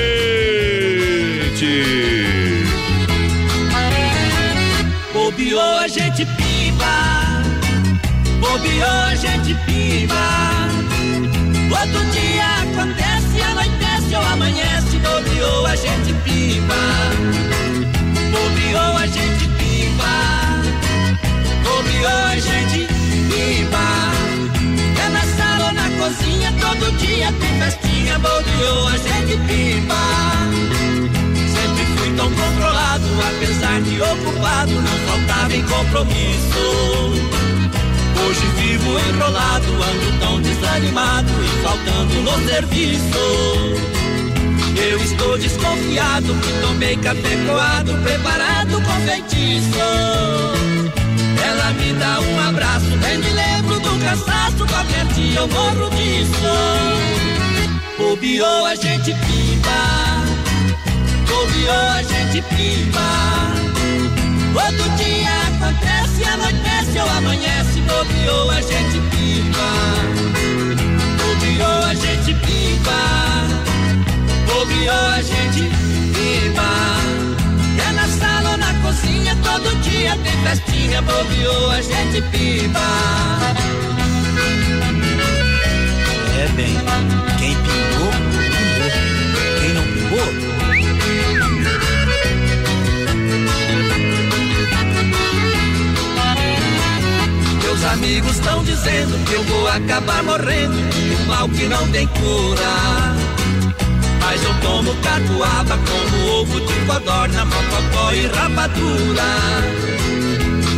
Bobeou 5.13 5.77
a 5.79 5.87
gente 5.87 6.25
piba. 6.25 7.43
Bobeou 8.39 8.89
a 9.07 9.15
gente 9.15 9.53
piba. 9.65 10.15
Outro 11.71 12.05
dia 12.11 12.45
acontece, 12.61 13.41
anoitece 13.41 13.94
ou 14.15 14.23
amanhece. 14.33 14.97
Bobeou 14.97 15.65
a 15.65 15.75
gente 15.75 16.13
piba. 16.23 16.75
Bobeou 18.31 18.97
a 18.97 19.07
gente 19.07 19.47
piba. 19.57 20.13
Bobeou 21.63 22.25
a 22.25 22.39
gente 22.39 22.87
piba. 23.29 23.87
É 25.03 25.09
na 25.09 25.23
sala 25.37 25.67
ou 25.67 25.73
na 25.73 25.89
cozinha, 25.99 26.53
todo 26.59 26.91
dia 26.97 27.31
tem 27.33 27.59
festinha. 27.59 28.19
Bobeou 28.19 28.87
a 28.87 28.97
gente 28.97 29.37
piba. 29.47 30.01
Sempre 31.53 31.85
fui 31.97 32.11
tão 32.15 32.29
controlado, 32.31 33.07
apesar 33.29 33.81
de 33.81 34.01
ocupado, 34.01 34.71
não 34.71 34.97
faltava 35.07 35.55
em 35.55 35.63
compromisso. 35.63 37.35
Hoje 38.27 38.45
vivo 38.57 38.99
enrolado, 39.09 39.67
ando 39.67 40.19
tão 40.19 40.41
desanimado 40.41 41.29
e 41.43 41.61
faltando 41.61 42.15
no 42.23 42.47
serviço. 42.47 44.04
Eu 44.75 44.99
estou 44.99 45.37
desconfiado 45.37 46.35
que 46.41 46.51
tomei 46.61 46.95
café 46.97 47.37
coado, 47.47 47.93
preparado 48.03 48.81
com 48.81 49.01
feitiço. 49.07 49.79
Ela 51.43 51.71
me 51.71 51.93
dá 51.93 52.19
um 52.19 52.49
abraço, 52.49 52.87
nem 52.97 53.17
me 53.17 53.29
lembro 53.29 53.79
do 53.79 53.99
cansaço, 53.99 54.65
qualquer 54.67 55.05
dia 55.13 55.39
eu 55.39 55.47
morro 55.47 55.89
disso. 55.91 57.15
Bobeou 57.97 58.65
a 58.65 58.75
gente 58.75 59.13
pipa. 59.13 60.25
Bobeou 61.27 61.89
a 61.91 62.03
gente 62.03 62.41
pipa. 62.41 63.55
Outro 64.55 64.89
dia 64.97 65.29
acontece, 65.47 66.23
anoitece 66.23 66.99
ou 66.99 67.09
amanhece. 67.09 67.81
Bobeou 67.81 68.51
a 68.51 68.61
gente 68.61 68.99
pipa. 69.11 69.69
Bobeou 71.17 71.83
a 71.85 71.93
gente 71.93 72.33
pipa 72.33 73.35
obrigou 74.61 74.93
a 74.93 75.21
gente 75.21 75.61
viva. 75.61 76.69
É 77.87 77.91
na 77.91 78.07
sala 78.07 78.51
ou 78.51 78.57
na 78.57 78.73
cozinha, 78.81 79.35
todo 79.43 79.75
dia 79.81 80.17
tem 80.23 80.37
festinha, 80.43 81.01
bobeou 81.01 81.71
a 81.71 81.81
gente 81.81 82.21
pipa. 82.31 82.79
É 86.37 86.47
bem, 86.55 86.75
quem 87.37 87.55
pingou, 87.55 88.11
pingou. 88.41 88.91
Quem 89.59 89.73
não 89.73 89.83
pingou, 89.83 90.45
Meus 97.63 97.83
amigos 97.85 98.31
estão 98.31 98.63
dizendo 98.63 99.25
que 99.25 99.33
eu 99.33 99.43
vou 99.43 99.67
acabar 99.67 100.23
morrendo, 100.23 100.77
um 100.77 101.25
mal 101.25 101.49
que 101.49 101.65
não 101.65 101.87
tem 101.91 102.07
cura. 102.07 103.24
Mas 104.25 104.43
eu 104.43 104.53
tomo 104.59 104.91
catuaba 105.03 105.77
como 105.77 106.41
ovo 106.41 106.59
de 106.59 106.73
codorna, 106.87 107.45
mococó 107.45 108.11
e 108.11 108.25
rapadura. 108.25 109.23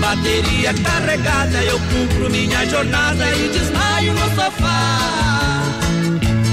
Bateria 0.02 0.74
carregada, 0.74 1.58
eu 1.64 1.80
cumpro 1.80 2.30
minha 2.30 2.66
jornada 2.66 3.26
e 3.32 3.48
desmaio 3.48 4.14
no 4.14 4.36
sofá. 4.36 5.64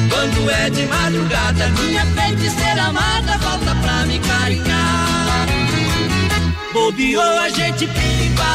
Quando 0.09 0.49
é 0.49 0.71
de 0.71 0.87
madrugada, 0.87 1.69
minha 1.81 2.07
feiticeira 2.07 2.85
amada 2.85 3.39
volta 3.39 3.75
pra 3.83 4.07
me 4.07 4.21
carinhar. 4.21 5.47
Bobeou 6.73 7.39
a 7.41 7.49
gente 7.49 7.89
pipa, 7.89 8.55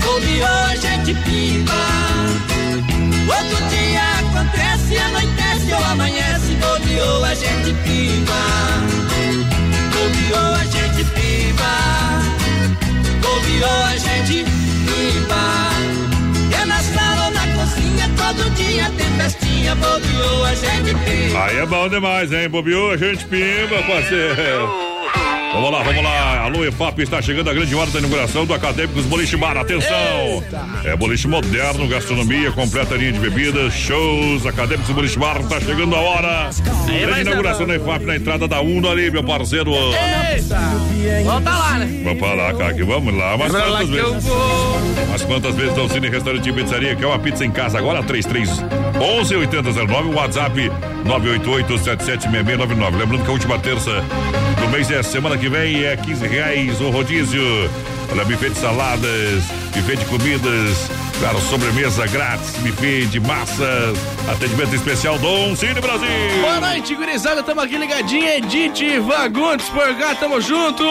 bobeou 0.00 0.64
a 0.70 0.76
gente 0.76 1.12
pipa. 1.12 1.74
Outro 3.26 3.68
dia 3.68 4.23
acontece, 4.34 4.98
anoitece 4.98 5.72
ou 5.72 5.84
amanhece, 5.84 6.54
bobeou 6.54 7.24
a 7.24 7.34
gente 7.34 7.72
pipa. 7.84 8.42
Bobeou 9.92 10.54
a 10.54 10.64
gente 10.64 11.04
pipa, 11.10 11.74
bobeou 13.22 13.84
a 13.84 13.96
gente 13.96 14.44
pipa. 14.44 15.70
É 16.60 16.64
na 16.64 16.80
sala 16.80 17.26
ou 17.26 17.30
na 17.30 17.46
cozinha, 17.54 18.10
todo 18.16 18.50
dia 18.56 18.90
tem 18.96 19.10
festinha, 19.16 19.76
bobeou 19.76 20.44
a 20.44 20.54
gente 20.54 20.94
pipa. 20.94 21.44
Aí 21.44 21.58
é 21.58 21.66
bom 21.66 21.88
demais, 21.88 22.32
hein? 22.32 22.48
Bobeou, 22.48 22.90
a 22.90 22.96
gente 22.96 23.24
pimba, 23.26 23.80
parceiro. 23.86 24.93
Vamos 25.54 25.70
lá, 25.70 25.82
vamos 25.84 26.02
lá. 26.02 26.40
Alô, 26.40 26.64
EFAP 26.64 27.02
está 27.02 27.22
chegando 27.22 27.48
a 27.48 27.54
grande 27.54 27.72
hora 27.76 27.88
da 27.88 28.00
inauguração 28.00 28.44
do 28.44 28.52
Acadêmicos 28.52 29.04
Boliche 29.04 29.36
Bar. 29.36 29.56
Atenção! 29.56 30.42
É 30.84 30.96
boliche 30.96 31.28
moderno, 31.28 31.86
gastronomia, 31.86 32.50
completa 32.50 32.96
linha 32.96 33.12
de 33.12 33.20
bebidas, 33.20 33.72
shows. 33.72 34.44
Acadêmicos 34.44 34.92
Boliche 34.92 35.16
Bar, 35.16 35.40
está 35.40 35.60
chegando 35.60 35.94
a 35.94 36.00
hora. 36.00 36.50
Grande 37.00 37.20
inauguração 37.20 37.68
da 37.68 37.76
EFAP 37.76 38.04
na 38.04 38.16
entrada 38.16 38.48
da 38.48 38.60
Uno 38.60 38.90
ali, 38.90 39.12
meu 39.12 39.22
parceiro. 39.22 39.72
Eita! 39.72 40.58
Vamos 41.24 41.44
tá 41.44 41.56
lá, 41.56 41.78
né? 41.78 42.00
Vamos 42.02 42.18
pra 42.18 42.34
lá, 42.34 42.52
cara, 42.52 42.74
que 42.74 42.82
vamos 42.82 43.16
lá. 43.16 43.36
Mas 43.38 43.52
quantas 43.52 43.88
vezes? 43.88 44.24
Mas 45.08 45.22
quantas 45.22 45.54
vezes 45.54 45.76
não 45.76 45.88
Cine 45.88 46.08
Restaurante 46.08 46.48
e 46.48 46.52
Pizzaria, 46.52 46.96
que 46.96 47.04
é 47.04 47.06
uma 47.06 47.18
pizza 47.20 47.44
em 47.44 47.52
casa 47.52 47.78
agora, 47.78 48.02
33 48.02 48.64
11 49.00 49.36
8009, 49.36 50.14
WhatsApp 50.14 50.70
988-776699. 51.04 52.96
Lembrando 52.96 53.24
que 53.24 53.30
a 53.30 53.32
última 53.32 53.58
terça 53.58 53.90
do 54.60 54.68
mês 54.68 54.90
é 54.90 55.02
semana 55.02 55.36
que 55.36 55.48
vem, 55.48 55.84
é 55.84 55.96
15 55.96 56.26
reais 56.26 56.80
o 56.80 56.90
rodízio. 56.90 57.42
Olha, 58.12 58.24
buffet 58.24 58.50
de 58.50 58.58
saladas, 58.58 59.44
buffet 59.74 59.96
de 59.96 60.04
comidas, 60.04 60.90
claro, 61.24 61.40
sobremesa 61.40 62.06
grátis, 62.06 62.50
buffet 62.58 63.06
de 63.06 63.18
massas, 63.18 63.96
atendimento 64.30 64.74
especial 64.74 65.18
Dom 65.18 65.56
Cine 65.56 65.80
Brasil. 65.80 66.06
Boa 66.42 66.60
noite, 66.60 66.94
gurizada, 66.94 67.42
tamo 67.42 67.62
aqui 67.62 67.78
ligadinho, 67.78 68.28
Edith 68.28 69.00
Vaguntes 69.00 69.66
por 69.70 69.94
cá, 69.96 70.14
tamo 70.14 70.38
junto. 70.42 70.84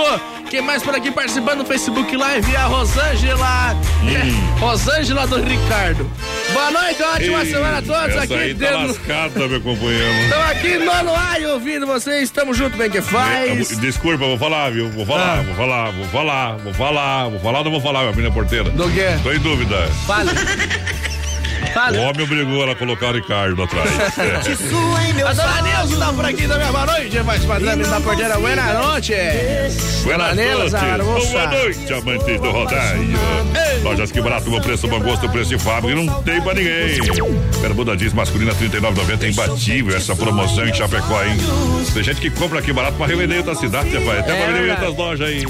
Quem 0.49 0.61
mais 0.61 0.84
por 0.84 0.93
aqui 0.95 1.11
participando 1.11 1.60
no 1.60 1.65
Facebook 1.65 2.15
Live? 2.15 2.55
A 2.55 2.65
Rosângela. 2.65 3.76
Hum. 4.03 4.60
Rosângela 4.60 5.26
do 5.26 5.38
Ricardo. 5.41 6.10
Boa 6.51 6.69
noite, 6.72 7.01
ótima 7.01 7.39
Ei, 7.39 7.51
semana 7.51 7.77
a 7.80 7.81
todos 7.81 8.15
aqui 8.18 8.34
aí 8.35 8.53
tá 8.53 8.65
dentro. 8.72 8.88
lascada, 8.88 9.47
meu 9.47 9.61
companheiro. 9.61 10.14
Estamos 10.26 10.51
aqui 10.51 10.77
no 10.77 11.15
ar 11.15 11.41
ouvindo 11.53 11.88
vocês, 11.88 12.23
estamos 12.23 12.55
junto, 12.57 12.77
bem 12.77 12.89
que 12.89 13.01
faz. 13.01 13.72
É, 13.72 13.76
Desculpa, 13.76 14.18
vou 14.26 14.38
falar, 14.38 14.72
viu? 14.72 14.89
Vou 14.91 15.05
falar, 15.05 15.39
Ah. 15.39 15.41
vou 15.43 15.55
falar, 15.55 15.91
vou 15.91 16.05
falar, 16.05 16.57
vou 16.57 16.73
falar, 16.73 17.30
vou 17.30 17.39
falar, 17.39 17.64
não 17.64 17.72
vou 17.72 17.81
falar, 17.81 17.99
minha 18.01 18.11
menina 18.11 18.31
porteira. 18.34 18.69
Do 18.69 18.89
quê? 18.91 19.07
Tô 19.23 19.31
em 19.31 19.39
dúvida. 19.39 19.89
Dale. 20.23 21.09
Fale. 21.73 21.98
O 21.98 22.02
homem 22.02 22.23
obrigou 22.23 22.64
ela 22.64 22.73
a 22.73 22.76
colocar 22.76 23.10
o 23.10 23.14
Ricardo 23.14 23.64
atrás. 23.64 23.90
É. 24.18 25.23
A 25.23 25.34
dona 25.34 25.61
Nilson 25.61 25.99
tá 25.99 26.14
por 26.14 26.26
aqui 26.26 26.48
também, 26.48 26.72
boa 26.72 26.85
noite, 26.85 27.19
vai 27.19 27.40
padrão 27.40 27.77
da 27.77 28.02
porteira, 28.02 28.38
buena 28.38 28.73
noite. 28.73 29.14
Buenas 30.03 30.38
hermosa. 30.38 30.80
boa 30.80 31.48
noite, 31.48 31.94
amantes 31.94 32.41
do 32.41 32.52
rodeio. 32.52 33.19
Lojas 33.84 34.11
que 34.11 34.22
barato, 34.22 34.49
bom 34.49 34.61
preço, 34.61 34.88
bom 34.88 34.99
gosto, 34.99 35.30
preço 35.30 35.49
de 35.49 35.57
fábrica, 35.57 35.95
não 35.95 36.22
tem 36.23 36.41
pra 36.41 36.53
ninguém. 36.53 36.99
Bermuda 37.61 37.95
jeans 37.95 38.14
masculina, 38.14 38.52
R$ 38.53 38.69
39,90, 38.69 39.23
é 39.23 39.30
imbatível 39.30 39.95
essa 39.95 40.15
promoção 40.15 40.68
em 40.68 40.73
Chapecó, 40.73 41.23
hein? 41.23 41.38
Tem 41.94 42.03
gente 42.03 42.19
que 42.19 42.30
compra 42.30 42.60
aqui 42.60 42.73
barato 42.73 42.98
pra 42.98 43.07
revender 43.07 43.38
em 43.38 43.40
outra 43.40 43.56
cidade, 43.56 43.90
rapaz. 43.90 44.19
Até 44.19 44.34
pra 44.34 44.44
É 44.44 44.48
vender 44.48 44.68
em 44.68 44.72
outras 44.72 44.98
lojas 44.98 45.27
aí. 45.27 45.44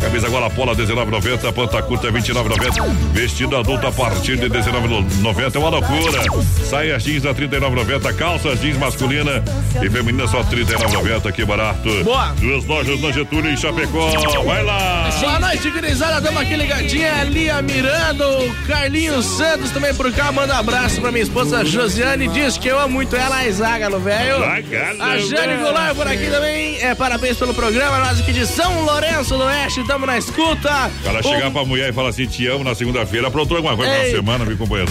Camisa 0.00 0.28
gola 0.28 0.50
pola, 0.50 0.74
R$19,90, 0.74 1.52
panta 1.52 1.82
curta, 1.82 2.10
R$29,90. 2.10 3.12
Vestido 3.12 3.56
adulto 3.56 3.86
a 3.86 3.92
partir 3.92 4.36
de 4.36 4.48
R$19,90, 4.48 5.55
é 5.56 5.58
uma 5.58 5.70
loucura. 5.70 6.22
Saia 6.68 6.98
jeans 6.98 7.24
a 7.24 7.32
R$39,90, 7.32 8.14
calças 8.14 8.60
jeans 8.60 8.76
masculina 8.76 9.42
e 9.82 9.90
feminina 9.90 10.26
só 10.28 10.42
R$39,90, 10.42 11.32
que 11.32 11.44
barato. 11.44 12.04
Boa. 12.04 12.34
Duas 12.38 12.64
lojas 12.64 13.00
na 13.00 13.10
Getúlio 13.10 13.50
em 13.50 13.56
Chapecó, 13.56 14.10
vai 14.44 14.62
lá. 14.62 15.10
Boa 15.20 15.40
noite, 15.40 15.70
gurizada. 15.70 16.20
Tamo 16.20 16.38
aqui 16.38 16.56
ligadinha. 16.56 17.24
Lia 17.24 17.62
Miranda, 17.62 18.28
o 18.28 18.54
Carlinhos 18.66 19.24
Santos 19.24 19.70
também 19.70 19.94
por 19.94 20.12
cá. 20.12 20.30
Manda 20.30 20.54
um 20.54 20.58
abraço 20.58 21.00
pra 21.00 21.10
minha 21.10 21.22
esposa 21.22 21.64
Josiane. 21.64 22.28
Diz 22.28 22.58
que 22.58 22.68
eu 22.68 22.78
amo 22.78 22.94
muito 22.94 23.16
ela, 23.16 23.36
a 23.36 23.48
Iságalo, 23.48 23.98
velho. 24.00 24.38
Zagalo, 24.38 25.02
A 25.02 25.18
Jane. 25.18 25.56
Goulart 25.62 25.96
por 25.96 26.06
aqui 26.06 26.26
também. 26.30 26.78
É, 26.80 26.94
parabéns 26.94 27.36
pelo 27.36 27.54
programa. 27.54 27.98
Nós 27.98 28.20
aqui 28.20 28.32
de 28.32 28.46
São 28.46 28.84
Lourenço 28.84 29.36
do 29.36 29.44
Oeste. 29.44 29.86
Tamo 29.86 30.06
na 30.06 30.18
escuta. 30.18 30.90
O 31.00 31.04
cara 31.04 31.22
chegar 31.22 31.50
pra 31.50 31.64
mulher 31.64 31.90
e 31.90 31.92
falar 31.92 32.10
assim, 32.10 32.26
te 32.26 32.46
amo 32.46 32.64
na 32.64 32.74
segunda-feira, 32.74 33.28
aprontou 33.28 33.56
alguma 33.56 33.76
coisa 33.76 33.92
na 33.96 34.04
semana, 34.04 34.44
meu 34.44 34.56
companheiro. 34.56 34.90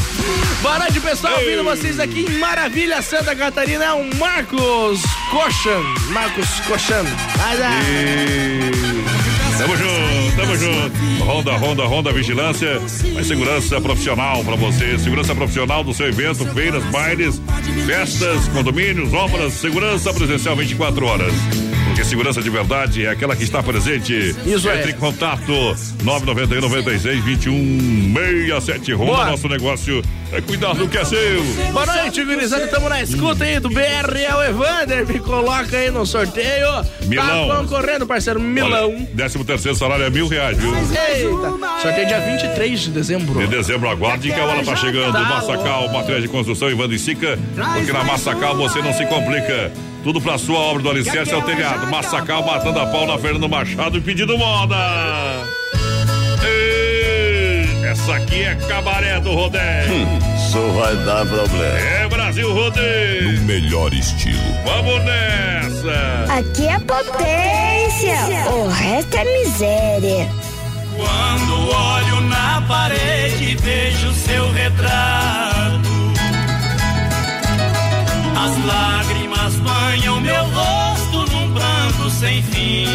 Boa 0.61 0.80
noite, 0.80 0.99
pessoal. 0.99 1.40
Ei. 1.40 1.57
Ouvindo 1.57 1.64
vocês 1.64 1.99
aqui 1.99 2.22
em 2.22 2.40
Maravilha, 2.40 3.02
Santa 3.02 3.36
Catarina. 3.36 3.86
É 3.86 3.94
o 3.94 4.15
Marcos 4.15 5.02
Cochan. 5.30 5.82
Marcos 6.10 6.48
Cochan. 6.61 7.03
Vai 7.38 7.57
lá. 7.57 7.72
Tamo 9.57 9.77
junto, 9.77 10.36
tamo 10.36 10.57
junto. 10.57 11.23
Honda, 11.23 11.53
Honda, 11.53 11.84
Honda 11.86 12.11
Vigilância. 12.11 12.80
Mais 13.14 13.27
segurança 13.27 13.80
profissional 13.80 14.44
pra 14.44 14.56
você. 14.56 14.98
Segurança 14.99 15.34
profissional 15.34 15.84
do 15.84 15.94
seu 15.94 16.07
evento, 16.07 16.45
feiras, 16.53 16.84
bailes, 16.86 17.41
festas, 17.86 18.48
condomínios, 18.49 19.14
obras. 19.14 19.53
Segurança 19.53 20.14
presencial 20.14 20.56
24 20.56 21.06
horas. 21.06 21.34
Porque 21.95 22.09
segurança 22.09 22.41
de 22.41 22.49
verdade 22.49 23.05
é 23.05 23.09
aquela 23.09 23.38
que 23.38 23.45
está 23.45 23.63
presente. 23.63 24.35
Isso 24.45 24.69
Entre 24.69 24.91
é. 24.91 24.93
em 24.93 24.97
contato 24.97 25.53
991 26.03 26.59
96 26.59 27.23
21 27.23 28.13
67. 28.13 28.93
Honda, 28.95 29.05
Boa. 29.05 29.26
nosso 29.27 29.47
negócio 29.47 30.01
é 30.34 30.41
cuidar 30.41 30.73
do 30.73 30.89
que 30.89 30.97
é 30.97 31.05
seu. 31.05 31.41
Boa 31.72 31.85
noite, 31.85 32.22
gurizada. 32.26 32.67
Tamo 32.67 32.89
na 32.89 33.01
escuta 33.01 33.45
aí 33.45 33.61
do 33.61 33.69
BR. 33.69 34.13
É 34.17 34.35
o 34.35 34.43
Evander. 34.43 35.07
Me 35.07 35.19
coloca 35.19 35.77
aí 35.77 35.89
no 35.89 36.05
sorteio. 36.05 36.67
Milão. 37.05 37.47
Tá 37.47 37.55
concorrendo, 37.61 38.05
parceiro. 38.05 38.41
Milão. 38.41 38.89
Olha, 38.89 39.09
décimo 39.13 39.45
terceiro 39.45 39.77
salário 39.77 40.03
é 40.03 40.09
mil 40.09 40.27
reais, 40.27 40.57
viu? 40.57 40.76
Eita. 40.76 41.81
Sorteio 41.81 42.07
dia 42.07 42.19
23 42.19 42.80
de 42.81 42.91
dezembro. 42.91 43.39
De 43.39 43.47
dezembro, 43.47 43.88
aguarde 43.88 44.34
que 44.34 44.38
a 44.38 44.43
hora 44.43 44.65
tá 44.65 44.76
chegando. 44.76 45.13
Tá 45.13 45.22
Massacal, 45.22 45.89
materiais 45.93 46.23
de 46.23 46.27
construção 46.27 46.69
e 46.69 46.73
Vanda 46.73 46.93
e 46.93 46.99
Sica. 46.99 47.39
Porque 47.55 47.93
na 47.93 48.03
Massacal 48.03 48.57
você 48.57 48.81
não 48.81 48.91
se 48.91 49.05
complica. 49.05 49.72
Tudo 50.06 50.22
pra 50.22 50.38
sua 50.38 50.60
obra 50.60 50.84
do 50.84 50.90
alicerce 50.91 51.34
é 51.34 51.36
o 51.36 51.41
telhado. 51.41 51.88
Massacal 51.88 52.45
matando 52.45 52.80
a 52.80 52.86
pau 52.86 53.07
na 53.07 53.18
Fernando 53.18 53.49
Machado 53.49 53.98
e 53.98 54.02
pedindo 54.02 54.38
moda. 54.38 54.76
Ei, 56.44 57.90
essa 57.90 58.14
aqui 58.14 58.44
é 58.44 58.53
cabaré 58.53 59.19
do 59.19 59.34
rodeio. 59.34 60.07
Isso 60.38 60.61
vai 60.73 60.95
dar 60.98 61.26
problema. 61.26 61.80
É 61.80 62.07
Brasil 62.07 62.53
Rodeio. 62.53 63.32
No 63.32 63.45
melhor 63.45 63.91
estilo. 63.95 64.38
Vamos 64.64 65.03
nessa. 65.06 66.38
Aqui 66.38 66.68
é 66.68 66.77
potência, 66.82 68.52
o 68.52 68.68
resto 68.68 69.18
é 69.18 69.23
miséria. 69.40 70.30
Quando 70.95 71.69
olho 71.76 72.22
na 72.30 72.61
parede 72.68 73.56
vejo 73.56 74.14
seu 74.14 74.52
retrato. 74.52 75.94
As 78.37 78.65
lágrimas 78.65 79.55
banham 79.55 80.19
meu 80.19 80.43
rosto 80.49 81.31
num 81.31 81.53
pranto 81.53 82.09
sem 82.09 82.43
fim. 82.43 82.85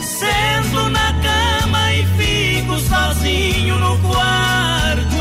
Sento 0.00 0.88
na 0.90 1.12
cama 1.14 1.92
e 1.92 2.06
fico 2.16 2.78
sozinho 2.78 3.78
no 3.78 3.98
quarto. 3.98 5.20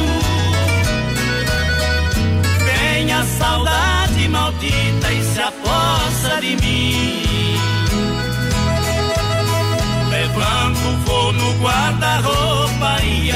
Vem 2.65 3.11
a 3.11 3.23
saudade 3.23 4.27
maldita 4.30 5.11
e 5.11 5.23
se 5.23 5.41
apossa 5.41 6.40
de 6.41 6.56
mim. 6.57 7.23
Levanto, 10.10 10.98
vou 11.06 11.34
no 11.34 11.53
guarda-roupa 11.60 13.03
e 13.03 13.31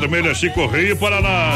Vermelha, 0.00 0.34
Chico 0.34 0.66
Rio, 0.66 0.96
Paraná. 0.96 1.52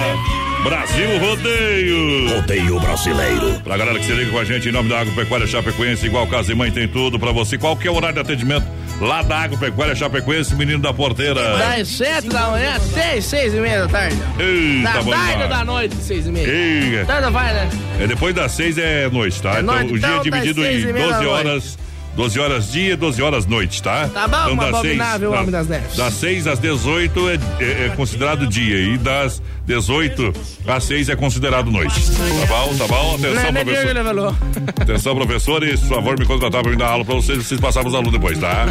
Brasil 0.62 1.18
Rodeio. 1.18 2.34
Rodeio 2.36 2.80
brasileiro. 2.80 3.60
Pra 3.62 3.76
galera 3.76 3.98
que 3.98 4.06
se 4.06 4.12
liga 4.12 4.30
com 4.30 4.38
a 4.38 4.44
gente 4.44 4.68
em 4.68 4.72
nome 4.72 4.88
da 4.88 5.00
Agropecuária 5.00 5.46
Chapecoense, 5.46 6.06
igual 6.06 6.26
casa 6.26 6.52
e 6.52 6.54
mãe 6.54 6.70
tem 6.70 6.88
tudo 6.88 7.18
pra 7.18 7.32
você. 7.32 7.58
Qualquer 7.58 7.90
horário 7.90 8.14
de 8.14 8.20
atendimento 8.20 8.66
lá 9.00 9.22
da 9.22 9.40
Agropecuária 9.40 9.94
Chapecoense, 9.94 10.54
menino 10.54 10.78
da 10.78 10.92
porteira. 10.92 11.58
Das 11.58 11.88
sete 11.88 12.28
da 12.28 12.50
manhã 12.50 12.76
até 12.76 13.18
as 13.18 13.24
seis 13.26 13.52
e 13.54 13.58
meia 13.58 13.80
da 13.80 13.88
tarde. 13.88 14.16
Eita, 14.38 14.92
da 14.92 15.04
tarde 15.04 15.42
ou 15.42 15.48
da 15.48 15.64
noite, 15.64 15.96
seis 15.96 16.26
e 16.26 16.30
meia. 16.30 16.48
Eita. 16.48 17.04
Tanto 17.12 17.30
vai, 17.30 17.52
né? 17.52 17.68
É 18.00 18.06
depois 18.06 18.34
das 18.34 18.52
seis 18.52 18.78
é 18.78 19.08
noite, 19.10 19.42
tá? 19.42 19.56
É 19.56 19.60
então 19.60 19.74
noite, 19.74 19.92
o 19.92 19.98
dia 19.98 20.08
é 20.08 20.10
então, 20.12 20.16
das 20.16 20.24
dividido 20.24 20.62
seis 20.62 20.84
em 20.84 20.88
e 20.88 20.92
meia 20.92 21.08
da 21.08 21.20
12 21.20 21.44
noite. 21.44 21.84
Horas. 22.15 22.35
12 22.35 22.41
horas 22.41 22.73
dia, 22.73 22.97
12 22.97 23.23
horas 23.23 23.47
noite, 23.47 23.82
tá? 23.82 24.09
Tá 24.09 24.28
bom, 24.28 24.51
então, 24.51 24.59
seis, 24.59 24.74
abominável 24.74 25.31
da- 25.32 25.39
Homem 25.41 25.51
das 25.51 25.69
Neves. 25.69 25.97
Das 25.97 26.15
6 26.15 26.47
às 26.47 26.59
18 26.59 27.28
é, 27.28 27.35
é- 27.61 27.86
é 27.86 27.93
considerado 27.97 28.47
dia 28.47 28.78
e 28.78 28.97
das 28.99 29.43
18 29.66 30.32
às 30.66 30.85
6 30.85 31.09
é 31.09 31.16
considerado 31.16 31.70
noite. 31.70 32.01
Tá 32.11 32.47
bom? 32.47 32.74
Tá 32.77 32.86
bom? 32.86 33.19
Não 33.19 33.28
é 33.28 33.32
Atenção, 33.45 33.53
nem 33.53 33.65
Diego 33.65 33.81
professor. 33.81 34.05
falou. 34.05 34.36
Atenção, 34.81 35.16
professores, 35.16 35.81
por 35.81 35.89
favor, 35.89 36.19
me 36.19 36.27
contratar 36.27 36.62
pra 36.62 36.70
me 36.70 36.77
dar 36.77 36.89
aula 36.89 37.05
pra 37.05 37.15
vocês, 37.15 37.39
vocês 37.39 37.61
passarem 37.61 37.89
os 37.89 37.95
alunos 37.95 38.12
depois, 38.12 38.39
tá? 38.39 38.66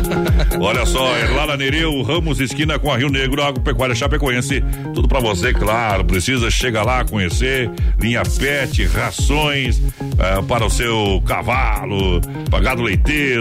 Olha 0.60 0.86
só, 0.86 1.16
é 1.18 1.28
lá 1.30 1.48
na 1.48 1.58
Nereu, 1.58 2.02
Ramos, 2.04 2.40
esquina 2.40 2.78
com 2.80 2.92
a 2.92 2.98
Rio 2.98 3.10
Negro, 3.10 3.44
Agropecuária 3.44 3.96
Chapecoense. 3.96 4.64
Tudo 4.94 5.08
pra 5.08 5.20
você, 5.20 5.54
claro, 5.54 6.06
precisa 6.06 6.50
chegar 6.50 6.84
lá, 6.84 7.04
conhecer, 7.04 7.70
linha 8.00 8.24
pet, 8.24 8.86
rações 8.86 9.82
ah, 10.20 10.42
para 10.44 10.66
o 10.66 10.70
seu 10.70 11.22
cavalo, 11.26 12.22
pagado 12.50 12.82
leiteiro, 12.84 13.33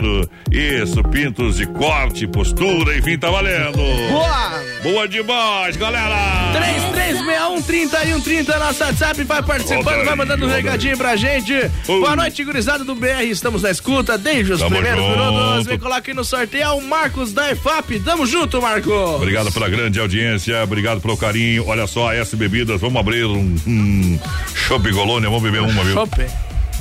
isso, 0.51 1.03
pintos 1.05 1.57
de 1.57 1.67
corte, 1.67 2.27
postura, 2.27 2.97
enfim, 2.97 3.19
tá 3.19 3.31
valendo. 3.31 3.77
Boa! 3.77 4.63
Boa 4.83 5.09
demais, 5.09 5.77
galera! 5.77 6.53
3361-3130, 7.63 8.59
nosso 8.59 8.83
WhatsApp, 8.85 9.25
vai 9.25 9.43
participando, 9.43 10.05
vai 10.05 10.17
mandando 10.17 10.47
um 10.47 10.49
recadinho 10.49 10.97
pra 10.97 11.15
gente. 11.17 11.53
Boa 11.87 12.17
noite, 12.17 12.43
gurizada 12.45 12.85
do 12.85 12.95
BR, 12.95 13.23
estamos 13.31 13.63
na 13.63 13.71
escuta 13.71 14.19
desde 14.19 14.53
os 14.53 14.59
Tamo 14.61 14.71
primeiros 14.73 15.05
junto. 15.05 15.19
minutos. 15.19 15.67
Vem 15.67 15.79
coloca 15.79 16.11
aí 16.11 16.15
no 16.15 16.25
sorteio 16.25 16.75
o 16.77 16.83
Marcos 16.83 17.33
da 17.33 17.51
EFAP. 17.53 18.01
Tamo 18.01 18.27
junto, 18.27 18.61
Marcos. 18.61 18.93
Obrigado 18.93 19.53
pela 19.53 19.69
grande 19.69 20.01
audiência, 20.01 20.63
obrigado 20.63 21.01
pelo 21.01 21.17
carinho. 21.17 21.67
Olha 21.67 21.87
só, 21.87 22.13
S 22.13 22.35
Bebidas, 22.37 22.81
vamos 22.81 22.99
abrir 22.99 23.25
um, 23.25 23.57
um 23.67 24.19
Chopp 24.55 24.91
Golônia, 24.91 25.29
vamos 25.29 25.43
beber 25.43 25.63
uma, 25.63 25.85
viu? 25.85 25.95
Chopp. 25.95 26.27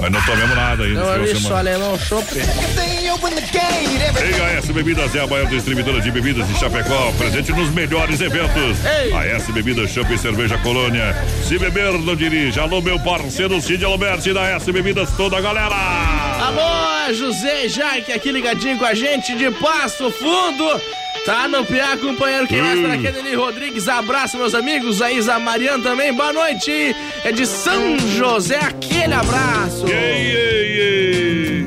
Mas 0.02 0.12
não 0.12 0.22
tomamos 0.24 0.56
nada 0.56 0.84
ainda. 0.84 1.18
Não, 1.18 1.24
de 1.24 1.40
só 1.40 1.58
alemão, 1.58 1.98
chopp. 2.00 2.26
Ei, 2.36 4.42
a 4.42 4.58
S 4.58 4.74
Bebidas 4.74 5.16
é 5.16 5.20
a 5.20 5.28
maior 5.28 5.48
distribuidora 5.48 6.02
de 6.02 6.10
bebidas 6.10 6.48
de 6.48 6.58
Chapecó, 6.58 7.14
presente 7.20 7.52
nos 7.52 7.70
melhores 7.70 8.20
eventos. 8.20 8.84
A 9.16 9.28
S 9.28 9.52
Bebidas 9.52 9.92
Chopp 9.92 10.12
e 10.12 10.18
Cerveja 10.18 10.58
Colônia. 10.58 11.16
Se 11.48 11.60
beber, 11.60 11.94
não 11.94 12.16
dirija. 12.16 12.64
Alô, 12.64 12.82
meu 12.82 13.00
parceiro 13.00 13.62
Cid 13.62 13.86
Alberti 13.86 14.34
da 14.34 14.42
S 14.56 14.72
Bebidas, 14.72 15.12
toda 15.16 15.38
a 15.38 15.42
galera. 15.42 15.76
Alô, 15.76 17.14
José 17.14 17.70
Jaque 17.70 18.12
aqui 18.12 18.32
ligadinho 18.32 18.80
com 18.80 18.86
a 18.86 18.96
gente 18.96 19.36
de 19.36 19.52
Passo 19.52 20.10
Fundo. 20.10 20.82
Tá 21.26 21.48
no 21.48 21.64
PA, 21.66 21.98
companheiro. 22.02 22.48
Quem 22.48 22.62
mais 22.62 22.80
Hum. 22.80 22.84
para 22.84 22.98
Kennedy 22.98 23.36
Rodrigues? 23.36 23.88
Abraço, 23.88 24.38
meus 24.38 24.56
amigos. 24.56 25.02
A 25.02 25.12
Isa 25.12 25.38
Mariana 25.38 25.84
também. 25.84 26.12
Boa 26.14 26.34
noite. 26.34 26.96
É 27.24 27.32
de 27.32 27.46
São 27.46 27.98
José. 28.18 28.58
Aquele 28.58 29.14
abraço. 29.14 29.86
Ei, 29.88 30.36
ei, 30.36 30.82
ei. 30.82 31.66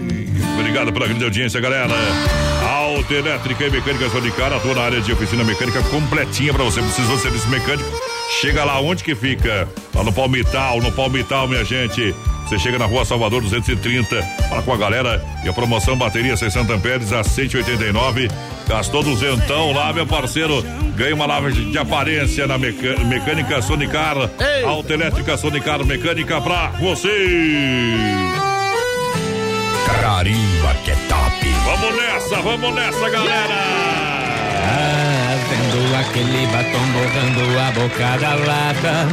Obrigado 0.59 0.93
pela 0.93 1.07
grande 1.07 1.25
audiência, 1.25 1.61
galera. 1.61 1.95
Auto 2.69 3.13
Elétrica 3.15 3.65
e 3.67 3.71
Mecânica 3.71 4.09
Sonicar, 4.11 4.53
atua 4.53 4.75
na 4.75 4.81
área 4.83 5.01
de 5.01 5.13
oficina 5.13 5.45
mecânica 5.45 5.81
completinha 5.85 6.53
pra 6.53 6.65
você. 6.65 6.81
Precisou 6.81 7.17
de 7.17 7.23
serviço 7.23 7.49
mecânico? 7.49 7.89
Chega 8.41 8.65
lá 8.65 8.81
onde 8.81 9.05
que 9.05 9.15
fica? 9.15 9.69
Lá 9.95 10.03
no 10.03 10.13
Palmital, 10.13 10.81
no 10.81 10.91
Palmital, 10.91 11.47
minha 11.47 11.65
gente. 11.65 12.15
Você 12.45 12.59
chega 12.59 12.79
na 12.79 12.87
rua 12.87 13.05
Salvador 13.05 13.41
230, 13.43 14.23
fala 14.49 14.63
com 14.63 14.73
a 14.73 14.77
galera 14.77 15.25
e 15.45 15.49
a 15.49 15.53
promoção 15.53 15.97
bateria 15.97 16.37
60 16.37 16.73
amperes 16.75 17.13
a 17.13 17.23
189. 17.25 18.29
Gastou 18.69 19.03
duzentão 19.03 19.73
lá, 19.73 19.93
meu 19.93 20.07
parceiro. 20.07 20.63
Ganha 20.97 21.15
uma 21.15 21.27
lavagem 21.27 21.71
de 21.71 21.79
aparência 21.79 22.47
na 22.47 22.57
meca- 22.57 22.99
mecânica 23.05 23.61
Sonicar. 23.61 24.17
Auto 24.67 24.93
Elétrica 24.93 25.37
Sonicar 25.37 25.85
Mecânica 25.85 26.41
pra 26.41 26.69
você. 26.81 27.09
Carimba 30.01 30.75
que 30.85 30.91
é 30.91 30.97
top. 31.09 31.47
Vamos 31.65 31.97
nessa, 31.97 32.37
vamos 32.43 32.75
nessa, 32.75 33.11
galera! 33.11 33.55
Ah, 34.67 35.37
vendo 35.49 35.97
aquele 35.97 36.47
batom 36.47 36.87
borrando 36.93 37.59
a 37.59 37.71
boca 37.73 38.19
da 38.19 38.35
lata. 38.35 39.09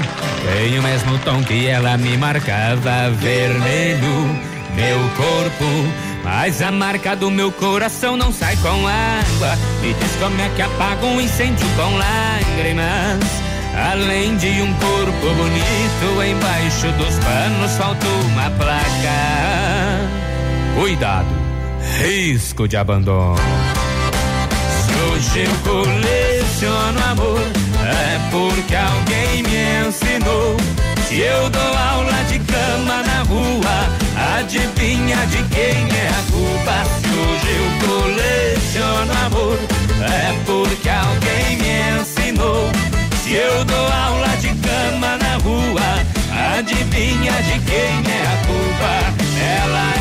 Tem 0.53 0.79
o 0.79 0.83
mesmo 0.83 1.17
tom 1.19 1.41
que 1.43 1.67
ela 1.67 1.97
me 1.97 2.17
marcava, 2.17 3.09
vermelho, 3.19 4.39
meu 4.75 4.99
corpo. 5.15 6.10
Mas 6.23 6.61
a 6.61 6.71
marca 6.71 7.15
do 7.15 7.31
meu 7.31 7.51
coração 7.51 8.15
não 8.15 8.31
sai 8.31 8.55
com 8.57 8.87
água. 8.87 9.57
Me 9.81 9.93
diz 9.93 10.15
como 10.19 10.39
é 10.39 10.49
que 10.49 10.61
apaga 10.61 11.05
um 11.05 11.19
incêndio 11.19 11.67
com 11.75 11.95
lágrimas. 11.97 13.19
Além 13.73 14.35
de 14.37 14.61
um 14.61 14.73
corpo 14.73 15.33
bonito, 15.33 16.23
embaixo 16.23 16.87
dos 16.97 17.15
panos 17.19 17.71
falta 17.77 18.05
uma 18.05 18.49
placa. 18.51 18.81
Cuidado, 20.75 21.29
risco 21.99 22.67
de 22.67 22.77
abandono. 22.77 23.37
Se 24.85 24.91
hoje 25.03 25.45
eu 25.45 25.73
coleciono 25.73 27.03
amor, 27.11 27.41
é 27.85 28.29
porque 28.29 28.75
alguém 28.75 29.43
me 29.43 29.87
ensinou. 29.87 30.57
Se 31.07 31.19
eu 31.19 31.49
dou 31.49 31.61
aula 31.61 32.23
de 32.29 32.39
cama 32.39 33.03
na 33.03 33.23
rua, 33.23 34.00
adivinha 34.15 35.17
de 35.27 35.43
quem 35.49 35.87
é 35.97 36.07
a 36.09 36.23
culpa? 36.31 36.85
Se 36.99 37.07
hoje 37.19 37.51
eu 37.57 37.67
coleciono 37.87 39.13
amor, 39.25 39.57
é 40.01 40.33
porque 40.45 40.89
alguém 40.89 41.57
me 41.57 42.01
ensinou. 42.01 42.69
Se 43.23 43.33
eu 43.33 43.63
dou 43.65 43.87
aula 43.87 44.29
de 44.37 44.49
cama 44.55 45.17
na 45.17 45.37
rua, 45.37 45.89
adivinha 46.57 47.33
de 47.43 47.59
quem 47.69 47.93
é 48.11 48.21
a 48.27 48.37
culpa? 48.47 48.93
Ela 49.63 49.85
é 49.95 50.00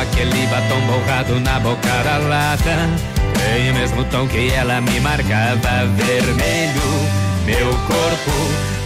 aquele 0.00 0.46
batom 0.46 0.80
borrado 0.86 1.40
na 1.40 1.60
boca 1.60 2.02
da 2.04 2.18
lata. 2.18 2.88
Tem 3.34 3.70
o 3.70 3.74
mesmo 3.74 4.04
tom 4.04 4.26
que 4.26 4.50
ela 4.52 4.80
me 4.80 5.00
marcava, 5.00 5.86
vermelho, 5.96 7.08
meu 7.44 7.68
corpo. 7.68 8.30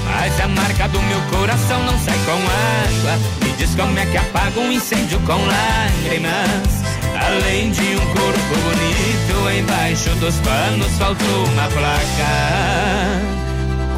Mas 0.05 0.41
a 0.41 0.49
marca 0.49 0.89
do 0.89 1.01
meu 1.03 1.21
coração 1.31 1.83
não 1.85 1.99
sai 1.99 2.19
com 2.25 2.33
água. 2.33 3.19
Me 3.43 3.53
diz 3.57 3.75
como 3.75 3.99
é 3.99 4.07
que 4.07 4.17
apaga 4.17 4.61
um 4.61 4.73
incêndio 4.73 5.19
com 5.21 5.35
lágrimas. 5.35 6.85
Além 7.27 7.71
de 7.71 7.97
um 7.97 8.07
corpo 8.07 8.55
bonito, 8.65 9.59
embaixo 9.59 10.11
dos 10.17 10.35
panos 10.41 10.93
faltou 10.99 11.45
uma 11.47 11.69
placa. 11.69 12.33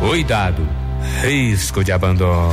Cuidado, 0.01 0.69
risco 1.23 1.83
de 1.83 1.93
abandono. 1.93 2.53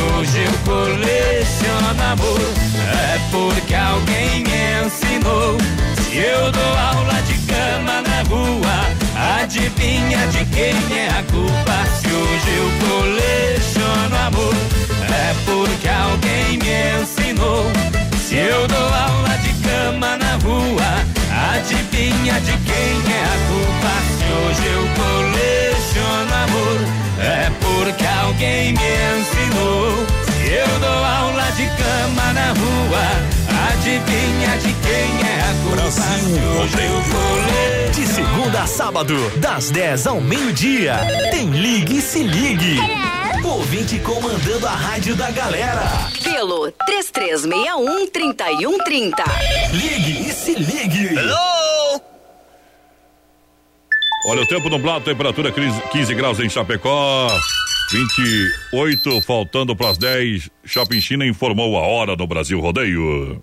Hoje 0.00 0.44
eu 0.44 0.52
coleciono 0.64 2.02
amor, 2.12 2.40
é 2.88 3.18
porque 3.30 3.74
alguém 3.74 4.42
me 4.44 4.86
ensinou. 4.86 5.58
Se 6.02 6.16
eu 6.16 6.50
dou 6.50 6.78
aula 6.78 7.20
de 7.22 7.34
cama 7.46 8.02
na 8.02 8.22
rua, 8.28 9.40
adivinha 9.42 10.26
de 10.28 10.44
quem 10.46 10.98
é 10.98 11.08
a 11.08 11.22
culpa? 11.30 11.86
Se 12.00 12.06
hoje 12.08 12.50
eu 12.56 12.88
coleciono 12.88 14.16
amor, 14.26 14.54
é 15.10 15.34
porque 15.44 15.88
alguém 15.88 16.58
me 16.58 17.02
ensinou. 17.02 17.64
Se 18.26 18.36
eu 18.36 18.66
dou 18.68 18.78
aula 18.78 19.36
de 19.38 19.52
cama 19.62 20.16
na 20.16 20.36
rua, 20.42 20.90
adivinha 21.54 22.40
de 22.40 22.52
quem 22.52 23.12
é 23.12 23.24
a 23.24 23.36
culpa? 23.48 23.92
Se 24.16 24.24
hoje 24.32 24.66
eu 24.72 24.82
coleciono 24.94 25.59
amor, 25.98 26.80
é 27.18 27.50
porque 27.60 28.06
alguém 28.06 28.72
me 28.72 28.78
ensinou. 29.18 30.06
Se 30.24 30.52
eu 30.52 30.80
dou 30.80 31.04
aula 31.04 31.50
de 31.52 31.66
cama 31.66 32.32
na 32.32 32.48
rua, 32.52 33.70
adivinha 33.72 34.56
de 34.58 34.72
quem 34.74 35.28
é 35.28 35.40
a 35.40 35.54
culpa? 35.62 35.80
Hoje 36.60 36.74
eu 36.84 37.02
coleciono 37.02 37.92
De 37.94 38.06
segunda 38.06 38.62
a 38.62 38.66
sábado, 38.66 39.30
das 39.36 39.70
10 39.70 40.06
ao 40.06 40.20
meio-dia, 40.20 40.96
tem 41.30 41.50
Ligue 41.50 41.98
e 41.98 42.02
Se 42.02 42.22
Ligue. 42.22 42.78
Ouvinte 43.44 43.98
comandando 44.00 44.66
a 44.66 44.70
rádio 44.70 45.16
da 45.16 45.30
galera. 45.30 45.82
Pelo 46.22 46.70
3361 46.86 48.06
3130. 48.08 49.24
Ligue 49.72 50.28
e 50.28 50.32
se 50.32 50.54
ligue. 50.54 51.08
Olha 54.26 54.42
o 54.42 54.46
tempo 54.46 54.68
nublado, 54.68 55.04
temperatura 55.04 55.50
15 55.50 56.14
graus 56.14 56.38
em 56.40 56.48
Chapecó. 56.48 57.28
28, 57.90 59.20
faltando 59.22 59.74
para 59.74 59.90
as 59.90 59.98
10. 59.98 60.50
Shopping 60.64 61.00
China 61.00 61.26
informou 61.26 61.76
a 61.76 61.80
hora 61.80 62.14
do 62.14 62.26
Brasil 62.26 62.60
Rodeio. 62.60 63.42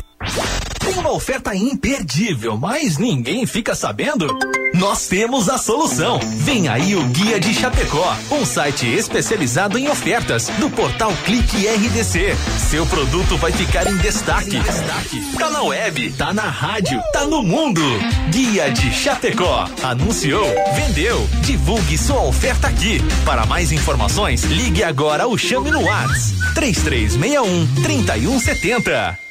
Tem 0.79 0.93
uma 0.95 1.11
oferta 1.11 1.55
imperdível, 1.55 2.57
mas 2.57 2.97
ninguém 2.97 3.45
fica 3.45 3.73
sabendo? 3.73 4.27
Nós 4.73 5.07
temos 5.07 5.49
a 5.49 5.57
solução. 5.57 6.19
Vem 6.37 6.67
aí 6.67 6.95
o 6.95 7.03
Guia 7.05 7.39
de 7.39 7.53
Chapecó, 7.53 8.15
um 8.31 8.45
site 8.45 8.87
especializado 8.87 9.77
em 9.77 9.89
ofertas 9.89 10.47
do 10.59 10.69
portal 10.69 11.13
Clique 11.25 11.67
RDC. 11.67 12.35
Seu 12.69 12.85
produto 12.85 13.37
vai 13.37 13.51
ficar 13.51 13.87
em 13.87 13.97
destaque. 13.97 14.59
Tá 15.37 15.49
na 15.49 15.61
web, 15.63 16.11
tá 16.13 16.33
na 16.33 16.49
rádio, 16.49 17.01
tá 17.13 17.25
no 17.25 17.43
mundo. 17.43 17.81
Guia 18.29 18.71
de 18.71 18.91
Chapecó. 18.91 19.67
Anunciou, 19.83 20.47
vendeu. 20.75 21.27
Divulgue 21.41 21.97
sua 21.97 22.23
oferta 22.23 22.67
aqui. 22.67 22.99
Para 23.25 23.45
mais 23.45 23.71
informações, 23.71 24.43
ligue 24.43 24.83
agora 24.83 25.27
ou 25.27 25.37
chame 25.37 25.69
no 25.69 25.83
WhatsApp 25.83 26.53
3361 26.55 27.83
3170. 27.83 29.30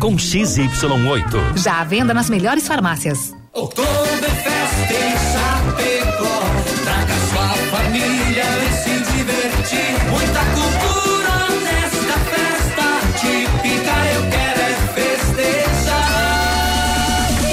com 0.01 0.15
XY8. 0.15 1.57
Já 1.57 1.79
à 1.79 1.83
venda 1.83 2.11
nas 2.11 2.27
melhores 2.27 2.67
farmácias. 2.67 3.33
Oktoberfest 3.53 4.89
em 4.89 5.15
Chapecó. 5.31 6.41
Traga 6.83 7.13
sua 7.29 7.49
família 7.69 8.43
e 8.43 8.69
se 8.81 8.95
divertir. 9.13 9.93
Muita 10.09 10.41
cultura 10.55 11.35
nesta 11.61 12.17
festa 12.31 12.87
típica. 13.19 13.93
Eu 14.15 14.23
quero 14.31 14.59
é 14.59 14.73
festejar. 14.95 16.09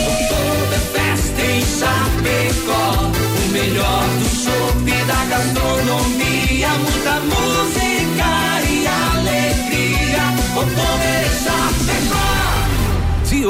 Oktoberfest 0.08 1.36
em 1.38 1.60
Chapecó. 1.78 3.12
O 3.44 3.48
melhor 3.52 3.97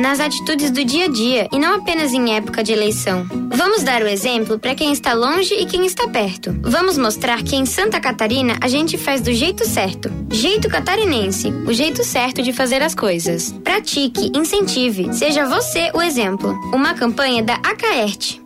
nas 0.00 0.18
atitudes 0.18 0.70
do 0.70 0.84
dia 0.84 1.04
a 1.04 1.08
dia 1.08 1.48
e 1.52 1.58
não 1.58 1.74
apenas 1.74 2.12
em 2.12 2.34
época 2.34 2.64
de 2.64 2.72
eleição. 2.72 3.26
Vamos 3.50 3.82
dar 3.82 4.02
o 4.02 4.06
exemplo 4.06 4.58
para 4.58 4.74
quem 4.74 4.92
está 4.92 5.12
longe 5.12 5.54
e 5.54 5.66
quem 5.66 5.84
está 5.84 6.08
perto. 6.08 6.56
Vamos 6.62 6.96
mostrar 6.96 7.42
que 7.42 7.54
em 7.54 7.66
Santa 7.66 8.00
Catarina 8.00 8.56
a 8.60 8.68
gente 8.68 8.96
faz 8.96 9.20
do 9.20 9.32
jeito 9.32 9.66
certo. 9.66 10.10
Jeito 10.30 10.68
catarinense, 10.68 11.52
o 11.66 11.72
jeito 11.72 12.02
certo 12.02 12.42
de 12.42 12.52
fazer 12.52 12.82
as 12.82 12.94
coisas. 12.94 13.52
Pratique, 13.62 14.32
incentive, 14.34 15.12
seja 15.12 15.46
você 15.46 15.90
o 15.94 16.00
exemplo. 16.00 16.52
Uma 16.72 16.94
campanha 16.94 17.42
da 17.42 17.54
Acaerte. 17.54 18.40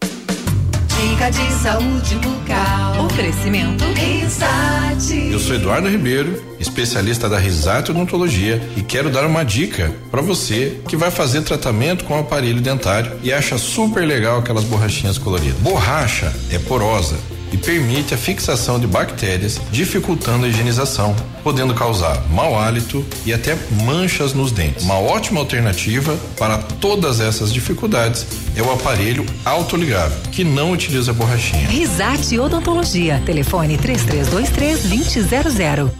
Dica 0.00 1.30
de 1.30 1.52
saúde 1.62 2.14
bucal. 2.16 3.06
Oferecimento. 3.06 3.84
Risate. 4.30 5.32
Eu 5.32 5.40
sou 5.40 5.56
Eduardo 5.56 5.88
Ribeiro, 5.88 6.40
especialista 6.60 7.28
da 7.28 7.36
Risate 7.36 7.90
Odontologia 7.90 8.62
e 8.76 8.82
quero 8.82 9.10
dar 9.10 9.26
uma 9.26 9.42
dica 9.42 9.92
para 10.08 10.22
você 10.22 10.80
que 10.86 10.96
vai 10.96 11.10
fazer 11.10 11.42
tratamento 11.42 12.04
com 12.04 12.16
aparelho 12.16 12.60
dentário 12.60 13.18
e 13.24 13.32
acha 13.32 13.58
super 13.58 14.06
legal 14.06 14.38
aquelas 14.38 14.62
borrachinhas 14.62 15.18
coloridas. 15.18 15.58
Borracha 15.58 16.32
é 16.48 16.60
porosa 16.60 17.16
e 17.52 17.56
permite 17.56 18.14
a 18.14 18.16
fixação 18.16 18.78
de 18.78 18.86
bactérias, 18.86 19.60
dificultando 19.70 20.46
a 20.46 20.48
higienização, 20.48 21.14
podendo 21.42 21.74
causar 21.74 22.22
mau 22.30 22.58
hálito 22.58 23.04
e 23.26 23.32
até 23.32 23.56
manchas 23.84 24.34
nos 24.34 24.52
dentes. 24.52 24.84
Uma 24.84 24.98
ótima 24.98 25.40
alternativa 25.40 26.16
para 26.38 26.58
todas 26.58 27.20
essas 27.20 27.52
dificuldades 27.52 28.26
é 28.56 28.62
o 28.62 28.72
aparelho 28.72 29.24
autoligável, 29.44 30.18
que 30.30 30.44
não 30.44 30.72
utiliza 30.72 31.12
borrachinha. 31.12 31.68
Risate 31.68 32.38
Odontologia. 32.38 33.22
Telefone 33.24 33.78
3323 34.24 35.22
2000. 35.28 35.99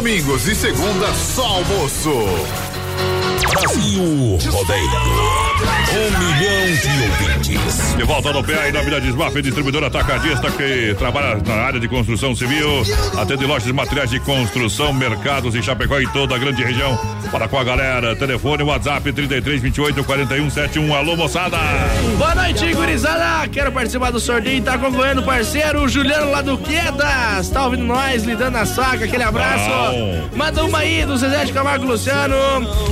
Domingos 0.01 0.47
e 0.47 0.55
segunda 0.55 1.13
só 1.13 1.45
almoço. 1.45 2.09
Brasil 3.51 4.37
Rodeio. 4.49 5.51
Um 5.91 6.19
milhão 6.19 6.65
de 6.75 6.87
ouvintes. 7.03 7.95
De 7.97 8.03
volta 8.03 8.31
no 8.31 8.43
PA 8.43 8.69
em 8.69 8.71
nome 8.71 8.89
da 8.89 8.99
Desmaf, 8.99 9.41
distribuidora 9.41 9.87
atacadista 9.87 10.49
que 10.51 10.95
trabalha 10.97 11.35
na 11.45 11.53
área 11.55 11.79
de 11.79 11.87
construção 11.87 12.33
civil, 12.33 12.81
atende 13.17 13.45
lojas 13.45 13.65
de 13.65 13.73
materiais 13.73 14.09
de 14.09 14.19
construção, 14.21 14.93
mercados 14.93 15.53
em 15.53 15.61
Chapecó 15.61 15.99
e 15.99 16.07
toda 16.07 16.35
a 16.35 16.37
grande 16.37 16.63
região. 16.63 16.97
Para 17.29 17.47
com 17.47 17.59
a 17.59 17.63
galera, 17.63 18.15
telefone, 18.15 18.63
WhatsApp 18.63 19.11
33 19.11 19.61
28 19.61 20.03
41 20.03 20.49
71. 20.49 20.95
Alô, 20.95 21.17
moçada! 21.17 21.57
Boa 22.17 22.35
noite, 22.35 22.73
gurizada. 22.73 23.47
Quero 23.49 23.71
participar 23.71 24.11
do 24.11 24.19
sorteio 24.19 24.59
e 24.59 24.61
tá 24.61 24.75
acompanhando 24.75 25.19
o 25.19 25.23
parceiro 25.23 25.87
Juliano 25.89 26.31
lá 26.31 26.41
do 26.41 26.57
Quedas. 26.57 27.49
Tá 27.49 27.65
ouvindo 27.65 27.83
nós, 27.83 28.23
lidando 28.23 28.51
na 28.51 28.65
saca, 28.65 29.05
aquele 29.05 29.23
abraço. 29.23 29.69
Bom. 29.69 30.29
Manda 30.35 30.63
uma 30.63 30.79
aí 30.79 31.05
do 31.05 31.17
Zezé 31.17 31.43
de 31.45 31.53
Camargo 31.53 31.85
Luciano. 31.85 32.35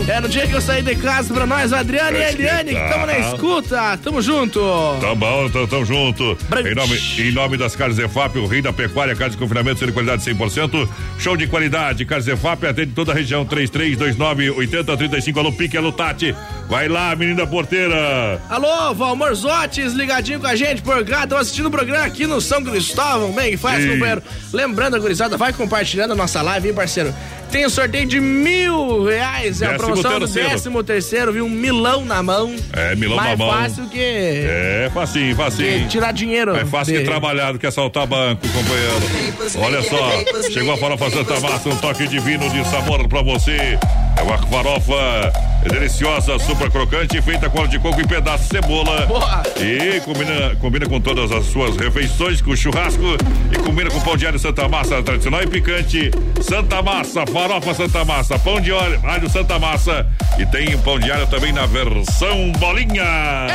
É 0.07 0.19
no 0.19 0.27
dia 0.27 0.48
eu 0.53 0.61
saí 0.61 0.81
de 0.81 0.95
casa 0.95 1.33
pra 1.33 1.45
nós, 1.45 1.71
Adriano 1.71 2.17
e 2.17 2.21
Eliane, 2.21 2.73
que 2.73 2.81
estamos 2.81 3.07
na 3.07 3.19
escuta. 3.19 3.97
Tamo 4.03 4.21
junto. 4.21 4.59
Tá 4.99 5.13
bom, 5.13 5.49
tamo, 5.49 5.67
tamo 5.67 5.85
junto. 5.85 6.37
Em 6.65 6.75
nome, 6.75 6.99
em 7.17 7.31
nome 7.31 7.57
das 7.57 7.75
Carnes 7.75 7.99
EFAP, 7.99 8.37
o 8.37 8.47
rei 8.47 8.61
da 8.61 8.73
pecuária, 8.73 9.15
carne 9.15 9.31
de 9.31 9.37
confinamento, 9.37 9.85
de 9.85 9.91
qualidade 9.91 10.23
100%. 10.23 10.89
Show 11.19 11.37
de 11.37 11.47
qualidade. 11.47 12.05
Carnes 12.05 12.27
EFAP 12.27 12.65
atende 12.65 12.93
toda 12.93 13.11
a 13.11 13.15
região. 13.15 13.45
3329 13.45 14.49
8035. 14.51 15.39
Alô, 15.39 15.51
Pique, 15.51 15.77
alô, 15.77 15.91
Tati. 15.91 16.35
Vai 16.67 16.87
lá, 16.87 17.15
menina 17.15 17.45
porteira. 17.47 18.41
Alô, 18.49 18.93
Valmor 18.93 19.33
Zotes, 19.33 19.93
ligadinho 19.93 20.39
com 20.39 20.47
a 20.47 20.55
gente 20.55 20.81
por 20.81 21.03
cá. 21.05 21.23
Estão 21.23 21.37
assistindo 21.37 21.67
o 21.67 21.71
programa 21.71 22.05
aqui 22.05 22.27
no 22.27 22.41
São 22.41 22.63
Cristóvão. 22.63 23.31
Bem, 23.31 23.55
faz, 23.57 23.83
Sim. 23.83 23.91
companheiro. 23.91 24.23
Lembrando, 24.53 24.99
gurizada, 24.99 25.37
vai 25.37 25.53
compartilhando 25.53 26.11
a 26.11 26.15
nossa 26.15 26.41
live, 26.41 26.69
hein, 26.69 26.73
parceiro? 26.73 27.13
Tem 27.51 27.65
o 27.65 27.69
sorteio 27.69 28.05
de 28.05 28.19
mil 28.19 29.03
reais. 29.05 29.61
É 29.61 29.67
a 29.67 29.73
promoção 29.73 30.19
do 30.19 30.27
décimo 30.27 30.83
terceiro, 30.83 31.33
viu? 31.33 31.45
Um 31.45 31.49
milão 31.49 32.05
na 32.05 32.21
mão. 32.21 32.55
É, 32.73 32.95
milão 32.95 33.17
Mais 33.17 33.37
na 33.37 33.45
mão. 33.45 33.53
fácil 33.53 33.87
que, 33.89 33.99
É, 33.99 34.89
facinho, 34.93 35.35
facinho. 35.35 35.83
que 35.83 35.87
tirar 35.89 36.11
dinheiro. 36.11 36.55
É 36.55 36.63
fácil 36.65 36.93
de- 36.93 36.99
que 36.99 37.05
trabalhar 37.05 37.51
do 37.53 37.59
que 37.59 37.65
assaltar 37.65 38.05
banco, 38.05 38.41
companheiro. 38.47 39.59
Olha 39.65 39.81
só, 39.81 40.49
chegou 40.51 40.73
a 40.73 40.77
farofa 40.77 41.09
Santa 41.09 41.39
Massa, 41.39 41.69
um 41.69 41.75
toque 41.77 42.07
divino 42.07 42.47
de 42.49 42.63
sabor 42.69 43.07
pra 43.07 43.21
você. 43.23 43.77
É 44.17 44.21
uma 44.21 44.37
farofa 44.37 45.33
deliciosa, 45.67 46.37
super 46.39 46.69
crocante, 46.71 47.21
feita 47.21 47.49
com 47.49 47.59
óleo 47.59 47.69
de 47.69 47.79
coco 47.79 47.99
e 47.99 48.07
pedaço 48.07 48.43
de 48.43 48.49
cebola. 48.49 49.05
Boa. 49.05 49.43
E 49.59 49.99
combina, 50.01 50.55
combina 50.59 50.85
com 50.87 50.99
todas 51.01 51.31
as 51.31 51.45
suas 51.45 51.75
refeições, 51.75 52.41
com 52.41 52.55
churrasco 52.55 53.17
e 53.51 53.57
combina 53.59 53.89
com 53.89 53.99
pão 54.01 54.15
de 54.15 54.25
alho 54.25 54.39
Santa 54.39 54.67
Massa 54.67 55.01
tradicional 55.03 55.41
e 55.43 55.47
picante. 55.47 56.11
Santa 56.41 56.81
Massa, 56.81 57.25
farofa 57.27 57.73
Santa 57.73 58.05
Massa, 58.05 58.39
pão 58.39 58.61
de 58.61 58.71
alho, 58.71 58.99
alho 59.03 59.29
Santa 59.29 59.59
Massa 59.59 60.07
e 60.37 60.45
tem 60.45 60.77
pão 60.79 60.99
de 60.99 61.11
alho 61.11 61.27
também 61.27 61.51
na 61.51 61.65
versão 61.65 62.51
bolinha. 62.53 63.47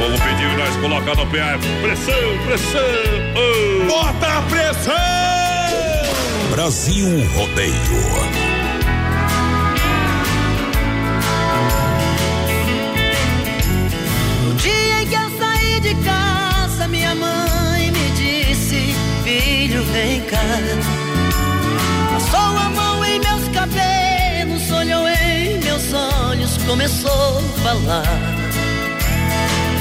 Vamos 0.00 0.20
pedir 0.20 0.52
e 0.52 0.56
nós 0.56 0.76
colocar 0.76 1.14
no 1.16 1.26
pé. 1.26 1.58
Pressão, 1.82 2.38
pressão. 2.46 2.80
Oh. 3.34 3.86
Bota 3.86 4.38
a 4.38 4.42
pressão! 4.42 4.94
Brasil 6.50 7.06
Rodeio. 7.34 8.43
Casa, 16.02 16.88
minha 16.88 17.14
mãe 17.14 17.90
me 17.90 18.10
disse: 18.12 18.94
Filho, 19.22 19.82
vem 19.84 20.20
cá. 20.22 20.38
Passou 22.12 22.56
a 22.58 22.70
mão 22.70 23.04
em 23.04 23.20
meus 23.20 23.48
cabelos, 23.48 24.70
olhou 24.70 25.06
em 25.08 25.58
meus 25.60 25.92
olhos, 25.92 26.56
começou 26.66 27.38
a 27.38 27.62
falar. 27.62 28.44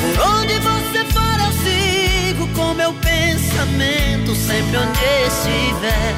Por 0.02 0.20
onde 0.28 0.60
você 0.60 1.06
for, 1.06 1.40
eu 1.46 1.52
sigo 1.64 2.48
com 2.56 2.74
meu 2.74 2.94
pensamento, 2.94 4.36
sempre 4.36 4.78
onde 4.78 5.00
estiver. 5.28 6.16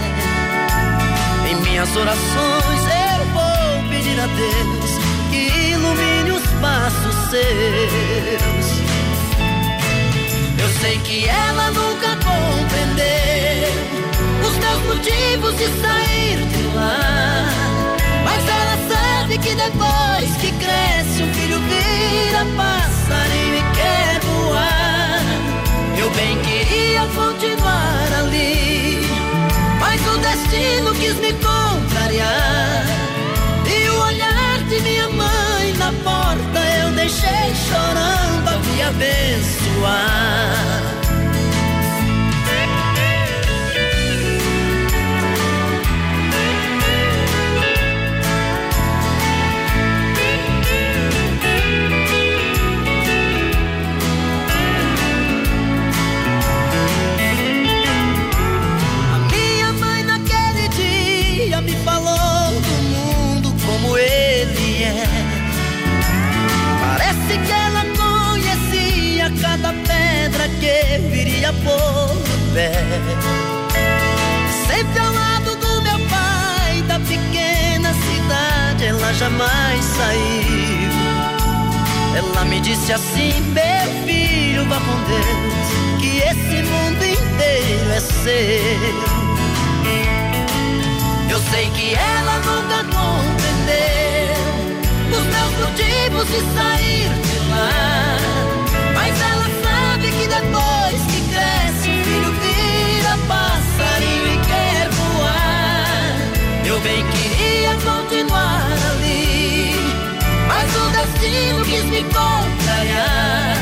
Em 1.49 1.55
minhas 1.61 1.95
orações 1.95 2.81
eu 3.09 3.25
vou 3.33 3.89
pedir 3.89 4.19
a 4.19 4.25
Deus 4.25 4.91
que 5.29 5.71
ilumine 5.71 6.31
os 6.31 6.43
passos 6.59 7.15
seus. 7.29 8.84
Eu 10.57 10.69
sei 10.81 10.97
que 10.99 11.27
ela 11.27 11.71
nunca 11.71 12.09
compreendeu 12.15 13.69
os 14.47 14.57
meus 14.57 14.81
motivos 14.87 15.55
de 15.57 15.65
sair 15.81 16.37
de 16.37 16.75
lá. 16.75 17.49
Mas 18.23 18.47
ela 18.47 18.77
sabe 18.89 19.37
que 19.37 19.53
depois 19.55 20.35
que 20.39 20.51
cresce, 20.53 21.23
um 21.23 21.33
filho 21.33 21.59
vira 21.59 22.45
passarinho 22.55 23.57
e 23.57 23.75
quer 23.75 24.19
voar. 24.21 25.21
Eu 25.97 26.09
bem 26.11 26.37
queria 26.39 27.01
continuar 27.13 28.07
ali, 28.19 29.01
mas 29.79 30.01
o 30.07 30.17
destino 30.19 30.93
quis 30.95 31.15
me 31.15 31.33
contrariar. 31.33 32.94
Deixei 37.05 37.53
chorando 37.53 38.49
a 38.49 38.57
abençoar. 38.81 41.04
Pé. 72.55 72.71
Sempre 74.65 74.99
ao 74.99 75.13
lado 75.13 75.55
do 75.57 75.81
meu 75.81 75.99
pai, 76.07 76.81
da 76.87 76.97
pequena 76.99 77.93
cidade, 77.93 78.85
ela 78.85 79.13
jamais 79.13 79.83
saiu. 79.83 80.95
Ela 82.17 82.45
me 82.45 82.61
disse 82.61 82.93
assim, 82.93 83.33
meu 83.51 83.87
filho, 84.05 84.65
vá 84.69 84.79
com 84.79 84.97
Deus, 85.11 85.99
que 85.99 86.19
esse 86.19 86.63
mundo 86.63 87.03
inteiro 87.03 87.91
é 87.91 87.99
seu. 87.99 89.25
Eu 91.29 91.39
sei 91.51 91.69
que 91.71 91.93
ela 91.93 92.37
nunca 92.39 92.77
compreendeu 92.95 94.35
os 95.11 95.25
meus 95.33 95.51
motivos 95.59 96.25
de 96.29 96.39
sair 96.55 97.09
de 97.25 97.37
lá. 97.49 98.34
Eu 106.67 106.79
bem 106.79 107.05
queria 107.11 107.75
continuar 107.75 108.65
ali, 108.91 109.75
mas 110.47 110.75
o 110.75 110.89
destino 110.89 111.63
quis 111.63 111.83
me 111.85 112.03
contrariar. 112.05 113.55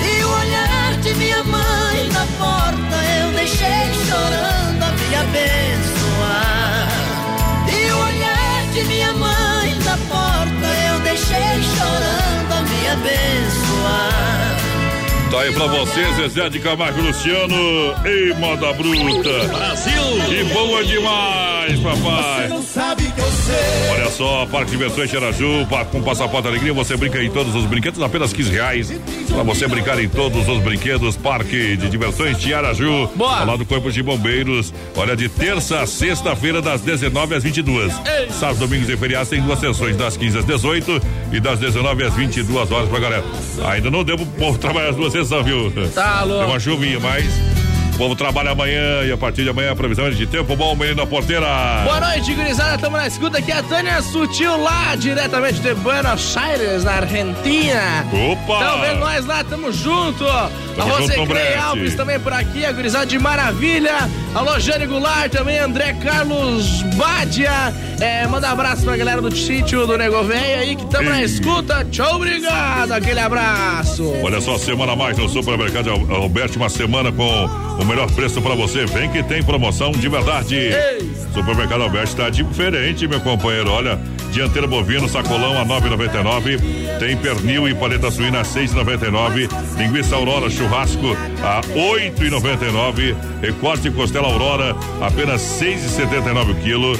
E 0.00 0.24
o 0.24 0.30
olhar 0.30 0.96
de 1.02 1.14
minha 1.14 1.44
mãe 1.44 2.08
na 2.08 2.26
porta 2.38 2.96
eu 3.20 3.32
deixei 3.32 3.92
chorando 4.08 4.82
a 4.82 4.92
me 4.92 5.14
abençoar. 5.14 6.88
E 7.68 7.92
o 7.92 7.98
olhar 7.98 8.66
de 8.72 8.84
minha 8.84 9.12
mãe 9.12 9.74
na 9.84 9.98
porta 10.08 10.66
eu 10.88 11.00
deixei 11.00 11.62
chorando 11.76 12.52
a 12.52 12.62
me 12.62 12.88
abençoar. 12.88 14.71
Tá 15.32 15.40
aí 15.40 15.52
pra 15.54 15.66
você, 15.66 16.12
Zezé 16.12 16.50
de 16.50 16.60
Camargo 16.60 16.98
e 16.98 17.02
Luciano. 17.04 17.54
Ei, 18.04 18.34
moda 18.34 18.70
bruta. 18.74 19.48
Brasil. 19.48 20.02
Que 20.28 20.44
boa 20.52 20.84
demais, 20.84 21.80
papai. 21.80 22.42
Você 22.42 22.48
não 22.48 22.62
sabe 22.62 23.01
só, 24.12 24.46
Parque 24.46 24.70
de 24.70 24.76
Diversões 24.76 25.10
Xeraju, 25.10 25.66
com 25.90 26.02
passaporte 26.02 26.46
alegria, 26.46 26.72
você 26.72 26.96
brinca 26.96 27.22
em 27.22 27.30
todos 27.30 27.54
os 27.54 27.64
brinquedos, 27.64 28.00
apenas 28.02 28.32
15 28.32 28.50
reais. 28.50 28.92
Pra 29.28 29.42
você 29.42 29.66
brincar 29.66 29.98
em 29.98 30.08
todos 30.08 30.46
os 30.48 30.62
brinquedos, 30.62 31.16
Parque 31.16 31.76
de 31.76 31.88
Diversões 31.88 32.38
Tiaraju. 32.38 33.08
Boa. 33.16 33.40
Ao 33.40 33.46
lado 33.46 33.58
do 33.58 33.66
Corpo 33.66 33.90
de 33.90 34.02
Bombeiros. 34.02 34.72
Olha, 34.96 35.16
de 35.16 35.28
terça 35.28 35.80
a 35.80 35.86
sexta-feira, 35.86 36.60
das 36.60 36.82
19 36.82 37.34
às 37.34 37.42
22. 37.42 37.92
Sábados, 38.30 38.58
domingos 38.58 38.88
e 38.88 38.96
feriados 38.96 39.28
tem 39.28 39.40
duas 39.40 39.58
sessões, 39.58 39.96
das 39.96 40.16
15 40.16 40.38
às 40.38 40.44
18 40.44 41.02
e 41.32 41.40
das 41.40 41.58
19 41.58 42.04
às 42.04 42.14
22 42.14 42.70
horas 42.70 42.88
pra 42.88 43.00
galera. 43.00 43.24
Ainda 43.66 43.90
não 43.90 44.04
deu 44.04 44.16
pro 44.16 44.26
povo 44.26 44.58
trabalhar 44.58 44.90
as 44.90 44.96
duas 44.96 45.12
sessões, 45.12 45.44
viu? 45.44 45.72
Tá 45.94 46.22
louco. 46.22 46.44
Tem 46.44 46.52
uma 46.52 46.60
chuvinha, 46.60 47.00
mas. 47.00 47.61
O 47.94 47.98
povo 47.98 48.16
trabalha 48.16 48.50
amanhã 48.50 49.04
e 49.04 49.12
a 49.12 49.16
partir 49.16 49.44
de 49.44 49.50
amanhã 49.50 49.72
a 49.72 49.76
previsão 49.76 50.06
é 50.06 50.10
de 50.10 50.26
tempo 50.26 50.56
bom, 50.56 50.74
menino 50.74 50.96
da 50.96 51.06
porteira. 51.06 51.46
Boa 51.84 52.00
noite, 52.00 52.34
gurizada. 52.34 52.78
Tamo 52.78 52.96
na 52.96 53.06
escuta 53.06 53.38
aqui. 53.38 53.52
A 53.52 53.62
Tânia 53.62 54.00
Sutil 54.02 54.56
lá, 54.60 54.96
diretamente 54.96 55.60
de 55.60 55.74
Buenos 55.74 56.36
Aires, 56.36 56.84
na 56.84 56.92
Argentina. 56.94 58.04
Opa! 58.32 58.58
Tamo 58.64 58.82
vendo 58.82 59.00
nós 59.00 59.26
lá, 59.26 59.44
tamo 59.44 59.70
junto. 59.72 60.26
a 60.26 60.50
Tom 60.76 61.06
Clay 61.06 61.26
Brete. 61.26 61.58
Alves, 61.58 61.94
também 61.94 62.18
por 62.18 62.32
aqui. 62.32 62.64
A 62.64 62.72
gurizada 62.72 63.06
de 63.06 63.18
Maravilha. 63.18 64.08
Alô, 64.34 64.58
Jane 64.58 64.86
Goulart, 64.86 65.30
também 65.30 65.58
André 65.58 65.92
Carlos 66.02 66.82
Badia. 66.96 67.50
É, 68.00 68.26
manda 68.26 68.48
abraço 68.48 68.82
pra 68.82 68.96
galera 68.96 69.20
do 69.20 69.34
sítio 69.36 69.86
do 69.86 69.98
Nego 69.98 70.22
Véia 70.24 70.60
aí 70.60 70.74
que 70.74 70.86
tamo 70.86 71.10
na 71.10 71.18
Ei. 71.18 71.26
escuta. 71.26 71.84
Tchau, 71.90 72.16
obrigado. 72.16 72.92
Aquele 72.92 73.20
abraço. 73.20 74.10
Olha 74.22 74.40
só, 74.40 74.56
semana 74.56 74.96
mais 74.96 75.18
no 75.18 75.28
Supermercado 75.28 75.90
Al- 75.90 76.14
Alberti, 76.22 76.56
uma 76.56 76.70
semana 76.70 77.12
com 77.12 77.24
o 77.78 77.84
melhor 77.84 78.10
preço 78.12 78.40
pra 78.40 78.54
você. 78.54 78.86
Vem 78.86 79.10
que 79.10 79.22
tem 79.22 79.42
promoção 79.42 79.92
de 79.92 80.08
verdade. 80.08 80.70
Supermercado 81.34 81.82
Alberti 81.82 82.16
tá 82.16 82.30
diferente, 82.30 83.06
meu 83.06 83.20
companheiro. 83.20 83.70
Olha, 83.70 84.00
dianteiro 84.32 84.66
bovino, 84.66 85.08
sacolão 85.08 85.60
a 85.60 85.66
9,99. 85.66 86.98
Tem 86.98 87.16
pernil 87.16 87.68
e 87.68 87.74
paleta 87.74 88.10
suína 88.10 88.40
a 88.40 88.42
6,99. 88.42 89.48
Linguiça 89.76 90.16
Aurora 90.16 90.50
churrasco 90.50 91.16
a 91.42 91.60
8,99. 91.60 93.14
Recorte 93.42 93.90
costela 93.90 94.26
Aurora 94.26 94.74
apenas 95.00 95.42
6,79 95.42 96.50
o 96.50 96.54
quilo. 96.56 96.92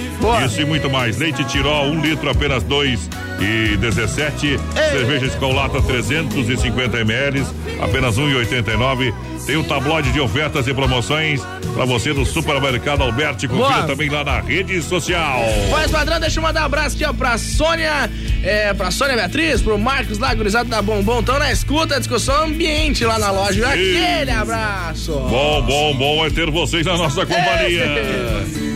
Isso 0.45 0.61
e 0.61 0.65
muito 0.67 0.91
mais. 0.91 1.17
Leite 1.17 1.43
Tirol, 1.45 1.87
um 1.87 2.01
litro 2.01 2.29
apenas 2.31 2.63
2 2.63 3.09
e 3.41 3.77
17. 3.79 4.61
Cerveja 4.93 5.27
Escolata 5.27 5.81
350 5.81 7.01
ml, 7.01 7.45
apenas 7.81 8.19
1,89. 8.19 9.15
Tem 9.47 9.57
o 9.57 9.65
tabloide 9.65 10.13
de 10.13 10.21
ofertas 10.21 10.69
e 10.69 10.75
promoções 10.75 11.41
para 11.75 11.85
você 11.85 12.13
do 12.13 12.25
Supermercado 12.25 13.03
Alberti. 13.03 13.49
Confira 13.49 13.69
Boa. 13.69 13.87
também 13.87 14.09
lá 14.09 14.23
na 14.23 14.41
rede 14.41 14.81
social. 14.83 15.41
Voz 15.69 15.91
padrão, 15.91 16.21
deixa 16.21 16.39
eu 16.39 16.43
mandar 16.43 16.63
um 16.63 16.67
abraço 16.67 16.95
aqui, 16.95 17.05
ó, 17.05 17.13
pra 17.13 17.37
Sônia, 17.37 18.09
é, 18.43 18.73
pra 18.73 18.91
Sônia 18.91 19.17
Beatriz, 19.17 19.61
pro 19.61 19.79
Marcos 19.79 20.19
lá, 20.19 20.33
gurizado 20.35 20.69
da 20.69 20.81
Bombom. 20.81 21.23
Tão 21.23 21.39
na 21.39 21.51
escuta, 21.51 21.99
discussão 21.99 22.45
ambiente 22.45 23.05
lá 23.05 23.19
na 23.19 23.31
loja. 23.31 23.67
Aquele 23.67 24.31
abraço. 24.31 25.13
Bom, 25.13 25.63
bom, 25.63 25.95
bom 25.97 26.27
é 26.27 26.31
ter 26.31 26.51
vocês 26.51 26.87
na 26.87 26.97
nossa 26.97 27.27
companhia. 27.27 28.72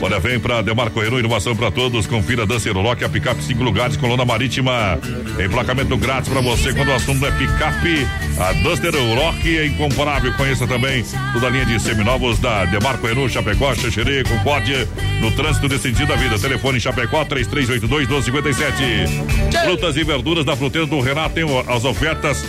Olha, 0.00 0.20
vem 0.20 0.38
pra 0.38 0.62
Demarco 0.62 1.00
Renault, 1.00 1.18
inovação 1.20 1.56
pra 1.56 1.70
todos. 1.70 2.06
Confira 2.06 2.46
Dancer 2.46 2.76
Lock, 2.76 3.02
a 3.04 3.08
picape 3.08 3.42
cinco 3.42 3.64
lugares, 3.64 3.96
coluna 3.96 4.24
marítima. 4.24 4.98
Emplacamento 5.42 5.96
grátis 5.96 6.30
pra 6.30 6.40
você 6.40 6.72
quando 6.72 6.88
o 6.88 6.94
assunto 6.94 7.26
é 7.26 7.30
picape. 7.32 8.06
A 8.38 8.52
Duster 8.62 8.94
Rock 8.94 9.58
é 9.58 9.66
incomparável. 9.66 10.32
Conheça 10.34 10.66
também 10.66 11.04
toda 11.32 11.48
a 11.48 11.50
linha 11.50 11.66
de 11.66 11.80
seminovos 11.80 12.38
da 12.38 12.64
Demarco 12.66 13.06
Renault, 13.06 13.32
Chapecó, 13.32 13.74
Xexerê, 13.74 14.22
Concórdia, 14.24 14.88
no 15.20 15.30
trânsito 15.32 15.68
de 15.68 15.78
sentido 15.78 16.08
da 16.08 16.16
vida. 16.16 16.38
Telefone 16.38 16.80
Chapecó 16.80 17.24
3382-1257. 17.24 19.64
Frutas 19.64 19.96
e 19.96 20.04
verduras 20.04 20.44
da 20.44 20.56
fruteira 20.56 20.86
do 20.86 21.00
Renato 21.00 21.34
tem 21.34 21.44
as 21.68 21.84
ofertas. 21.84 22.44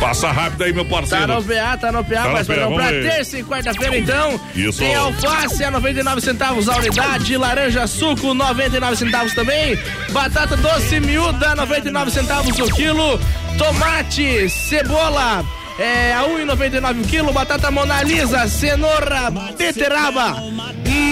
Passa 0.00 0.32
rápido 0.32 0.64
aí, 0.64 0.72
meu 0.72 0.84
parceiro. 0.86 1.26
Tá 1.26 1.34
no 1.34 1.44
PA, 1.44 1.76
tá 1.76 1.92
no 1.92 2.02
PA, 2.02 2.22
Tá 2.22 2.28
mas 2.30 2.46
PA, 2.46 2.54
pra 2.54 2.88
terça 2.88 3.38
e 3.38 3.44
quarta-feira, 3.44 3.98
então. 3.98 4.40
Isso. 4.56 4.78
Tem 4.78 4.94
alface 4.94 5.62
a 5.62 5.70
99 5.70 6.20
centavos 6.22 6.68
a 6.70 6.76
unidade, 6.78 7.36
laranja 7.36 7.86
suco 7.86 8.32
99 8.32 8.96
centavos 8.96 9.34
também, 9.34 9.78
batata 10.10 10.56
doce 10.56 10.98
miúda 11.00 11.54
99 11.54 12.10
centavos 12.10 12.58
o 12.58 12.74
quilo, 12.74 13.20
tomate, 13.58 14.48
cebola. 14.48 15.44
É, 15.78 16.12
a 16.14 16.24
1,99 16.24 17.00
o 17.00 17.06
quilo, 17.06 17.32
batata 17.32 17.70
Mona 17.70 18.02
Lisa, 18.02 18.46
cenoura, 18.48 19.30
beterraba, 19.56 20.36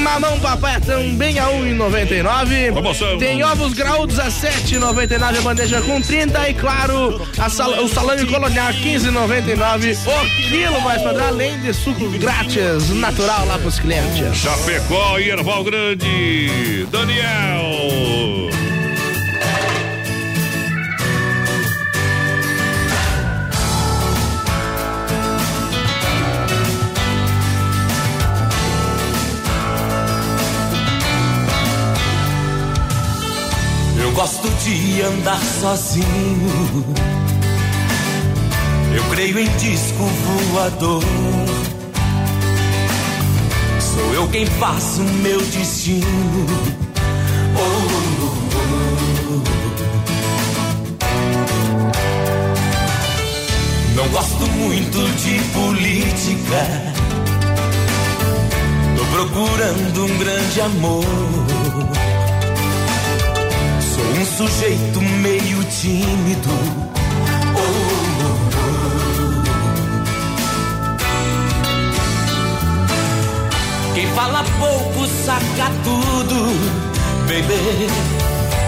mamão 0.08 0.38
papai 0.40 0.80
também 0.80 1.38
a 1.38 1.44
1,99. 1.48 2.72
Promoção. 2.72 3.18
Tem 3.18 3.42
ovos 3.44 3.72
graúdos 3.74 4.18
a 4.18 4.28
7,99 4.28 5.38
a 5.38 5.42
bandeja 5.42 5.82
com 5.82 6.00
30 6.00 6.48
e 6.48 6.54
claro, 6.54 7.20
a 7.38 7.48
sal- 7.50 7.82
o 7.84 7.88
salame 7.88 8.24
colonial 8.26 8.72
15,99 8.72 9.96
o 10.06 10.48
quilo, 10.48 10.80
mais 10.80 11.02
padrão, 11.02 11.28
além 11.28 11.58
de 11.60 11.72
suco 11.74 12.08
grátis 12.18 12.88
natural 12.90 13.46
lá 13.46 13.58
pros 13.58 13.78
clientes. 13.78 14.36
Chapecó 14.38 15.18
e 15.18 15.28
Erval 15.30 15.62
Grande. 15.64 16.86
Daniel. 16.90 17.68
De 34.74 35.00
andar 35.02 35.40
sozinho. 35.60 36.84
Eu 38.94 39.02
creio 39.10 39.38
em 39.38 39.48
disco 39.56 40.04
voador. 40.52 41.02
Sou 43.80 44.14
eu 44.14 44.28
quem 44.28 44.44
faço 44.44 45.02
meu 45.22 45.40
destino. 45.40 46.46
Oh, 47.56 47.60
oh, 47.60 48.26
oh. 48.26 48.98
Não 53.96 54.08
gosto 54.08 54.46
muito 54.52 54.98
de 55.16 55.40
política. 55.54 56.66
Tô 58.96 59.04
procurando 59.16 60.04
um 60.04 60.18
grande 60.18 60.60
amor. 60.60 61.04
Um 64.18 64.24
sujeito 64.24 65.00
meio 65.00 65.62
tímido. 65.64 66.50
Oh, 67.54 67.60
oh, 67.60 68.38
oh. 68.56 68.78
Quem 73.94 74.08
fala 74.08 74.42
pouco 74.58 75.06
saca 75.24 75.70
tudo, 75.84 76.50
baby. 77.28 77.86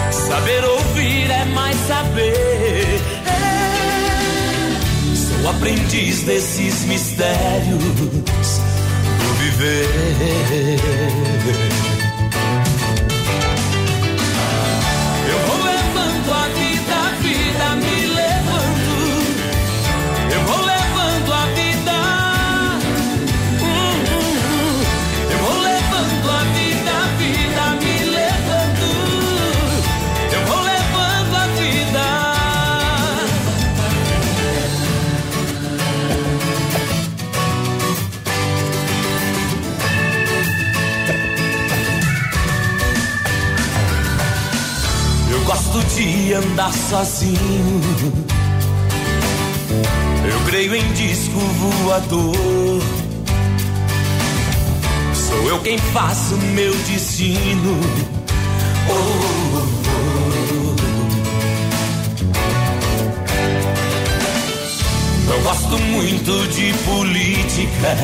Saber 0.09 0.63
ouvir 0.63 1.29
é 1.29 1.43
mais 1.53 1.75
saber. 1.85 3.01
É. 3.27 3.41
Sou 5.13 5.49
aprendiz 5.49 6.23
desses 6.23 6.85
mistérios 6.85 7.83
do 9.19 9.33
viver. 9.41 10.79
De 46.01 46.33
andar 46.33 46.73
sozinho. 46.73 47.81
Eu 50.27 50.39
creio 50.47 50.75
em 50.75 50.93
disco 50.93 51.37
voador. 51.39 52.81
Sou 55.13 55.47
eu 55.47 55.59
quem 55.59 55.77
faço 55.77 56.35
meu 56.55 56.73
destino. 56.73 57.79
Oh, 58.89 58.93
oh, 58.93 59.67
oh. 59.67 60.01
Não 65.29 65.39
gosto 65.43 65.77
muito 65.77 66.47
de 66.47 66.73
política. 66.83 67.95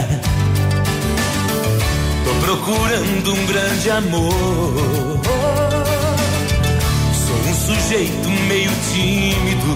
Tô 2.24 2.34
procurando 2.46 3.34
um 3.34 3.46
grande 3.48 3.90
amor. 3.90 5.37
Sujeito 7.68 8.30
meio 8.48 8.72
tímido. 8.94 9.76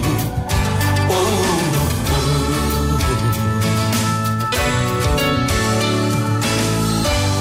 Oh, 1.10 1.14
oh. 2.10 2.22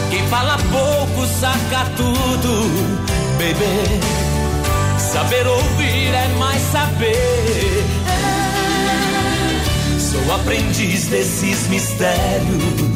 Quem 0.10 0.28
fala 0.28 0.58
pouco 0.58 1.26
saca 1.40 1.86
tudo, 1.96 2.70
baby. 3.38 4.02
Saber 5.00 5.48
ouvir 5.48 6.14
é 6.14 6.28
mais 6.38 6.62
saber. 6.64 7.86
Sou 9.98 10.34
aprendiz 10.36 11.08
desses 11.08 11.70
mistérios 11.70 12.91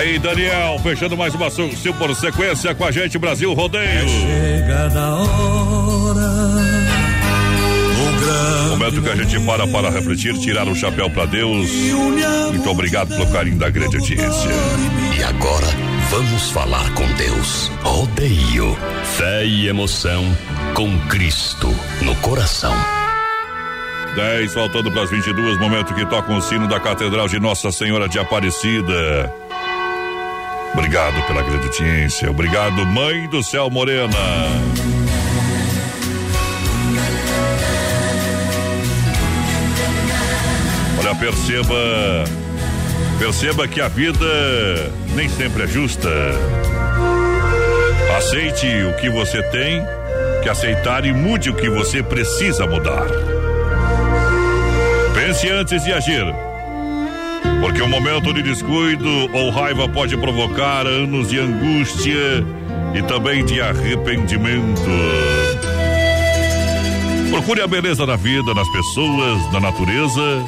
aí, 0.00 0.18
Daniel, 0.18 0.78
fechando 0.82 1.16
mais 1.16 1.34
uma 1.34 1.50
su- 1.50 1.70
su- 1.76 1.92
por 1.94 2.14
sequência 2.14 2.74
com 2.74 2.84
a 2.84 2.90
gente, 2.90 3.18
Brasil 3.18 3.52
Rodeio. 3.52 4.08
Chegada 4.08 4.98
a 5.00 5.14
hora. 5.16 6.50
Momento 8.70 9.02
que 9.02 9.10
a 9.10 9.16
gente 9.16 9.38
para 9.44 9.66
para 9.66 9.90
refletir, 9.90 10.32
tirar 10.38 10.66
o 10.66 10.74
chapéu 10.74 11.10
para 11.10 11.26
Deus. 11.26 11.68
Muito 12.50 12.70
obrigado 12.70 13.08
pelo 13.08 13.30
carinho 13.30 13.58
da 13.58 13.68
grande 13.68 13.96
audiência. 13.96 14.50
E 15.18 15.22
agora, 15.22 15.66
vamos 16.10 16.50
falar 16.50 16.90
com 16.94 17.06
Deus. 17.14 17.70
Rodeio. 17.82 18.76
Fé 19.18 19.44
e 19.44 19.68
emoção 19.68 20.24
com 20.74 20.98
Cristo 21.08 21.68
no 22.00 22.14
coração. 22.16 22.74
10 24.16 24.54
faltando 24.54 24.90
para 24.90 25.02
as 25.02 25.10
22, 25.10 25.58
momento 25.58 25.94
que 25.94 26.04
toca 26.06 26.32
o 26.32 26.40
sino 26.40 26.66
da 26.66 26.80
Catedral 26.80 27.28
de 27.28 27.38
Nossa 27.38 27.70
Senhora 27.70 28.08
de 28.08 28.18
Aparecida. 28.18 29.32
Obrigado 30.72 31.26
pela 31.26 31.42
grande 31.42 31.66
audiência. 31.66 32.30
Obrigado, 32.30 32.86
Mãe 32.86 33.28
do 33.28 33.42
Céu 33.42 33.68
Morena. 33.68 34.16
Olha, 40.98 41.14
perceba. 41.14 42.24
Perceba 43.18 43.68
que 43.68 43.80
a 43.80 43.88
vida 43.88 44.24
nem 45.14 45.28
sempre 45.28 45.64
é 45.64 45.66
justa. 45.66 46.08
Aceite 48.16 48.66
o 48.84 48.96
que 48.96 49.10
você 49.10 49.42
tem 49.50 49.84
que 50.42 50.48
aceitar 50.48 51.04
e 51.04 51.12
mude 51.12 51.50
o 51.50 51.54
que 51.54 51.68
você 51.68 52.02
precisa 52.02 52.66
mudar. 52.66 53.06
Pense 55.14 55.50
antes 55.50 55.84
de 55.84 55.92
agir. 55.92 56.49
Porque 57.60 57.82
um 57.82 57.88
momento 57.88 58.32
de 58.32 58.42
descuido 58.42 59.08
ou 59.32 59.50
raiva 59.50 59.88
pode 59.88 60.16
provocar 60.16 60.86
anos 60.86 61.28
de 61.28 61.38
angústia 61.38 62.44
e 62.94 63.02
também 63.02 63.44
de 63.44 63.60
arrependimento. 63.60 64.80
Procure 67.30 67.60
a 67.60 67.66
beleza 67.66 68.06
da 68.06 68.16
vida, 68.16 68.54
nas 68.54 68.68
pessoas, 68.70 69.52
na 69.52 69.60
natureza 69.60 70.44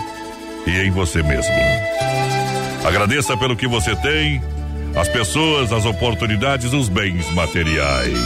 e 0.67 0.71
em 0.81 0.91
você 0.91 1.23
mesmo. 1.23 1.53
Agradeça 2.85 3.37
pelo 3.37 3.57
que 3.57 3.69
você 3.69 3.95
tem, 3.97 4.43
as 4.97 5.09
pessoas, 5.09 5.73
as 5.73 5.85
oportunidades, 5.85 6.73
os 6.73 6.89
bens 6.89 7.31
materiais. 7.33 8.19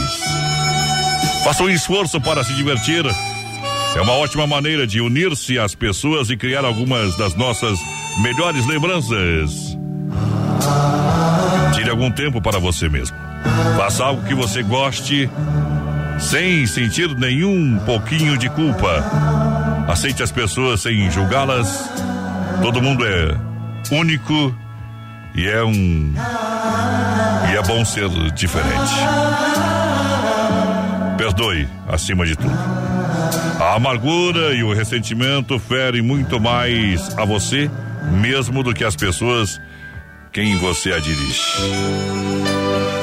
Faça 1.43 1.63
um 1.63 1.69
esforço 1.69 2.19
para 2.19 2.43
se 2.43 2.53
divertir. 2.53 3.05
É 3.95 4.01
uma 4.01 4.13
ótima 4.13 4.45
maneira 4.47 4.85
de 4.85 4.99
unir-se 4.99 5.57
às 5.57 5.75
pessoas 5.75 6.29
e 6.29 6.37
criar 6.37 6.65
algumas 6.65 7.15
das 7.17 7.35
nossas 7.35 7.79
melhores 8.21 8.65
lembranças. 8.65 9.77
Tire 11.73 11.89
algum 11.89 12.11
tempo 12.11 12.41
para 12.41 12.59
você 12.59 12.89
mesmo. 12.89 13.15
Faça 13.77 14.03
algo 14.03 14.23
que 14.23 14.33
você 14.33 14.63
goste, 14.63 15.29
sem 16.19 16.65
sentir 16.65 17.09
nenhum 17.15 17.79
pouquinho 17.85 18.37
de 18.37 18.49
culpa. 18.49 19.03
Aceite 19.87 20.23
as 20.23 20.31
pessoas 20.31 20.81
sem 20.81 21.09
julgá-las. 21.11 21.89
Todo 22.61 22.81
mundo 22.81 23.05
é 23.05 23.37
único 23.91 24.53
E 25.35 25.47
é 25.47 25.63
um. 25.63 26.13
E 27.51 27.55
é 27.55 27.61
bom 27.61 27.85
ser 27.85 28.09
diferente. 28.33 28.93
Perdoe, 31.15 31.67
acima 31.87 32.25
de 32.25 32.35
tudo. 32.35 32.57
A 33.59 33.75
amargura 33.75 34.53
e 34.55 34.63
o 34.63 34.73
ressentimento 34.73 35.59
ferem 35.59 36.01
muito 36.01 36.39
mais 36.39 37.15
a 37.17 37.23
você 37.23 37.69
mesmo 38.11 38.63
do 38.63 38.73
que 38.73 38.83
as 38.83 38.95
pessoas 38.95 39.59
quem 40.31 40.55
você 40.57 40.93
a 40.93 40.99
dirige. 40.99 41.41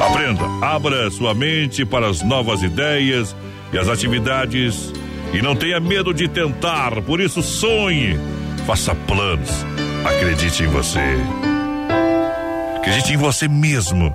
Aprenda, 0.00 0.44
abra 0.64 1.10
sua 1.10 1.34
mente 1.34 1.84
para 1.84 2.08
as 2.08 2.22
novas 2.22 2.62
ideias 2.62 3.34
e 3.72 3.78
as 3.78 3.88
atividades 3.88 4.92
e 5.32 5.42
não 5.42 5.56
tenha 5.56 5.80
medo 5.80 6.14
de 6.14 6.28
tentar, 6.28 7.02
por 7.02 7.20
isso 7.20 7.42
sonhe, 7.42 8.16
faça 8.66 8.94
planos, 8.94 9.50
acredite 10.04 10.62
em 10.62 10.68
você. 10.68 11.00
Acredite 12.76 13.14
em 13.14 13.16
você 13.16 13.48
mesmo 13.48 14.14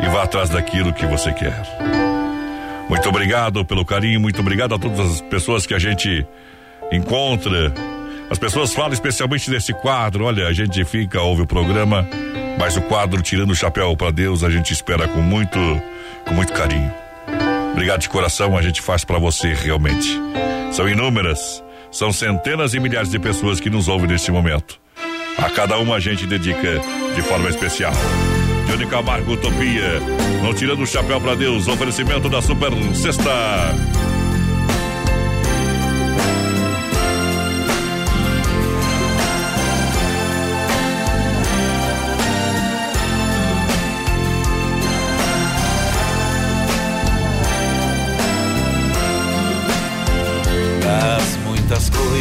e 0.00 0.08
vá 0.08 0.22
atrás 0.22 0.48
daquilo 0.48 0.94
que 0.94 1.04
você 1.04 1.32
quer. 1.32 1.62
Muito 2.88 3.06
obrigado 3.08 3.64
pelo 3.64 3.84
carinho, 3.84 4.20
muito 4.20 4.40
obrigado 4.40 4.74
a 4.74 4.78
todas 4.78 5.00
as 5.00 5.20
pessoas 5.20 5.66
que 5.66 5.74
a 5.74 5.78
gente 5.78 6.26
encontra. 6.90 7.74
As 8.30 8.38
pessoas 8.38 8.74
falam 8.74 8.92
especialmente 8.92 9.50
desse 9.50 9.72
quadro. 9.72 10.24
Olha, 10.24 10.48
a 10.48 10.52
gente 10.52 10.84
fica, 10.84 11.20
ouve 11.20 11.42
o 11.42 11.46
programa, 11.46 12.08
mas 12.58 12.76
o 12.76 12.82
quadro 12.82 13.22
Tirando 13.22 13.50
o 13.50 13.54
Chapéu 13.54 13.96
para 13.96 14.10
Deus, 14.10 14.42
a 14.42 14.50
gente 14.50 14.72
espera 14.72 15.06
com 15.06 15.20
muito, 15.20 15.58
com 16.26 16.34
muito 16.34 16.52
carinho. 16.52 16.92
Obrigado 17.72 18.00
de 18.00 18.08
coração, 18.08 18.56
a 18.56 18.62
gente 18.62 18.80
faz 18.80 19.04
para 19.04 19.18
você 19.18 19.52
realmente. 19.52 20.18
São 20.72 20.88
inúmeras, 20.88 21.62
são 21.90 22.12
centenas 22.12 22.74
e 22.74 22.80
milhares 22.80 23.10
de 23.10 23.18
pessoas 23.18 23.60
que 23.60 23.70
nos 23.70 23.86
ouvem 23.86 24.08
neste 24.08 24.32
momento. 24.32 24.80
A 25.38 25.50
cada 25.50 25.78
uma 25.78 25.96
a 25.96 26.00
gente 26.00 26.26
dedica 26.26 26.80
de 27.14 27.22
forma 27.22 27.48
especial. 27.48 27.92
Johnny 28.66 28.86
Camargo 28.86 29.32
Utopia, 29.32 30.00
não 30.42 30.52
tirando 30.52 30.82
o 30.82 30.86
chapéu 30.86 31.20
para 31.20 31.34
Deus, 31.34 31.68
oferecimento 31.68 32.28
da 32.28 32.42
Super 32.42 32.72
Sexta. 32.94 33.30